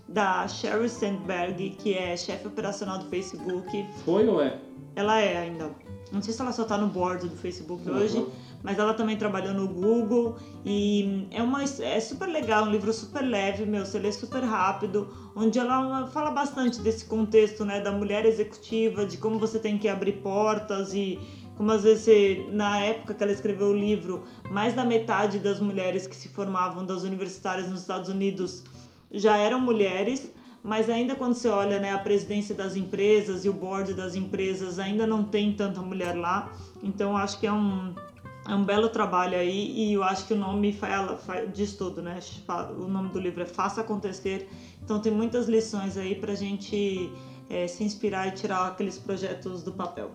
da 0.09 0.49
Sheryl 0.49 0.89
Sandberg, 0.89 1.71
que 1.79 1.95
é 1.95 2.17
chefe 2.17 2.47
operacional 2.47 2.99
do 2.99 3.05
Facebook. 3.11 3.87
Foi 4.05 4.27
ou 4.27 4.43
é? 4.43 4.59
Ela 4.97 5.21
é 5.21 5.37
ainda. 5.37 5.71
Não 6.11 6.21
sei 6.21 6.35
se 6.35 6.41
ela 6.41 6.53
só 6.53 6.65
tá 6.65 6.77
no 6.77 6.89
board 6.89 7.29
do 7.29 7.37
Facebook 7.37 7.89
uhum. 7.89 7.97
hoje, 7.97 8.27
mas 8.63 8.79
ela 8.79 8.95
também 8.95 9.17
trabalhou 9.17 9.55
no 9.55 9.69
Google 9.69 10.37
e 10.65 11.27
é 11.31 11.43
uma 11.43 11.63
é 11.63 12.01
super 12.01 12.29
legal, 12.29 12.65
um 12.65 12.71
livro 12.71 12.93
super 12.93 13.23
leve, 13.23 13.65
meu, 13.65 13.85
você 13.85 13.99
lê 13.99 14.13
super 14.13 14.43
rápido, 14.43 15.09
onde 15.35 15.59
ela 15.59 16.07
fala 16.09 16.31
bastante 16.31 16.81
desse 16.81 17.05
contexto, 17.05 17.65
né, 17.65 17.81
da 17.81 17.93
mulher 17.93 18.25
executiva, 18.27 19.07
de 19.07 19.17
como 19.17 19.39
você 19.39 19.59
tem 19.59 19.79
que 19.79 19.89
abrir 19.89 20.15
portas 20.23 20.95
e 20.95 21.19
como 21.57 21.73
às 21.73 21.83
vezes 21.83 22.53
na 22.53 22.81
época 22.81 23.15
que 23.15 23.23
ela 23.23 23.33
escreveu 23.33 23.69
o 23.69 23.77
livro, 23.77 24.25
mais 24.51 24.75
da 24.75 24.85
metade 24.85 25.39
das 25.39 25.61
mulheres 25.61 26.07
que 26.07 26.17
se 26.17 26.29
formavam 26.29 26.87
das 26.87 27.03
universitárias 27.03 27.69
nos 27.69 27.81
Estados 27.81 28.09
Unidos 28.09 28.65
já 29.13 29.37
eram 29.37 29.61
mulheres 29.61 30.33
mas 30.63 30.91
ainda 30.91 31.15
quando 31.15 31.35
você 31.35 31.49
olha 31.49 31.79
né, 31.79 31.93
a 31.93 31.99
presidência 31.99 32.55
das 32.55 32.77
empresas 32.77 33.45
e 33.45 33.49
o 33.49 33.53
board 33.53 33.95
das 33.95 34.15
empresas, 34.15 34.79
ainda 34.79 35.07
não 35.07 35.25
tem 35.25 35.53
tanta 35.53 35.81
mulher 35.81 36.15
lá. 36.15 36.53
Então 36.83 37.17
acho 37.17 37.41
que 37.41 37.47
é 37.47 37.53
um, 37.53 37.95
é 38.51 38.55
um 38.55 38.65
belo 38.65 38.89
trabalho 38.89 39.39
aí 39.39 39.73
e 39.77 39.93
eu 39.93 40.03
acho 40.03 40.27
que 40.27 40.35
o 40.35 40.37
nome 40.37 40.73
fala, 40.73 41.17
diz 41.55 41.75
tudo, 41.75 42.03
né? 42.03 42.19
O 42.77 42.89
nome 42.89 43.11
do 43.11 43.21
livro 43.21 43.43
é 43.43 43.47
Faça 43.47 43.81
Acontecer. 43.81 44.49
Então 44.83 45.01
tem 45.01 45.13
muitas 45.13 45.49
lições 45.49 45.97
aí 45.97 46.17
para 46.17 46.33
a 46.33 46.35
gente 46.35 47.13
é, 47.49 47.69
se 47.69 47.85
inspirar 47.85 48.27
e 48.27 48.33
tirar 48.33 48.67
aqueles 48.67 48.99
projetos 48.99 49.63
do 49.63 49.73
papel. 49.73 50.11